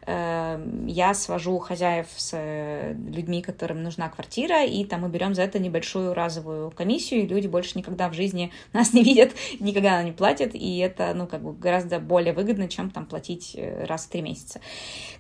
Э, 0.07 0.63
я 0.87 1.15
свожу 1.15 1.59
хозяев 1.59 2.07
с 2.17 2.33
э, 2.35 2.95
людьми, 2.95 3.43
которым 3.43 3.83
нужна 3.83 4.09
квартира, 4.11 4.65
и 4.65 4.85
там 4.85 5.01
мы 5.01 5.09
берем 5.09 5.35
за 5.35 5.43
это 5.43 5.59
небольшую 5.59 6.13
разовую 6.13 6.71
комиссию, 6.71 7.23
и 7.23 7.27
люди 7.27 7.47
больше 7.47 7.79
никогда 7.79 8.09
в 8.11 8.15
жизни 8.15 8.53
нас 8.75 8.93
не 8.93 9.03
видят, 9.03 9.33
никогда 9.59 10.03
не 10.03 10.13
платят, 10.13 10.55
и 10.55 10.79
это, 10.79 11.15
ну, 11.15 11.27
как 11.27 11.43
бы 11.43 11.55
гораздо 11.55 11.99
более 11.99 12.35
выгодно, 12.35 12.69
чем 12.69 12.91
там 12.91 13.07
платить 13.07 13.55
э, 13.57 13.87
раз 13.87 14.05
в 14.05 14.11
три 14.11 14.21
месяца. 14.21 14.61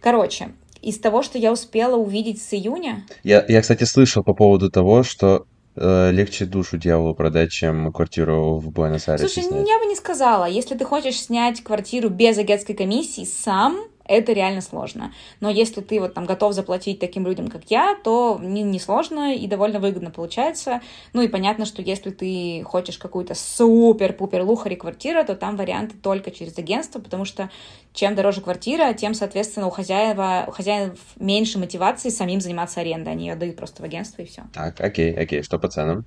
Короче, 0.00 0.52
из 0.82 0.98
того, 0.98 1.22
что 1.22 1.38
я 1.38 1.52
успела 1.52 1.96
увидеть 1.96 2.42
с 2.42 2.54
июня. 2.54 3.04
Я, 3.22 3.44
я 3.48 3.60
кстати, 3.60 3.84
слышал 3.84 4.22
по 4.22 4.34
поводу 4.34 4.70
того, 4.70 5.02
что 5.02 5.46
э, 5.76 6.10
легче 6.12 6.44
душу 6.44 6.78
дьяволу 6.78 7.14
продать, 7.14 7.50
чем 7.50 7.92
квартиру 7.92 8.58
в 8.58 8.70
Буэнос-Айресе 8.70 9.28
Слушай, 9.28 9.48
снять. 9.48 9.68
я 9.68 9.78
бы 9.78 9.86
не 9.86 9.96
сказала. 9.96 10.46
Если 10.46 10.76
ты 10.76 10.84
хочешь 10.84 11.20
снять 11.20 11.62
квартиру 11.62 12.08
без 12.08 12.38
агентской 12.38 12.74
комиссии 12.74 13.24
сам, 13.24 13.78
это 14.10 14.32
реально 14.32 14.60
сложно. 14.60 15.12
Но 15.38 15.48
если 15.48 15.80
ты 15.80 16.00
вот 16.00 16.14
там 16.14 16.26
готов 16.26 16.52
заплатить 16.52 16.98
таким 16.98 17.26
людям, 17.26 17.48
как 17.48 17.62
я, 17.68 17.96
то 18.02 18.38
не, 18.42 18.62
не 18.62 18.80
сложно 18.80 19.34
и 19.34 19.46
довольно 19.46 19.78
выгодно 19.78 20.10
получается. 20.10 20.80
Ну 21.12 21.22
и 21.22 21.28
понятно, 21.28 21.64
что 21.64 21.80
если 21.80 22.10
ты 22.10 22.62
хочешь 22.64 22.98
какую-то 22.98 23.34
супер-пупер 23.34 24.42
лухари 24.42 24.74
квартиру, 24.74 25.24
то 25.24 25.36
там 25.36 25.56
варианты 25.56 25.96
только 25.96 26.32
через 26.32 26.58
агентство, 26.58 26.98
потому 26.98 27.24
что 27.24 27.50
чем 27.92 28.14
дороже 28.16 28.40
квартира, 28.40 28.92
тем, 28.94 29.14
соответственно, 29.14 29.68
у 29.68 29.70
хозяева, 29.70 30.44
у 30.48 30.50
хозяев 30.50 30.98
меньше 31.16 31.58
мотивации 31.58 32.08
самим 32.08 32.40
заниматься 32.40 32.80
арендой. 32.80 33.12
Они 33.12 33.28
ее 33.28 33.36
дают 33.36 33.56
просто 33.56 33.82
в 33.82 33.84
агентство 33.84 34.22
и 34.22 34.26
все. 34.26 34.42
Так, 34.52 34.80
окей, 34.80 35.14
окей. 35.14 35.42
Что 35.42 35.58
по 35.58 35.68
ценам? 35.68 36.04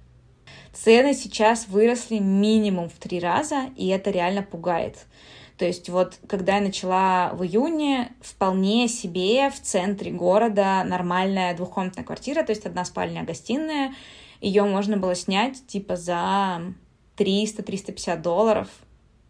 Цены 0.74 1.14
сейчас 1.14 1.68
выросли 1.68 2.18
минимум 2.18 2.90
в 2.90 2.94
три 2.94 3.20
раза, 3.20 3.70
и 3.78 3.88
это 3.88 4.10
реально 4.10 4.42
пугает. 4.42 5.06
То 5.64 5.68
есть 5.68 5.88
вот 5.88 6.20
когда 6.28 6.58
я 6.58 6.62
начала 6.62 7.32
в 7.32 7.42
июне, 7.42 8.12
вполне 8.20 8.90
себе 8.90 9.50
в 9.50 9.62
центре 9.62 10.12
города 10.12 10.84
нормальная 10.84 11.56
двухкомнатная 11.56 12.04
квартира, 12.04 12.44
то 12.44 12.52
есть 12.52 12.66
одна 12.66 12.84
спальня, 12.84 13.24
гостиная, 13.24 13.96
ее 14.42 14.66
можно 14.66 14.98
было 14.98 15.16
снять 15.16 15.66
типа 15.66 15.96
за 15.96 16.64
300-350 17.16 18.22
долларов, 18.22 18.68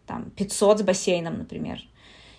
там 0.08 0.30
500 0.30 0.80
с 0.80 0.82
бассейном, 0.82 1.38
например. 1.38 1.78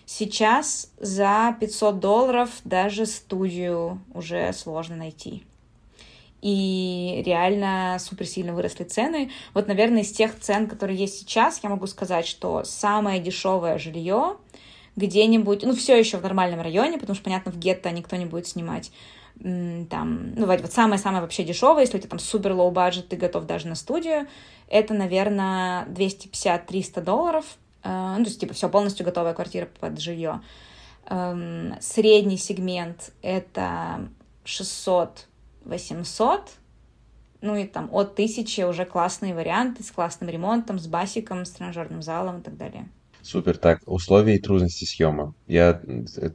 Сейчас 0.05 0.91
за 0.99 1.55
500 1.57 1.97
долларов 1.97 2.49
даже 2.65 3.05
студию 3.05 4.01
уже 4.13 4.51
сложно 4.51 4.97
найти 4.97 5.45
и 6.41 7.23
реально 7.25 7.97
супер 7.99 8.25
сильно 8.25 8.53
выросли 8.53 8.83
цены. 8.83 9.31
Вот, 9.53 9.67
наверное, 9.67 10.01
из 10.01 10.11
тех 10.11 10.39
цен, 10.39 10.67
которые 10.67 10.97
есть 10.97 11.19
сейчас, 11.19 11.59
я 11.63 11.69
могу 11.69 11.87
сказать, 11.87 12.27
что 12.27 12.63
самое 12.63 13.19
дешевое 13.19 13.77
жилье 13.77 14.37
где-нибудь, 14.95 15.63
ну, 15.63 15.75
все 15.75 15.97
еще 15.97 16.17
в 16.17 16.23
нормальном 16.23 16.61
районе, 16.61 16.97
потому 16.97 17.15
что, 17.15 17.23
понятно, 17.23 17.51
в 17.51 17.57
гетто 17.57 17.91
никто 17.91 18.15
не 18.15 18.25
будет 18.25 18.47
снимать, 18.47 18.91
там, 19.39 20.33
ну, 20.35 20.45
вот 20.45 20.71
самое-самое 20.71 21.21
вообще 21.21 21.43
дешевое, 21.43 21.81
если 21.81 21.97
у 21.97 21.99
тебя 21.99 22.11
там 22.11 22.19
супер 22.19 22.53
low 22.53 22.71
budget, 22.71 23.09
ты 23.09 23.17
готов 23.17 23.45
даже 23.45 23.67
на 23.67 23.75
студию, 23.75 24.27
это, 24.69 24.93
наверное, 24.93 25.85
250-300 25.87 27.01
долларов, 27.01 27.45
э, 27.83 28.15
ну, 28.17 28.23
то 28.23 28.29
есть, 28.29 28.39
типа, 28.39 28.53
все, 28.53 28.69
полностью 28.69 29.05
готовая 29.05 29.33
квартира 29.33 29.67
под 29.79 29.99
жилье. 29.99 30.41
Эм, 31.07 31.75
средний 31.81 32.37
сегмент— 32.37 33.11
это 33.21 34.07
600 34.45 35.27
800, 35.65 36.51
ну 37.41 37.55
и 37.55 37.65
там 37.65 37.89
от 37.91 38.13
1000 38.13 38.67
уже 38.67 38.85
классные 38.85 39.35
варианты 39.35 39.83
с 39.83 39.91
классным 39.91 40.29
ремонтом, 40.29 40.79
с 40.79 40.87
бассиком, 40.87 41.45
с 41.45 41.51
тренажерным 41.51 42.01
залом 42.01 42.39
и 42.39 42.41
так 42.41 42.57
далее. 42.57 42.87
Супер. 43.21 43.57
Так, 43.57 43.81
условия 43.87 44.35
и 44.35 44.39
трудности 44.39 44.85
съема. 44.85 45.33
Я, 45.47 45.81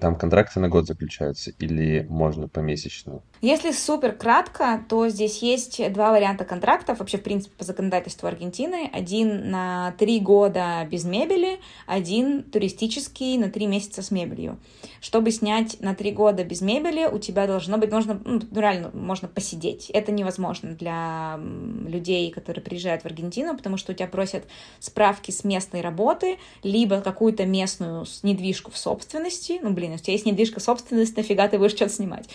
там 0.01 0.17
контракты 0.17 0.59
на 0.59 0.69
год 0.69 0.89
заключаются 0.89 1.53
или 1.53 2.05
можно 2.09 2.49
помесячно? 2.49 3.23
Если 3.43 3.73
супер 3.73 4.13
кратко, 4.13 4.85
то 4.87 5.09
здесь 5.09 5.41
есть 5.41 5.93
два 5.93 6.11
варианта 6.11 6.45
контрактов, 6.45 6.99
вообще, 6.99 7.17
в 7.17 7.23
принципе, 7.23 7.55
по 7.57 7.65
законодательству 7.65 8.29
Аргентины. 8.29 8.91
Один 8.93 9.51
на 9.51 9.95
три 9.99 10.21
года 10.21 10.87
без 10.91 11.05
мебели, 11.05 11.59
один 11.87 12.43
туристический 12.43 13.39
на 13.39 13.51
три 13.51 13.67
месяца 13.67 14.03
с 14.03 14.11
мебелью. 14.11 14.59
Чтобы 15.01 15.31
снять 15.31 15.81
на 15.81 15.95
три 15.95 16.13
года 16.13 16.45
без 16.45 16.61
мебели, 16.61 17.07
у 17.07 17.19
тебя 17.19 17.47
должно 17.47 17.79
быть, 17.79 17.91
можно, 17.91 18.21
ну, 18.27 18.43
реально, 18.55 18.91
можно 18.93 19.27
посидеть. 19.27 19.89
Это 19.89 20.13
невозможно 20.13 20.73
для 20.73 21.41
людей, 21.89 22.31
которые 22.31 22.63
приезжают 22.63 23.03
в 23.03 23.07
Аргентину, 23.07 23.57
потому 23.57 23.79
что 23.79 23.93
у 23.93 23.95
тебя 23.95 24.07
просят 24.07 24.45
справки 24.81 25.31
с 25.31 25.45
местной 25.45 25.81
работы, 25.81 26.37
либо 26.63 27.01
какую-то 27.01 27.47
местную 27.47 28.05
недвижку 28.23 28.71
в 28.71 28.77
собственности. 28.77 29.61
Ну, 29.63 29.71
блин, 29.71 29.95
у 29.95 29.97
тебя 29.97 30.13
есть 30.13 30.27
недвижка 30.27 30.61
в 30.61 30.63
собственности, 30.63 31.15
нафига 31.17 31.49
ты 31.49 31.59
будешь 31.59 31.73
что-то 31.73 31.93
снимать? 31.93 32.29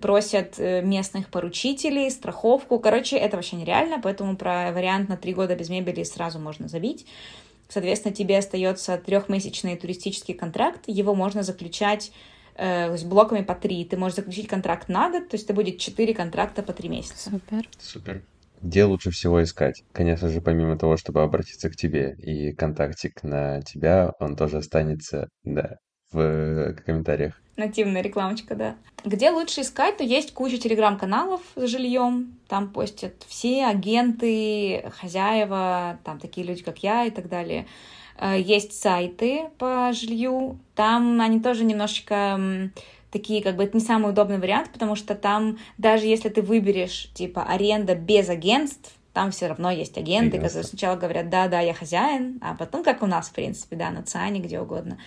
Просят 0.00 0.58
э, 0.58 0.82
местных 0.82 1.28
поручителей, 1.28 2.10
страховку. 2.10 2.78
Короче, 2.78 3.16
это 3.16 3.36
вообще 3.36 3.56
нереально, 3.56 4.00
поэтому 4.02 4.36
про 4.36 4.72
вариант 4.72 5.08
на 5.08 5.16
три 5.16 5.34
года 5.34 5.54
без 5.54 5.68
мебели 5.68 6.02
сразу 6.02 6.38
можно 6.38 6.68
забить. 6.68 7.06
Соответственно, 7.68 8.14
тебе 8.14 8.38
остается 8.38 8.96
трехмесячный 8.98 9.76
туристический 9.76 10.34
контракт. 10.34 10.82
Его 10.86 11.14
можно 11.14 11.42
заключать 11.42 12.12
э, 12.56 12.90
есть 12.92 13.06
блоками 13.06 13.42
по 13.42 13.54
три. 13.54 13.84
Ты 13.84 13.96
можешь 13.96 14.16
заключить 14.16 14.48
контракт 14.48 14.88
на 14.88 15.10
год, 15.10 15.28
то 15.28 15.34
есть 15.34 15.44
это 15.44 15.54
будет 15.54 15.78
четыре 15.78 16.14
контракта 16.14 16.62
по 16.62 16.72
три 16.72 16.88
месяца. 16.88 17.30
Супер. 17.30 17.68
Супер. 17.78 18.22
Где 18.60 18.84
лучше 18.84 19.10
всего 19.10 19.42
искать? 19.42 19.82
Конечно 19.92 20.28
же, 20.28 20.40
помимо 20.40 20.78
того, 20.78 20.96
чтобы 20.96 21.22
обратиться 21.22 21.68
к 21.68 21.76
тебе 21.76 22.14
и 22.16 22.52
контактик 22.52 23.22
на 23.22 23.60
тебя, 23.60 24.12
он 24.20 24.36
тоже 24.36 24.58
останется, 24.58 25.28
да, 25.42 25.76
в 26.14 26.74
комментариях. 26.86 27.40
Нативная 27.56 28.02
рекламочка, 28.02 28.54
да. 28.54 28.76
Где 29.04 29.30
лучше 29.30 29.60
искать? 29.60 29.96
Ну, 30.00 30.06
есть 30.06 30.32
куча 30.32 30.58
телеграм-каналов 30.58 31.40
с 31.54 31.66
жильем. 31.66 32.36
Там 32.48 32.70
постят 32.70 33.14
все 33.28 33.66
агенты, 33.66 34.90
хозяева, 34.98 35.98
там 36.04 36.18
такие 36.18 36.46
люди, 36.46 36.62
как 36.62 36.78
я 36.78 37.04
и 37.04 37.10
так 37.10 37.28
далее. 37.28 37.66
Э, 38.18 38.40
есть 38.40 38.80
сайты 38.80 39.50
по 39.58 39.92
жилью. 39.92 40.58
Там 40.74 41.20
они 41.20 41.40
тоже 41.40 41.64
немножечко 41.64 42.70
такие, 43.12 43.42
как 43.42 43.54
бы, 43.54 43.64
это 43.64 43.76
не 43.76 43.84
самый 43.84 44.10
удобный 44.10 44.38
вариант, 44.38 44.70
потому 44.72 44.96
что 44.96 45.14
там, 45.14 45.58
даже 45.78 46.06
если 46.06 46.30
ты 46.30 46.42
выберешь, 46.42 47.10
типа, 47.14 47.44
аренда 47.44 47.94
без 47.94 48.28
агентств, 48.28 48.92
там 49.12 49.30
все 49.30 49.46
равно 49.46 49.70
есть 49.70 49.96
агенты, 49.96 50.36
Ясно. 50.36 50.48
которые 50.48 50.64
сначала 50.64 50.96
говорят, 50.96 51.30
да, 51.30 51.46
да, 51.46 51.60
я 51.60 51.72
хозяин, 51.74 52.40
а 52.42 52.56
потом, 52.56 52.82
как 52.82 53.02
у 53.02 53.06
нас, 53.06 53.28
в 53.28 53.32
принципе, 53.32 53.76
да, 53.76 53.90
на 53.90 54.02
ЦАНе, 54.02 54.40
где 54.40 54.60
угодно. 54.60 54.98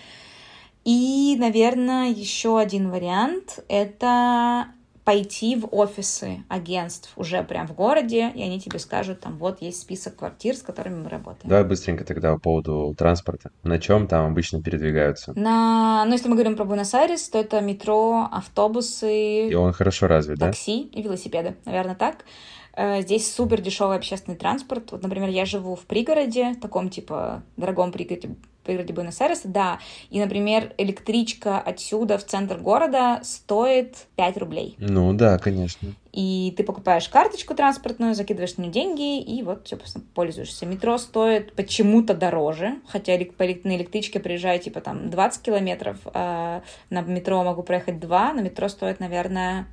И, 0.88 1.36
наверное, 1.38 2.08
еще 2.08 2.58
один 2.58 2.90
вариант— 2.90 3.58
это 3.68 4.68
пойти 5.04 5.54
в 5.54 5.68
офисы 5.70 6.44
агентств 6.48 7.12
уже 7.16 7.42
прям 7.42 7.66
в 7.66 7.74
городе, 7.74 8.32
и 8.34 8.42
они 8.42 8.58
тебе 8.58 8.78
скажут, 8.78 9.20
там, 9.20 9.36
вот 9.36 9.60
есть 9.60 9.82
список 9.82 10.16
квартир, 10.16 10.56
с 10.56 10.62
которыми 10.62 11.02
мы 11.02 11.10
работаем. 11.10 11.42
Давай 11.44 11.64
быстренько 11.64 12.04
тогда 12.04 12.32
по 12.32 12.40
поводу 12.40 12.94
транспорта. 12.96 13.50
На 13.64 13.78
чем 13.78 14.06
там 14.06 14.30
обычно 14.30 14.62
передвигаются? 14.62 15.38
На, 15.38 16.06
ну, 16.06 16.12
если 16.12 16.26
мы 16.28 16.36
говорим 16.36 16.56
про 16.56 16.64
Буэнос-Айрес, 16.64 17.28
то 17.28 17.38
это 17.38 17.60
метро, 17.60 18.26
автобусы. 18.32 19.48
И 19.48 19.54
он 19.54 19.74
хорошо 19.74 20.06
развит, 20.06 20.38
такси 20.38 20.46
да? 20.46 20.52
Такси 20.52 20.98
и 20.98 21.02
велосипеды, 21.02 21.56
наверное, 21.66 21.96
так. 21.96 22.24
Э, 22.72 23.02
здесь 23.02 23.30
супер 23.30 23.60
дешевый 23.60 23.96
общественный 23.96 24.38
транспорт. 24.38 24.92
Вот, 24.92 25.02
например, 25.02 25.28
я 25.28 25.44
живу 25.44 25.74
в 25.74 25.80
пригороде, 25.80 26.54
таком 26.54 26.88
типа 26.88 27.42
дорогом 27.58 27.92
пригороде, 27.92 28.36
пригороде 28.68 28.92
Буэнос-Айреса, 28.92 29.48
да. 29.48 29.78
И, 30.10 30.20
например, 30.20 30.74
электричка 30.78 31.58
отсюда 31.58 32.18
в 32.18 32.24
центр 32.24 32.58
города 32.58 33.20
стоит 33.24 34.06
5 34.16 34.36
рублей. 34.36 34.76
Ну 34.78 35.12
да, 35.14 35.38
конечно. 35.38 35.94
И 36.12 36.54
ты 36.56 36.64
покупаешь 36.64 37.08
карточку 37.08 37.54
транспортную, 37.54 38.14
закидываешь 38.14 38.56
на 38.56 38.62
нее 38.62 38.72
деньги, 38.72 39.20
и 39.20 39.42
вот, 39.42 39.66
все, 39.66 39.78
пользуешься. 40.14 40.66
Метро 40.66 40.98
стоит 40.98 41.54
почему-то 41.54 42.14
дороже, 42.14 42.76
хотя 42.86 43.12
на 43.14 43.76
электричке 43.76 44.20
приезжаю, 44.20 44.60
типа, 44.60 44.80
там, 44.80 45.10
20 45.10 45.42
километров, 45.42 45.98
а 46.12 46.62
на 46.90 47.00
метро 47.02 47.42
могу 47.42 47.62
проехать 47.62 48.00
2, 48.00 48.32
на 48.34 48.40
метро 48.40 48.68
стоит, 48.68 49.00
наверное, 49.00 49.66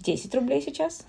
10 0.00 0.34
рублей 0.34 0.60
сейчас. 0.62 1.06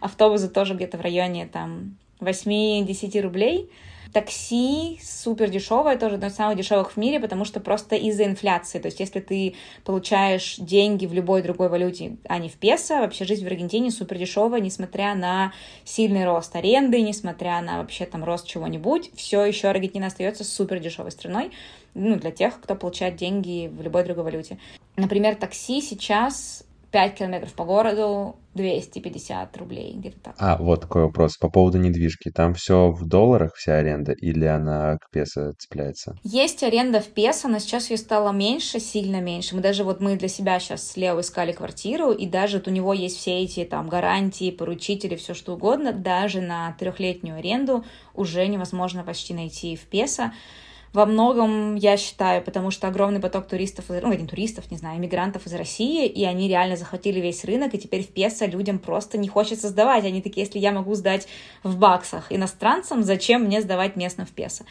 Автобусы 0.00 0.48
тоже 0.48 0.74
где-то 0.74 0.98
в 0.98 1.00
районе 1.00 1.46
там 1.46 1.96
8-10 2.20 3.20
рублей. 3.20 3.70
Такси 4.12 4.98
супер 5.02 5.50
дешевое, 5.50 5.96
тоже 5.96 6.16
одно 6.16 6.26
из 6.26 6.34
самых 6.34 6.56
дешевых 6.56 6.92
в 6.92 6.96
мире, 6.96 7.20
потому 7.20 7.44
что 7.44 7.60
просто 7.60 7.94
из-за 7.94 8.24
инфляции. 8.24 8.80
То 8.80 8.86
есть, 8.86 8.98
если 8.98 9.20
ты 9.20 9.54
получаешь 9.84 10.56
деньги 10.58 11.06
в 11.06 11.12
любой 11.12 11.42
другой 11.42 11.68
валюте, 11.68 12.16
а 12.24 12.38
не 12.38 12.48
в 12.48 12.54
песо, 12.54 12.96
вообще 13.00 13.24
жизнь 13.24 13.44
в 13.44 13.46
Аргентине 13.46 13.92
супер 13.92 14.18
дешевая, 14.18 14.60
несмотря 14.60 15.14
на 15.14 15.52
сильный 15.84 16.24
рост 16.24 16.56
аренды, 16.56 17.00
несмотря 17.00 17.60
на 17.60 17.78
вообще 17.78 18.04
там 18.04 18.24
рост 18.24 18.48
чего-нибудь, 18.48 19.12
все 19.14 19.44
еще 19.44 19.68
Аргентина 19.68 20.08
остается 20.08 20.42
супер 20.42 20.80
дешевой 20.80 21.12
страной, 21.12 21.52
ну, 21.94 22.16
для 22.16 22.32
тех, 22.32 22.60
кто 22.60 22.74
получает 22.74 23.16
деньги 23.16 23.70
в 23.72 23.80
любой 23.80 24.02
другой 24.04 24.24
валюте. 24.24 24.58
Например, 24.96 25.36
такси 25.36 25.80
сейчас 25.80 26.64
5 26.90 27.14
километров 27.14 27.52
по 27.54 27.64
городу 27.64 28.36
250 28.54 29.56
рублей, 29.58 29.94
где-то 29.94 30.18
так. 30.20 30.34
А, 30.38 30.56
вот 30.56 30.80
такой 30.82 31.02
вопрос 31.02 31.36
по 31.36 31.48
поводу 31.48 31.78
недвижки. 31.78 32.30
Там 32.30 32.54
все 32.54 32.90
в 32.90 33.06
долларах, 33.06 33.54
вся 33.54 33.76
аренда, 33.76 34.12
или 34.12 34.44
она 34.44 34.96
к 34.96 35.10
песо 35.10 35.52
цепляется? 35.56 36.16
Есть 36.24 36.62
аренда 36.64 37.00
в 37.00 37.06
песо, 37.06 37.48
но 37.48 37.60
сейчас 37.60 37.90
ее 37.90 37.96
стало 37.96 38.32
меньше, 38.32 38.80
сильно 38.80 39.20
меньше. 39.20 39.54
Мы 39.54 39.62
даже 39.62 39.84
вот 39.84 40.00
мы 40.00 40.16
для 40.16 40.28
себя 40.28 40.58
сейчас 40.58 40.88
с 40.88 40.96
Лео 40.96 41.20
искали 41.20 41.52
квартиру, 41.52 42.10
и 42.10 42.26
даже 42.26 42.58
вот 42.58 42.66
у 42.66 42.72
него 42.72 42.92
есть 42.92 43.18
все 43.18 43.40
эти 43.40 43.64
там 43.64 43.88
гарантии, 43.88 44.50
поручители, 44.50 45.14
все 45.14 45.34
что 45.34 45.54
угодно, 45.54 45.92
даже 45.92 46.40
на 46.40 46.72
трехлетнюю 46.72 47.38
аренду 47.38 47.84
уже 48.14 48.46
невозможно 48.46 49.04
почти 49.04 49.32
найти 49.32 49.76
в 49.76 49.86
песо 49.86 50.32
во 50.92 51.06
многом, 51.06 51.76
я 51.76 51.96
считаю, 51.96 52.42
потому 52.42 52.70
что 52.70 52.88
огромный 52.88 53.20
поток 53.20 53.46
туристов, 53.46 53.86
ну, 53.88 54.12
не 54.12 54.26
туристов, 54.26 54.70
не 54.70 54.76
знаю, 54.76 54.98
иммигрантов 54.98 55.46
из 55.46 55.54
России, 55.54 56.06
и 56.06 56.24
они 56.24 56.48
реально 56.48 56.76
захватили 56.76 57.20
весь 57.20 57.44
рынок, 57.44 57.74
и 57.74 57.78
теперь 57.78 58.02
в 58.02 58.08
песо 58.08 58.46
людям 58.46 58.78
просто 58.78 59.16
не 59.18 59.28
хочется 59.28 59.68
сдавать. 59.68 60.04
Они 60.04 60.20
такие, 60.20 60.44
если 60.44 60.58
я 60.58 60.72
могу 60.72 60.94
сдать 60.94 61.28
в 61.62 61.78
баксах 61.78 62.32
иностранцам, 62.32 63.02
зачем 63.04 63.44
мне 63.44 63.60
сдавать 63.60 63.96
местным 63.96 64.26
в 64.26 64.32
песо? 64.32 64.64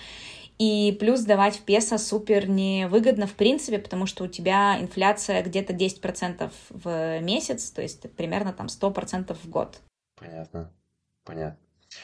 И 0.57 0.97
плюс 0.99 1.21
сдавать 1.21 1.55
в 1.55 1.61
песо 1.61 1.97
супер 1.97 2.49
невыгодно 2.49 3.27
в 3.27 3.33
принципе, 3.33 3.79
потому 3.79 4.05
что 4.05 4.25
у 4.25 4.27
тебя 4.27 4.77
инфляция 4.81 5.41
где-то 5.41 5.71
10% 5.71 6.51
в 6.69 7.19
месяц, 7.21 7.71
то 7.71 7.81
есть 7.81 8.11
примерно 8.17 8.51
там 8.51 8.67
100% 8.67 9.37
в 9.41 9.49
год. 9.49 9.79
Понятно, 10.17 10.73
понятно. 11.23 11.57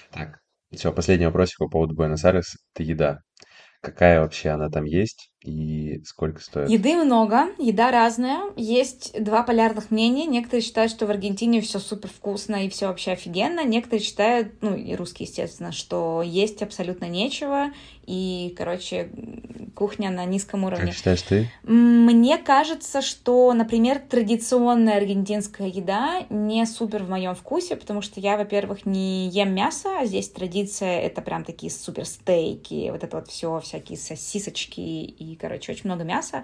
Так, 0.09 0.39
все, 0.71 0.93
последний 0.93 1.25
вопросик 1.25 1.57
по 1.57 1.67
поводу 1.67 1.95
Буэнос-Айрес. 1.95 2.55
Это 2.73 2.83
еда. 2.83 3.24
Какая 3.85 4.19
вообще 4.21 4.49
она 4.49 4.67
там 4.71 4.85
есть 4.85 5.31
и 5.45 6.01
сколько 6.05 6.41
стоит? 6.41 6.69
Еды 6.69 6.95
много, 6.95 7.47
еда 7.59 7.91
разная. 7.91 8.41
Есть 8.55 9.13
два 9.21 9.43
полярных 9.43 9.91
мнения. 9.91 10.25
Некоторые 10.25 10.63
считают, 10.63 10.91
что 10.91 11.05
в 11.05 11.11
Аргентине 11.11 11.61
все 11.61 11.79
супер 11.79 12.09
вкусно 12.09 12.65
и 12.65 12.69
все 12.69 12.87
вообще 12.87 13.11
офигенно. 13.11 13.63
Некоторые 13.63 14.03
считают, 14.03 14.61
ну 14.61 14.75
и 14.75 14.95
русские, 14.95 15.27
естественно, 15.27 15.71
что 15.71 16.23
есть 16.25 16.61
абсолютно 16.61 17.05
нечего. 17.05 17.71
И, 18.07 18.53
короче, 18.57 19.09
кухня 19.75 20.11
на 20.11 20.25
низком 20.25 20.63
уровне. 20.63 20.87
Как 20.87 20.95
считаешь 20.95 21.21
ты? 21.23 21.51
Мне 21.63 22.37
кажется, 22.37 23.01
что, 23.01 23.51
например, 23.53 23.99
традиционная 23.99 24.97
аргентинская 24.97 25.67
еда 25.67 26.25
не 26.29 26.65
супер 26.65 27.03
в 27.03 27.09
моем 27.09 27.35
вкусе, 27.35 27.75
потому 27.75 28.01
что 28.01 28.19
я, 28.19 28.37
во-первых, 28.37 28.85
не 28.85 29.27
ем 29.29 29.53
мясо, 29.53 29.99
а 29.99 30.05
здесь 30.05 30.29
традиция 30.29 30.99
это 30.99 31.21
прям 31.21 31.43
такие 31.43 31.71
супер 31.71 32.05
стейки, 32.05 32.89
вот 32.91 33.03
это 33.03 33.17
вот 33.17 33.27
все, 33.27 33.59
всякие 33.59 33.97
сосисочки 33.97 34.79
и, 34.79 35.34
короче, 35.35 35.71
очень 35.71 35.85
много 35.85 36.03
мяса. 36.03 36.43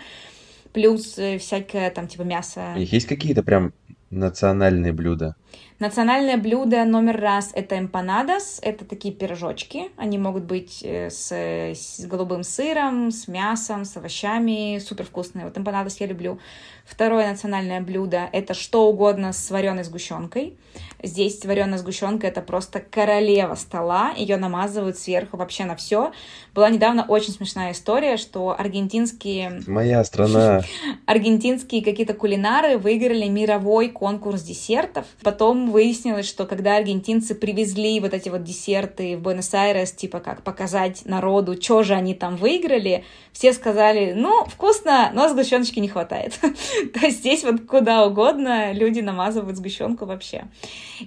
Плюс 0.74 1.18
э, 1.18 1.38
всякое 1.38 1.90
там 1.92 2.08
типа 2.08 2.22
мясо. 2.24 2.74
Есть 2.78 3.08
какие-то 3.08 3.44
прям 3.44 3.74
национальные 4.12 4.94
блюда? 4.94 5.36
Национальное 5.80 6.38
блюдо 6.38 6.86
номер 6.86 7.20
раз— 7.20 7.52
это 7.56 7.80
эмпанадос, 7.80 8.60
это 8.62 8.86
такие 8.86 9.12
пирожочки, 9.14 9.90
они 9.98 10.20
могут 10.20 10.44
быть 10.44 10.82
э, 10.84 11.10
с, 11.10 11.32
с 11.32 12.06
голубым 12.06 12.44
сыром, 12.44 13.10
с 13.10 13.28
мясом, 13.28 13.84
с 13.84 13.98
овощами, 13.98 14.78
супер 14.78 15.06
вкусные, 15.06 15.46
вот 15.46 15.58
эмпанадос 15.58 16.00
я 16.00 16.06
люблю. 16.06 16.40
Второе 16.86 17.32
национальное 17.32 17.82
блюдо— 17.82 18.30
это 18.32 18.54
что 18.54 18.88
угодно 18.88 19.34
с 19.34 19.50
вареной 19.50 19.84
сгущенкой, 19.84 20.56
Здесь 21.04 21.44
вареная 21.46 21.80
сгущенка 21.80 22.28
это 22.28 22.42
просто 22.42 22.80
королева 22.80 23.56
стола, 23.56 24.12
ее 24.16 24.38
намазывают 24.38 24.98
сверху 24.98 25.38
вообще 25.38 25.66
на 25.66 25.76
все. 25.76 26.12
Была 26.54 26.70
недавно 26.70 27.06
очень 27.08 27.34
смешная 27.34 27.72
история, 27.72 28.18
что 28.18 28.56
аргентинские... 28.58 29.62
Моя 29.66 30.04
страна. 30.04 30.62
Аргентинские 31.08 31.84
какие-то 31.84 32.14
кулинары 32.14 32.78
выиграли 32.78 33.28
мировой 33.28 33.90
конкурс 33.90 34.44
десертов. 34.44 35.06
Потом 35.24 35.72
выяснилось, 35.72 36.28
что 36.28 36.46
когда 36.46 36.78
аргентинцы 36.78 37.34
привезли 37.34 38.00
вот 38.00 38.14
эти 38.14 38.30
вот 38.30 38.44
десерты 38.44 39.18
в 39.18 39.22
Буэнос-Айрес, 39.22 39.94
типа 39.94 40.20
как 40.20 40.44
показать 40.44 41.04
народу, 41.06 41.60
что 41.60 41.84
же 41.84 41.94
они 41.96 42.14
там 42.14 42.36
выиграли, 42.36 43.06
все 43.32 43.54
сказали, 43.54 44.14
ну, 44.14 44.46
вкусно, 44.46 45.12
но 45.14 45.30
сгущеночки 45.30 45.80
не 45.80 45.88
хватает. 45.88 46.38
То 46.94 47.06
есть 47.06 47.20
здесь 47.20 47.44
вот 47.44 47.62
куда 47.66 48.06
угодно 48.06 48.72
люди 48.74 49.00
намазывают 49.00 49.58
сгущенку 49.58 50.06
вообще. 50.06 50.46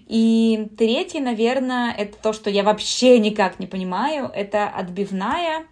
И 0.06 0.68
третий, 0.76 1.20
наверное, 1.20 1.92
это 1.92 2.16
то, 2.22 2.32
что 2.32 2.50
я 2.50 2.62
вообще 2.62 3.18
никак 3.18 3.58
не 3.58 3.66
понимаю, 3.66 4.30
это 4.34 4.68
отбивная 4.68 5.66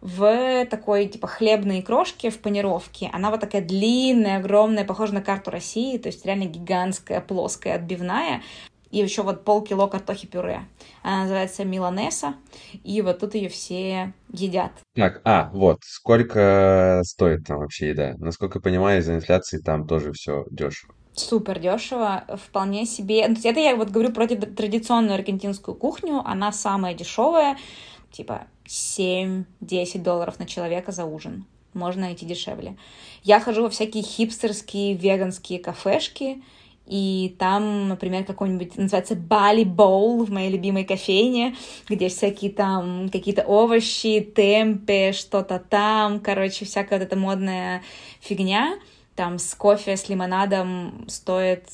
в 0.00 0.66
такой, 0.66 1.06
типа, 1.06 1.26
хлебной 1.26 1.82
крошке 1.82 2.30
в 2.30 2.38
панировке. 2.38 3.10
Она 3.12 3.30
вот 3.30 3.40
такая 3.40 3.62
длинная, 3.62 4.38
огромная, 4.38 4.84
похожа 4.84 5.14
на 5.14 5.22
карту 5.22 5.50
России, 5.50 5.98
то 5.98 6.08
есть 6.08 6.24
реально 6.24 6.44
гигантская, 6.44 7.20
плоская 7.20 7.74
отбивная. 7.74 8.42
И 8.90 8.98
еще 8.98 9.22
вот 9.22 9.44
полкило 9.44 9.86
картохи 9.86 10.26
пюре. 10.26 10.62
Она 11.02 11.22
называется 11.22 11.64
миланеса, 11.64 12.34
и 12.82 13.02
вот 13.02 13.20
тут 13.20 13.36
ее 13.36 13.48
все 13.48 14.12
едят. 14.32 14.72
Так, 14.96 15.20
а, 15.24 15.48
вот, 15.52 15.78
сколько 15.82 17.02
стоит 17.04 17.44
там 17.46 17.58
вообще 17.58 17.90
еда? 17.90 18.14
Насколько 18.18 18.58
я 18.58 18.62
понимаю, 18.62 18.98
из-за 18.98 19.14
инфляции 19.14 19.58
там 19.58 19.86
тоже 19.86 20.12
все 20.12 20.44
дешево 20.50 20.94
супер 21.14 21.58
дешево, 21.58 22.24
вполне 22.46 22.86
себе. 22.86 23.26
Ну, 23.28 23.36
это 23.42 23.60
я 23.60 23.76
вот 23.76 23.90
говорю 23.90 24.12
про 24.12 24.26
традиционную 24.26 25.14
аргентинскую 25.14 25.74
кухню, 25.74 26.22
она 26.24 26.52
самая 26.52 26.94
дешевая, 26.94 27.56
типа 28.12 28.46
7-10 28.66 29.44
долларов 29.98 30.38
на 30.38 30.46
человека 30.46 30.92
за 30.92 31.04
ужин. 31.04 31.46
Можно 31.74 32.02
найти 32.02 32.26
дешевле. 32.26 32.76
Я 33.22 33.40
хожу 33.40 33.62
во 33.62 33.70
всякие 33.70 34.02
хипстерские 34.02 34.94
веганские 34.94 35.60
кафешки, 35.60 36.42
и 36.86 37.36
там, 37.38 37.88
например, 37.88 38.24
какой-нибудь, 38.24 38.76
называется 38.76 39.14
Бали 39.14 39.62
Боул 39.62 40.24
в 40.24 40.30
моей 40.30 40.50
любимой 40.50 40.84
кофейне, 40.84 41.54
где 41.88 42.08
всякие 42.08 42.50
там 42.50 43.08
какие-то 43.10 43.42
овощи, 43.42 44.20
темпе, 44.20 45.12
что-то 45.12 45.60
там, 45.60 46.18
короче, 46.18 46.64
всякая 46.64 46.98
вот 46.98 47.04
эта 47.04 47.16
модная 47.16 47.82
фигня 48.20 48.76
там 49.20 49.38
с 49.38 49.54
кофе 49.54 49.98
с 49.98 50.08
лимонадом 50.08 51.04
стоит 51.06 51.66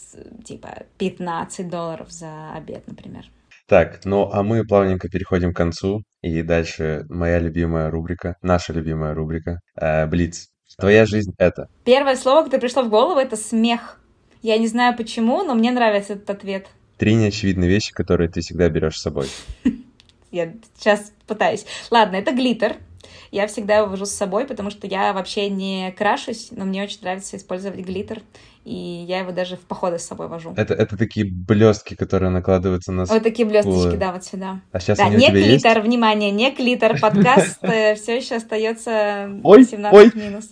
типа 0.45 0.83
15 0.99 1.69
долларов 1.69 2.11
за 2.11 2.53
обед, 2.57 2.83
например. 2.89 3.27
Так, 3.69 4.05
ну 4.05 4.29
а 4.33 4.43
мы 4.43 4.65
плавненько 4.65 5.09
переходим 5.09 5.53
к 5.53 5.57
концу, 5.57 6.03
и 6.23 6.43
дальше 6.43 7.07
моя 7.09 7.39
любимая 7.39 7.89
рубрика, 7.89 8.35
наша 8.43 8.73
любимая 8.73 9.15
рубрика, 9.15 9.61
э, 9.81 10.07
Блиц. 10.07 10.49
Твоя 10.77 11.07
жизнь 11.07 11.35
это. 11.39 11.69
Первое 11.85 12.17
слово, 12.17 12.43
которое 12.43 12.63
пришло 12.63 12.83
в 12.83 12.89
голову, 12.89 13.21
это 13.21 13.37
смех. 13.37 14.01
Я 14.43 14.59
не 14.59 14.67
знаю 14.67 14.97
почему, 14.97 15.45
но 15.45 15.55
мне 15.55 15.71
нравится 15.71 16.15
этот 16.15 16.29
ответ. 16.29 16.67
Три 16.97 17.15
неочевидные 17.15 17.71
вещи, 17.71 17.93
которые 17.93 18.29
ты 18.29 18.41
всегда 18.41 18.69
берешь 18.69 18.99
с 18.99 19.03
собой. 19.03 19.29
Я 20.33 20.53
сейчас 20.77 21.13
пытаюсь. 21.29 21.65
Ладно, 21.93 22.17
это 22.17 22.33
глиттер 22.33 22.75
я 23.31 23.47
всегда 23.47 23.79
его 23.79 23.89
вожу 23.89 24.07
с 24.07 24.11
собой, 24.11 24.47
потому 24.47 24.71
что 24.71 24.87
я 24.87 25.13
вообще 25.13 25.49
не 25.49 25.93
крашусь, 25.93 26.49
но 26.51 26.65
мне 26.65 26.83
очень 26.83 27.01
нравится 27.03 27.37
использовать 27.37 27.81
глиттер, 27.81 28.23
и 28.65 28.75
я 28.75 29.21
его 29.21 29.33
даже 29.33 29.57
в 29.57 29.61
походы 29.61 29.99
с 29.99 30.03
собой 30.03 30.29
вожу. 30.29 30.53
Это, 30.57 30.75
это 30.75 30.97
такие 30.97 31.27
блестки, 31.27 31.95
которые 31.95 32.31
накладываются 32.31 32.93
на... 32.93 33.05
Вот 33.05 33.23
такие 33.23 33.47
блесточки, 33.47 33.97
да, 33.97 34.13
вот 34.13 34.25
сюда. 34.25 34.61
А 34.73 34.81
сейчас 34.81 34.99
да, 34.99 35.09
не 35.09 35.31
клитор, 35.31 35.77
есть? 35.77 35.87
внимание, 35.87 36.31
не 36.31 36.51
клитор, 36.51 36.99
подкаст 37.01 37.59
все 37.61 38.17
еще 38.17 38.37
остается 38.37 39.31
Ой, 39.43 39.65
17 39.65 39.95
ой. 39.95 40.21
минус. 40.21 40.51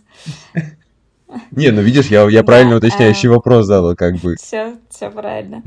Не, 1.50 1.70
ну 1.70 1.80
видишь, 1.82 2.06
я, 2.06 2.28
я 2.28 2.40
Да, 2.40 2.46
правильно 2.46 2.76
уточняющий 2.76 3.28
э, 3.28 3.32
вопрос 3.32 3.66
задал, 3.66 3.96
как 3.96 4.16
бы. 4.16 4.36
Все, 4.36 4.76
все 4.88 5.10
правильно. 5.10 5.62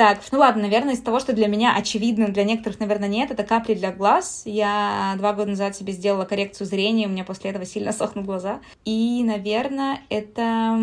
Так, 0.00 0.20
ну 0.32 0.38
ладно, 0.38 0.62
наверное, 0.62 0.94
из 0.94 1.02
того, 1.02 1.20
что 1.20 1.34
для 1.34 1.46
меня 1.46 1.76
очевидно, 1.76 2.28
для 2.28 2.44
некоторых, 2.44 2.80
наверное, 2.80 3.06
нет, 3.06 3.30
это 3.30 3.44
капли 3.44 3.74
для 3.74 3.92
глаз. 3.92 4.44
Я 4.46 5.12
два 5.18 5.34
года 5.34 5.50
назад 5.50 5.76
себе 5.76 5.92
сделала 5.92 6.24
коррекцию 6.24 6.66
зрения, 6.66 7.06
у 7.06 7.10
меня 7.10 7.22
после 7.22 7.50
этого 7.50 7.66
сильно 7.66 7.92
сохнут 7.92 8.24
глаза. 8.24 8.60
И, 8.86 9.22
наверное, 9.22 10.00
это... 10.08 10.80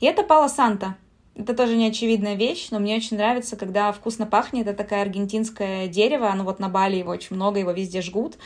И 0.00 0.04
это 0.04 0.24
Пало 0.24 0.48
Санта. 0.48 0.96
Это 1.34 1.54
тоже 1.54 1.76
не 1.76 1.88
очевидная 1.88 2.34
вещь, 2.34 2.68
но 2.70 2.78
мне 2.78 2.96
очень 2.96 3.16
нравится, 3.16 3.56
когда 3.56 3.92
вкусно 3.92 4.26
пахнет. 4.26 4.66
Это 4.66 4.76
такая 4.76 5.02
аргентинское 5.02 5.88
дерево, 5.88 6.28
оно 6.30 6.44
вот 6.44 6.58
на 6.58 6.68
Бали 6.68 6.96
его 6.96 7.12
очень 7.12 7.36
много, 7.36 7.60
его 7.60 7.70
везде 7.70 8.02
жгут. 8.02 8.36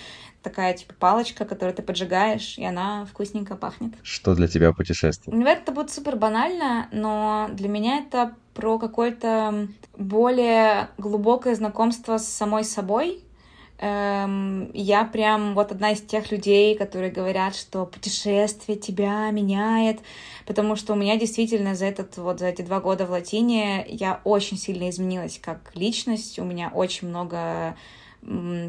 Такая 0.43 0.74
типа 0.74 0.95
палочка, 0.99 1.47
которую 1.47 1.74
ты 1.74 1.82
поджигаешь, 1.82 2.59
и 2.59 2.64
она 2.64 3.07
вкусненько 3.07 3.57
пахнет. 3.57 3.95
Что 4.03 4.35
для 4.35 4.47
тебя 4.47 4.72
путешествие? 4.72 5.35
Наверное, 5.35 5.62
это 5.62 5.72
будет 5.72 5.91
супер 5.91 6.16
банально, 6.16 6.89
но 6.93 7.49
для 7.53 7.68
меня 7.68 7.99
это 7.99 8.35
про 8.53 8.78
какое-то 8.78 9.68
более 9.97 10.89
глубокое 10.99 11.55
знакомство 11.55 12.18
с 12.18 12.28
самой 12.28 12.64
собой. 12.64 13.24
Эм, 13.79 14.70
я 14.72 15.05
прям 15.05 15.55
вот 15.55 15.72
одна 15.72 15.91
из 15.93 16.01
тех 16.01 16.31
людей, 16.31 16.77
которые 16.77 17.11
говорят, 17.11 17.57
что 17.57 17.87
путешествие 17.87 18.79
тебя 18.79 19.29
меняет, 19.31 19.99
потому 20.47 20.77
что 20.77 20.93
у 20.93 20.97
меня 20.97 21.16
действительно 21.16 21.75
за 21.75 21.87
этот 21.87 22.16
вот 22.16 22.39
за 22.39 22.47
эти 22.47 22.62
два 22.62 22.81
года 22.81 23.05
в 23.05 23.11
Латине 23.11 23.85
я 23.89 24.20
очень 24.22 24.59
сильно 24.59 24.89
изменилась 24.91 25.41
как 25.43 25.72
личность, 25.75 26.39
у 26.39 26.45
меня 26.45 26.70
очень 26.72 27.09
много 27.09 27.77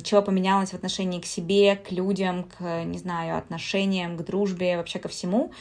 чего 0.04 0.22
поменялось 0.22 0.72
в 0.72 0.74
отношении 0.74 1.22
к 1.22 1.26
себе, 1.26 1.78
к 1.78 1.92
людям, 1.92 2.44
к, 2.44 2.84
не 2.84 2.98
знаю, 2.98 3.38
отношениям, 3.38 4.18
к 4.18 4.26
дружбе, 4.26 4.76
вообще 4.76 5.00
ко 5.00 5.08
всему 5.08 5.54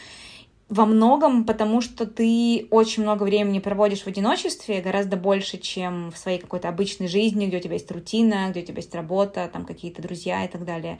во 0.74 0.86
многом 0.86 1.44
потому, 1.44 1.80
что 1.80 2.04
ты 2.04 2.66
очень 2.72 3.04
много 3.04 3.22
времени 3.22 3.60
проводишь 3.60 4.02
в 4.02 4.08
одиночестве, 4.08 4.80
гораздо 4.80 5.16
больше, 5.16 5.56
чем 5.56 6.10
в 6.10 6.18
своей 6.18 6.40
какой-то 6.40 6.68
обычной 6.68 7.06
жизни, 7.06 7.46
где 7.46 7.58
у 7.58 7.60
тебя 7.60 7.74
есть 7.74 7.88
рутина, 7.92 8.48
где 8.50 8.62
у 8.62 8.64
тебя 8.64 8.78
есть 8.78 8.92
работа, 8.92 9.48
там 9.52 9.66
какие-то 9.66 10.02
друзья 10.02 10.44
и 10.44 10.48
так 10.48 10.64
далее. 10.64 10.98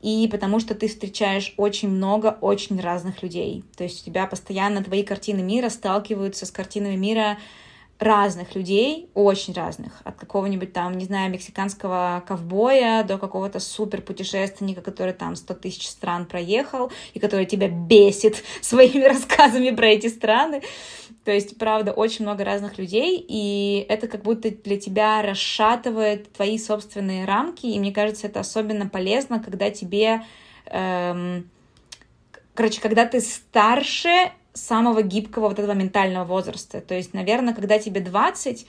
И 0.00 0.28
потому 0.30 0.60
что 0.60 0.76
ты 0.76 0.86
встречаешь 0.86 1.54
очень 1.56 1.88
много 1.88 2.38
очень 2.40 2.80
разных 2.80 3.24
людей. 3.24 3.64
То 3.76 3.82
есть 3.82 4.02
у 4.02 4.04
тебя 4.04 4.28
постоянно 4.28 4.84
твои 4.84 5.02
картины 5.02 5.42
мира 5.42 5.70
сталкиваются 5.70 6.46
с 6.46 6.52
картинами 6.52 6.94
мира 6.94 7.36
разных 7.98 8.54
людей, 8.54 9.08
очень 9.14 9.54
разных, 9.54 10.00
от 10.04 10.16
какого-нибудь 10.16 10.72
там, 10.72 10.98
не 10.98 11.06
знаю, 11.06 11.30
мексиканского 11.30 12.22
ковбоя 12.26 13.02
до 13.04 13.16
какого-то 13.16 13.58
супер 13.58 14.02
путешественника, 14.02 14.82
который 14.82 15.14
там 15.14 15.34
100 15.34 15.54
тысяч 15.54 15.88
стран 15.88 16.26
проехал 16.26 16.92
и 17.14 17.18
который 17.18 17.46
тебя 17.46 17.68
бесит 17.68 18.44
своими 18.60 19.04
рассказами 19.04 19.70
про 19.74 19.86
эти 19.86 20.08
страны. 20.08 20.62
То 21.24 21.32
есть, 21.32 21.58
правда, 21.58 21.92
очень 21.92 22.24
много 22.24 22.44
разных 22.44 22.78
людей, 22.78 23.24
и 23.26 23.84
это 23.88 24.06
как 24.08 24.22
будто 24.22 24.50
для 24.50 24.78
тебя 24.78 25.22
расшатывает 25.22 26.32
твои 26.32 26.58
собственные 26.58 27.24
рамки, 27.24 27.66
и 27.66 27.78
мне 27.80 27.92
кажется, 27.92 28.26
это 28.26 28.40
особенно 28.40 28.88
полезно, 28.88 29.42
когда 29.42 29.70
тебе... 29.70 30.22
Эм, 30.66 31.50
короче, 32.54 32.80
когда 32.80 33.06
ты 33.06 33.20
старше 33.20 34.30
самого 34.56 35.02
гибкого 35.02 35.48
вот 35.48 35.58
этого 35.58 35.72
ментального 35.72 36.24
возраста. 36.24 36.80
То 36.80 36.94
есть, 36.94 37.14
наверное, 37.14 37.54
когда 37.54 37.78
тебе 37.78 38.00
20, 38.00 38.66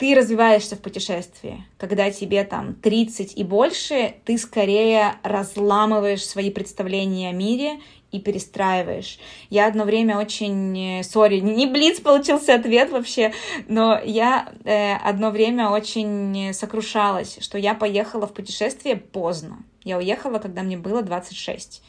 ты 0.00 0.14
развиваешься 0.14 0.76
в 0.76 0.80
путешествии. 0.80 1.64
Когда 1.76 2.10
тебе 2.10 2.44
там 2.44 2.74
30 2.74 3.36
и 3.36 3.44
больше, 3.44 4.14
ты 4.24 4.38
скорее 4.38 5.16
разламываешь 5.22 6.24
свои 6.24 6.50
представления 6.50 7.28
о 7.28 7.32
мире 7.32 7.80
и 8.10 8.18
перестраиваешь. 8.18 9.18
Я 9.50 9.66
одно 9.66 9.84
время 9.84 10.18
очень... 10.18 11.04
Сори, 11.04 11.40
не 11.40 11.66
блиц 11.66 12.00
получился 12.00 12.54
ответ 12.54 12.90
вообще, 12.90 13.32
но 13.68 14.00
я 14.02 14.52
э, 14.64 14.94
одно 14.96 15.30
время 15.30 15.68
очень 15.68 16.52
сокрушалась, 16.54 17.38
что 17.40 17.58
я 17.58 17.74
поехала 17.74 18.26
в 18.26 18.32
путешествие 18.32 18.96
поздно. 18.96 19.58
Я 19.84 19.98
уехала, 19.98 20.38
когда 20.38 20.62
мне 20.62 20.76
было 20.76 21.02
26 21.02 21.82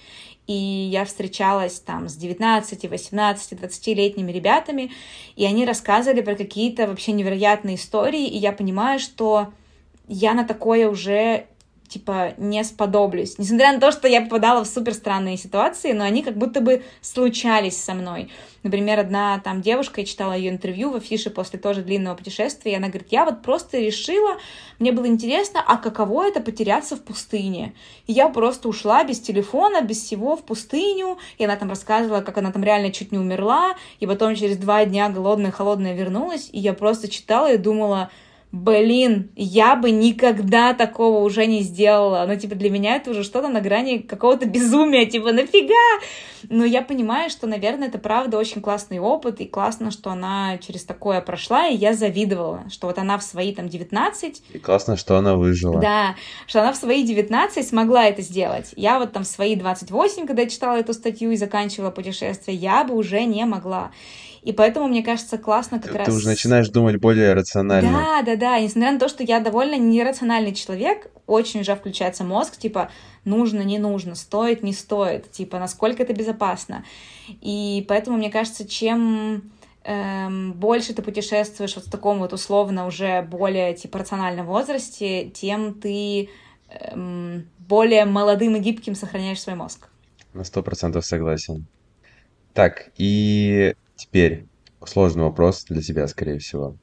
и 0.47 0.53
я 0.53 1.05
встречалась 1.05 1.79
там 1.79 2.09
с 2.09 2.15
19, 2.15 2.89
18, 2.89 3.53
20-летними 3.53 4.31
ребятами, 4.31 4.91
и 5.35 5.45
они 5.45 5.65
рассказывали 5.65 6.21
про 6.21 6.35
какие-то 6.35 6.87
вообще 6.87 7.11
невероятные 7.11 7.75
истории, 7.75 8.27
и 8.27 8.37
я 8.37 8.51
понимаю, 8.51 8.99
что 8.99 9.53
я 10.07 10.33
на 10.33 10.43
такое 10.43 10.89
уже 10.89 11.45
типа, 11.91 12.33
не 12.37 12.63
сподоблюсь. 12.63 13.37
Несмотря 13.37 13.73
на 13.73 13.79
то, 13.81 13.91
что 13.91 14.07
я 14.07 14.21
попадала 14.21 14.63
в 14.63 14.67
супер 14.67 14.93
странные 14.93 15.35
ситуации, 15.35 15.91
но 15.91 16.05
они 16.05 16.23
как 16.23 16.37
будто 16.37 16.61
бы 16.61 16.83
случались 17.01 17.75
со 17.75 17.93
мной. 17.93 18.29
Например, 18.63 18.99
одна 18.99 19.39
там 19.39 19.61
девушка, 19.61 19.99
я 19.99 20.07
читала 20.07 20.31
ее 20.31 20.51
интервью 20.51 20.91
в 20.91 20.95
афише 20.95 21.29
после 21.29 21.59
тоже 21.59 21.81
длинного 21.81 22.15
путешествия, 22.15 22.71
и 22.71 22.75
она 22.75 22.87
говорит, 22.87 23.09
я 23.11 23.25
вот 23.25 23.41
просто 23.41 23.77
решила, 23.77 24.37
мне 24.79 24.93
было 24.93 25.05
интересно, 25.07 25.61
а 25.67 25.75
каково 25.77 26.29
это 26.29 26.39
потеряться 26.39 26.95
в 26.95 27.01
пустыне? 27.01 27.73
И 28.07 28.13
я 28.13 28.29
просто 28.29 28.69
ушла 28.69 29.03
без 29.03 29.19
телефона, 29.19 29.81
без 29.81 30.01
всего 30.01 30.37
в 30.37 30.43
пустыню, 30.43 31.17
и 31.37 31.43
она 31.43 31.57
там 31.57 31.69
рассказывала, 31.69 32.21
как 32.21 32.37
она 32.37 32.53
там 32.53 32.63
реально 32.63 32.91
чуть 32.91 33.11
не 33.11 33.17
умерла, 33.17 33.75
и 33.99 34.07
потом 34.07 34.35
через 34.35 34.55
два 34.55 34.85
дня 34.85 35.09
голодная, 35.09 35.51
холодная 35.51 35.93
вернулась, 35.93 36.47
и 36.53 36.59
я 36.59 36.73
просто 36.73 37.09
читала 37.09 37.51
и 37.51 37.57
думала, 37.57 38.09
блин, 38.51 39.31
я 39.35 39.75
бы 39.75 39.91
никогда 39.91 40.73
такого 40.73 41.23
уже 41.23 41.45
не 41.45 41.61
сделала. 41.61 42.25
Ну, 42.27 42.35
типа, 42.35 42.55
для 42.55 42.69
меня 42.69 42.97
это 42.97 43.11
уже 43.11 43.23
что-то 43.23 43.47
на 43.47 43.61
грани 43.61 43.99
какого-то 43.99 44.45
безумия, 44.45 45.05
типа, 45.05 45.31
нафига? 45.31 45.73
Но 46.49 46.65
я 46.65 46.81
понимаю, 46.81 47.29
что, 47.29 47.47
наверное, 47.47 47.87
это 47.87 47.97
правда 47.97 48.37
очень 48.37 48.61
классный 48.61 48.99
опыт, 48.99 49.39
и 49.39 49.47
классно, 49.47 49.91
что 49.91 50.09
она 50.09 50.57
через 50.57 50.83
такое 50.83 51.21
прошла, 51.21 51.67
и 51.67 51.75
я 51.75 51.93
завидовала, 51.93 52.63
что 52.69 52.87
вот 52.87 52.97
она 52.97 53.17
в 53.17 53.23
свои 53.23 53.53
там 53.53 53.69
19... 53.69 54.43
И 54.53 54.59
классно, 54.59 54.97
что 54.97 55.17
она 55.17 55.35
выжила. 55.35 55.79
Да, 55.79 56.15
что 56.47 56.61
она 56.61 56.73
в 56.73 56.77
свои 56.77 57.03
19 57.03 57.65
смогла 57.67 58.05
это 58.05 58.21
сделать. 58.21 58.73
Я 58.75 58.99
вот 58.99 59.13
там 59.13 59.23
в 59.23 59.27
свои 59.27 59.55
28, 59.55 60.27
когда 60.27 60.41
я 60.41 60.49
читала 60.49 60.77
эту 60.77 60.93
статью 60.93 61.31
и 61.31 61.37
заканчивала 61.37 61.91
путешествие, 61.91 62.57
я 62.57 62.83
бы 62.83 62.95
уже 62.95 63.23
не 63.23 63.45
могла. 63.45 63.91
И 64.41 64.53
поэтому, 64.53 64.87
мне 64.87 65.03
кажется, 65.03 65.37
классно 65.37 65.79
как 65.79 65.91
ты, 65.91 65.97
раз... 65.99 66.07
Ты 66.07 66.13
уже 66.13 66.27
начинаешь 66.27 66.69
думать 66.69 66.97
более 66.97 67.33
рационально. 67.33 67.91
Да, 67.91 68.21
да, 68.23 68.35
да. 68.35 68.59
Несмотря 68.59 68.91
на 68.91 68.99
то, 68.99 69.07
что 69.07 69.23
я 69.23 69.39
довольно 69.39 69.77
нерациональный 69.77 70.53
человек, 70.53 71.11
очень 71.27 71.61
уже 71.61 71.75
включается 71.75 72.23
мозг, 72.23 72.57
типа, 72.57 72.89
нужно, 73.23 73.61
не 73.61 73.77
нужно, 73.77 74.15
стоит, 74.15 74.63
не 74.63 74.73
стоит, 74.73 75.31
типа, 75.31 75.59
насколько 75.59 76.01
это 76.01 76.13
безопасно. 76.13 76.83
И 77.41 77.85
поэтому, 77.87 78.17
мне 78.17 78.31
кажется, 78.31 78.67
чем 78.67 79.51
эм, 79.83 80.53
больше 80.53 80.93
ты 80.93 81.03
путешествуешь 81.03 81.75
вот 81.75 81.85
в 81.85 81.91
таком 81.91 82.17
вот 82.17 82.33
условно 82.33 82.87
уже 82.87 83.21
более, 83.21 83.75
типа, 83.75 83.99
рациональном 83.99 84.47
возрасте, 84.47 85.29
тем 85.29 85.75
ты 85.75 86.29
эм, 86.69 87.47
более 87.59 88.05
молодым 88.05 88.55
и 88.55 88.59
гибким 88.59 88.95
сохраняешь 88.95 89.41
свой 89.41 89.55
мозг. 89.55 89.87
На 90.33 90.43
сто 90.43 90.63
процентов 90.63 91.05
согласен. 91.05 91.67
Так, 92.53 92.89
и 92.97 93.75
Теперь 94.01 94.47
сложный 94.83 95.23
вопрос 95.23 95.65
для 95.65 95.79
тебя, 95.79 96.07
скорее 96.07 96.39
всего. 96.39 96.75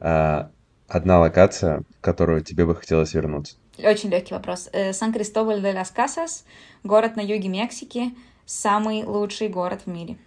А, 0.00 0.50
одна 0.86 1.18
локация, 1.18 1.82
в 1.98 2.00
которую 2.02 2.42
тебе 2.42 2.66
бы 2.66 2.74
хотелось 2.74 3.14
вернуться? 3.14 3.56
Очень 3.78 4.10
легкий 4.10 4.34
вопрос. 4.34 4.68
Э, 4.72 4.92
Сан-Кристобаль 4.92 5.62
де 5.62 5.72
лас 5.72 5.90
Касас, 5.90 6.44
город 6.84 7.16
на 7.16 7.22
юге 7.22 7.48
Мексики, 7.48 8.14
самый 8.44 9.04
лучший 9.04 9.48
город 9.48 9.80
в 9.86 9.90
мире. 9.90 10.18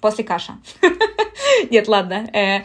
После 0.00 0.22
Каша. 0.22 0.58
Нет, 1.70 1.88
ладно. 1.88 2.28
Э, 2.32 2.62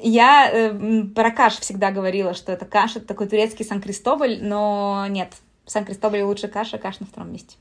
я 0.00 0.48
э, 0.48 1.04
про 1.12 1.32
Каш 1.32 1.58
всегда 1.58 1.90
говорила, 1.90 2.34
что 2.34 2.52
это 2.52 2.66
Каш, 2.66 2.94
это 2.94 3.06
такой 3.06 3.26
турецкий 3.26 3.64
Сан-Кристобаль, 3.64 4.38
но 4.40 5.06
нет, 5.08 5.32
Сан-Кристобаль 5.66 6.22
лучше 6.22 6.46
Каша, 6.46 6.78
Каш 6.78 7.00
на 7.00 7.06
втором 7.06 7.32
месте. 7.32 7.56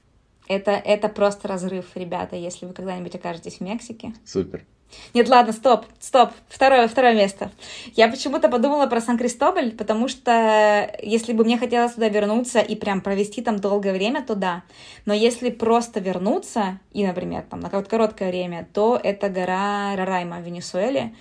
Это, 0.51 0.71
это 0.71 1.07
просто 1.07 1.47
разрыв, 1.47 1.85
ребята, 1.95 2.35
если 2.35 2.65
вы 2.65 2.73
когда-нибудь 2.73 3.15
окажетесь 3.15 3.57
в 3.57 3.61
Мексике. 3.61 4.13
Супер. 4.25 4.65
Нет, 5.13 5.29
ладно, 5.29 5.53
стоп, 5.53 5.85
стоп, 6.01 6.31
второе, 6.49 6.89
второе 6.89 7.15
место. 7.15 7.51
Я 7.95 8.09
почему-то 8.09 8.49
подумала 8.49 8.87
про 8.87 8.99
Сан-Кристобаль, 8.99 9.71
потому 9.71 10.09
что 10.09 10.93
если 11.01 11.31
бы 11.31 11.45
мне 11.45 11.57
хотелось 11.57 11.93
туда 11.93 12.09
вернуться 12.09 12.59
и 12.59 12.75
прям 12.75 12.99
провести 12.99 13.41
там 13.41 13.59
долгое 13.59 13.93
время, 13.93 14.25
то 14.25 14.35
да. 14.35 14.63
Но 15.05 15.13
если 15.13 15.49
просто 15.49 16.01
вернуться, 16.01 16.79
и, 16.91 17.07
например, 17.07 17.45
там 17.49 17.61
на 17.61 17.69
короткое 17.69 18.29
время, 18.29 18.67
то 18.73 18.99
это 19.01 19.29
гора 19.29 19.95
Рарайма 19.95 20.39
в 20.39 20.43
Венесуэле. 20.43 21.15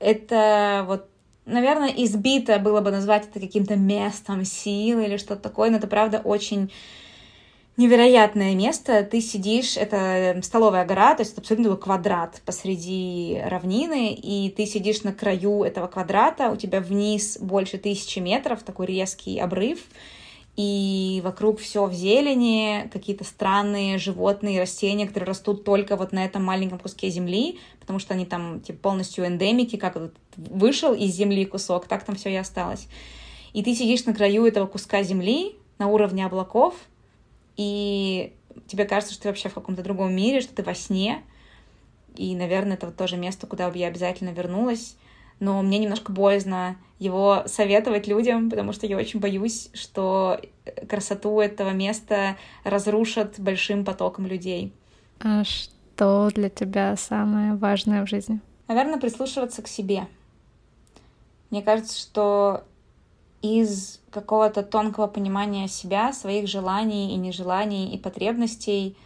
Это 0.00 0.84
вот 0.88 1.08
наверное, 1.44 1.94
избито 1.96 2.58
было 2.58 2.80
бы 2.80 2.90
назвать 2.90 3.28
это 3.28 3.38
каким-то 3.38 3.76
местом 3.76 4.44
силы 4.44 5.04
или 5.04 5.16
что-то 5.16 5.42
такое, 5.42 5.70
но 5.70 5.76
это 5.76 5.86
правда 5.86 6.18
очень 6.18 6.72
невероятное 7.76 8.54
место. 8.54 9.02
Ты 9.04 9.20
сидишь, 9.20 9.76
это 9.76 10.38
столовая 10.42 10.84
гора, 10.84 11.14
то 11.14 11.22
есть 11.22 11.32
это 11.32 11.42
абсолютно 11.42 11.76
квадрат 11.76 12.40
посреди 12.44 13.40
равнины, 13.44 14.14
и 14.14 14.50
ты 14.50 14.66
сидишь 14.66 15.02
на 15.02 15.12
краю 15.12 15.62
этого 15.62 15.86
квадрата, 15.86 16.50
у 16.50 16.56
тебя 16.56 16.80
вниз 16.80 17.38
больше 17.38 17.78
тысячи 17.78 18.18
метров, 18.18 18.62
такой 18.62 18.86
резкий 18.86 19.38
обрыв, 19.38 19.80
и 20.56 21.20
вокруг 21.22 21.60
все 21.60 21.84
в 21.84 21.92
зелени, 21.92 22.88
какие-то 22.90 23.24
странные 23.24 23.98
животные, 23.98 24.60
растения, 24.60 25.06
которые 25.06 25.28
растут 25.28 25.64
только 25.64 25.96
вот 25.96 26.12
на 26.12 26.24
этом 26.24 26.42
маленьком 26.42 26.78
куске 26.78 27.10
земли, 27.10 27.58
потому 27.78 27.98
что 27.98 28.14
они 28.14 28.24
там 28.24 28.60
типа, 28.62 28.78
полностью 28.78 29.26
эндемики, 29.26 29.76
как 29.76 29.96
вот 29.96 30.14
вышел 30.36 30.94
из 30.94 31.14
земли 31.14 31.44
кусок, 31.44 31.86
так 31.86 32.04
там 32.04 32.16
все 32.16 32.30
и 32.30 32.36
осталось. 32.36 32.88
И 33.52 33.62
ты 33.62 33.74
сидишь 33.74 34.06
на 34.06 34.14
краю 34.14 34.46
этого 34.46 34.66
куска 34.66 35.02
земли, 35.02 35.56
на 35.78 35.88
уровне 35.88 36.24
облаков, 36.24 36.74
и 37.56 38.34
тебе 38.66 38.84
кажется, 38.84 39.14
что 39.14 39.24
ты 39.24 39.28
вообще 39.28 39.48
в 39.48 39.54
каком-то 39.54 39.82
другом 39.82 40.14
мире, 40.14 40.40
что 40.40 40.54
ты 40.54 40.62
во 40.62 40.74
сне. 40.74 41.22
И, 42.16 42.34
наверное, 42.34 42.76
это 42.76 42.86
вот 42.86 42.96
тоже 42.96 43.16
место, 43.16 43.46
куда 43.46 43.70
бы 43.70 43.78
я 43.78 43.88
обязательно 43.88 44.30
вернулась. 44.30 44.96
Но 45.38 45.60
мне 45.62 45.78
немножко 45.78 46.12
боязно 46.12 46.76
его 46.98 47.42
советовать 47.46 48.06
людям, 48.06 48.48
потому 48.48 48.72
что 48.72 48.86
я 48.86 48.96
очень 48.96 49.20
боюсь, 49.20 49.68
что 49.74 50.40
красоту 50.88 51.40
этого 51.40 51.70
места 51.70 52.36
разрушат 52.64 53.38
большим 53.38 53.84
потоком 53.84 54.26
людей. 54.26 54.72
А 55.20 55.44
что 55.44 56.30
для 56.34 56.48
тебя 56.48 56.96
самое 56.96 57.54
важное 57.54 58.04
в 58.04 58.08
жизни? 58.08 58.40
Наверное, 58.66 58.98
прислушиваться 58.98 59.62
к 59.62 59.68
себе. 59.68 60.06
Мне 61.50 61.62
кажется, 61.62 61.98
что 61.98 62.64
из 63.46 64.00
какого-то 64.10 64.62
тонкого 64.62 65.06
понимания 65.06 65.68
себя, 65.68 66.12
своих 66.12 66.48
желаний 66.48 67.12
и 67.12 67.16
нежеланий 67.16 67.94
и 67.94 67.98
потребностей 67.98 68.96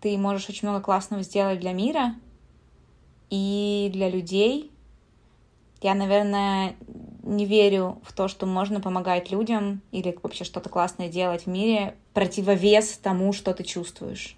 ты 0.00 0.18
можешь 0.18 0.48
очень 0.48 0.68
много 0.68 0.82
классного 0.82 1.22
сделать 1.22 1.60
для 1.60 1.72
мира 1.72 2.14
и 3.30 3.88
для 3.92 4.10
людей. 4.10 4.70
Я, 5.80 5.94
наверное, 5.94 6.74
не 7.22 7.46
верю 7.46 8.00
в 8.04 8.12
то, 8.12 8.28
что 8.28 8.46
можно 8.46 8.80
помогать 8.80 9.30
людям 9.30 9.80
или 9.92 10.16
вообще 10.22 10.44
что-то 10.44 10.68
классное 10.68 11.08
делать 11.08 11.44
в 11.44 11.46
мире 11.48 11.94
противовес 12.14 12.98
тому, 12.98 13.32
что 13.32 13.54
ты 13.54 13.62
чувствуешь. 13.62 14.36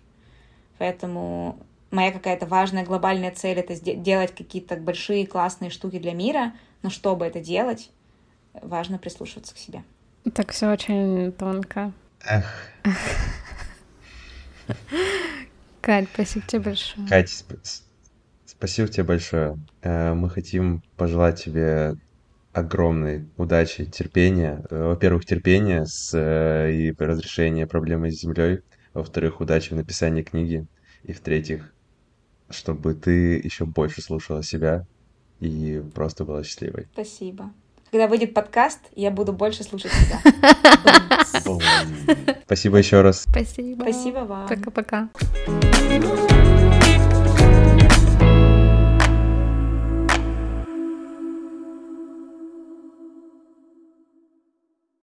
Поэтому 0.78 1.56
моя 1.90 2.12
какая-то 2.12 2.46
важная 2.46 2.84
глобальная 2.84 3.30
цель— 3.30 3.58
это 3.58 3.74
делать 3.78 4.34
какие-то 4.34 4.76
большие 4.76 5.26
классные 5.26 5.70
штуки 5.70 5.98
для 5.98 6.12
мира, 6.12 6.52
но 6.82 6.90
чтобы 6.90 7.24
это 7.24 7.40
делать, 7.40 7.90
важно 8.62 8.98
прислушиваться 8.98 9.54
к 9.54 9.58
себе. 9.58 9.82
Так 10.34 10.52
все 10.52 10.72
очень 10.72 11.32
тонко. 11.32 11.92
Эх. 12.24 12.46
Кать, 15.80 16.08
спасибо 16.14 16.46
тебе 16.46 16.62
большое. 16.62 17.06
Кать, 17.06 17.28
сп- 17.28 17.58
спасибо 18.46 18.88
тебе 18.88 19.04
большое. 19.04 19.56
Э, 19.82 20.14
мы 20.14 20.30
хотим 20.30 20.80
пожелать 20.96 21.42
тебе 21.44 21.92
огромной 22.52 23.28
удачи, 23.36 23.84
терпения. 23.84 24.64
Э, 24.70 24.84
во-первых, 24.84 25.26
терпения 25.26 25.84
с, 25.84 26.14
э, 26.14 26.72
и 26.72 26.94
разрешения 26.96 27.66
проблемы 27.66 28.10
с 28.10 28.20
землей. 28.20 28.60
Во-вторых, 28.94 29.40
удачи 29.40 29.74
в 29.74 29.76
написании 29.76 30.22
книги. 30.22 30.64
И 31.02 31.12
в-третьих, 31.12 31.74
чтобы 32.48 32.94
ты 32.94 33.36
еще 33.36 33.66
больше 33.66 34.00
слушала 34.00 34.42
себя 34.42 34.86
и 35.40 35.82
просто 35.94 36.24
была 36.24 36.42
счастливой. 36.42 36.86
Спасибо 36.94 37.52
когда 37.94 38.08
выйдет 38.08 38.34
подкаст, 38.34 38.80
я 38.96 39.12
буду 39.12 39.32
больше 39.32 39.62
слушать 39.62 39.92
тебя. 39.92 40.18
Спасибо 42.44 42.78
еще 42.78 43.02
раз. 43.02 43.24
Спасибо. 43.30 43.82
Спасибо 43.82 44.18
вам. 44.24 44.48
Пока-пока. 44.48 45.10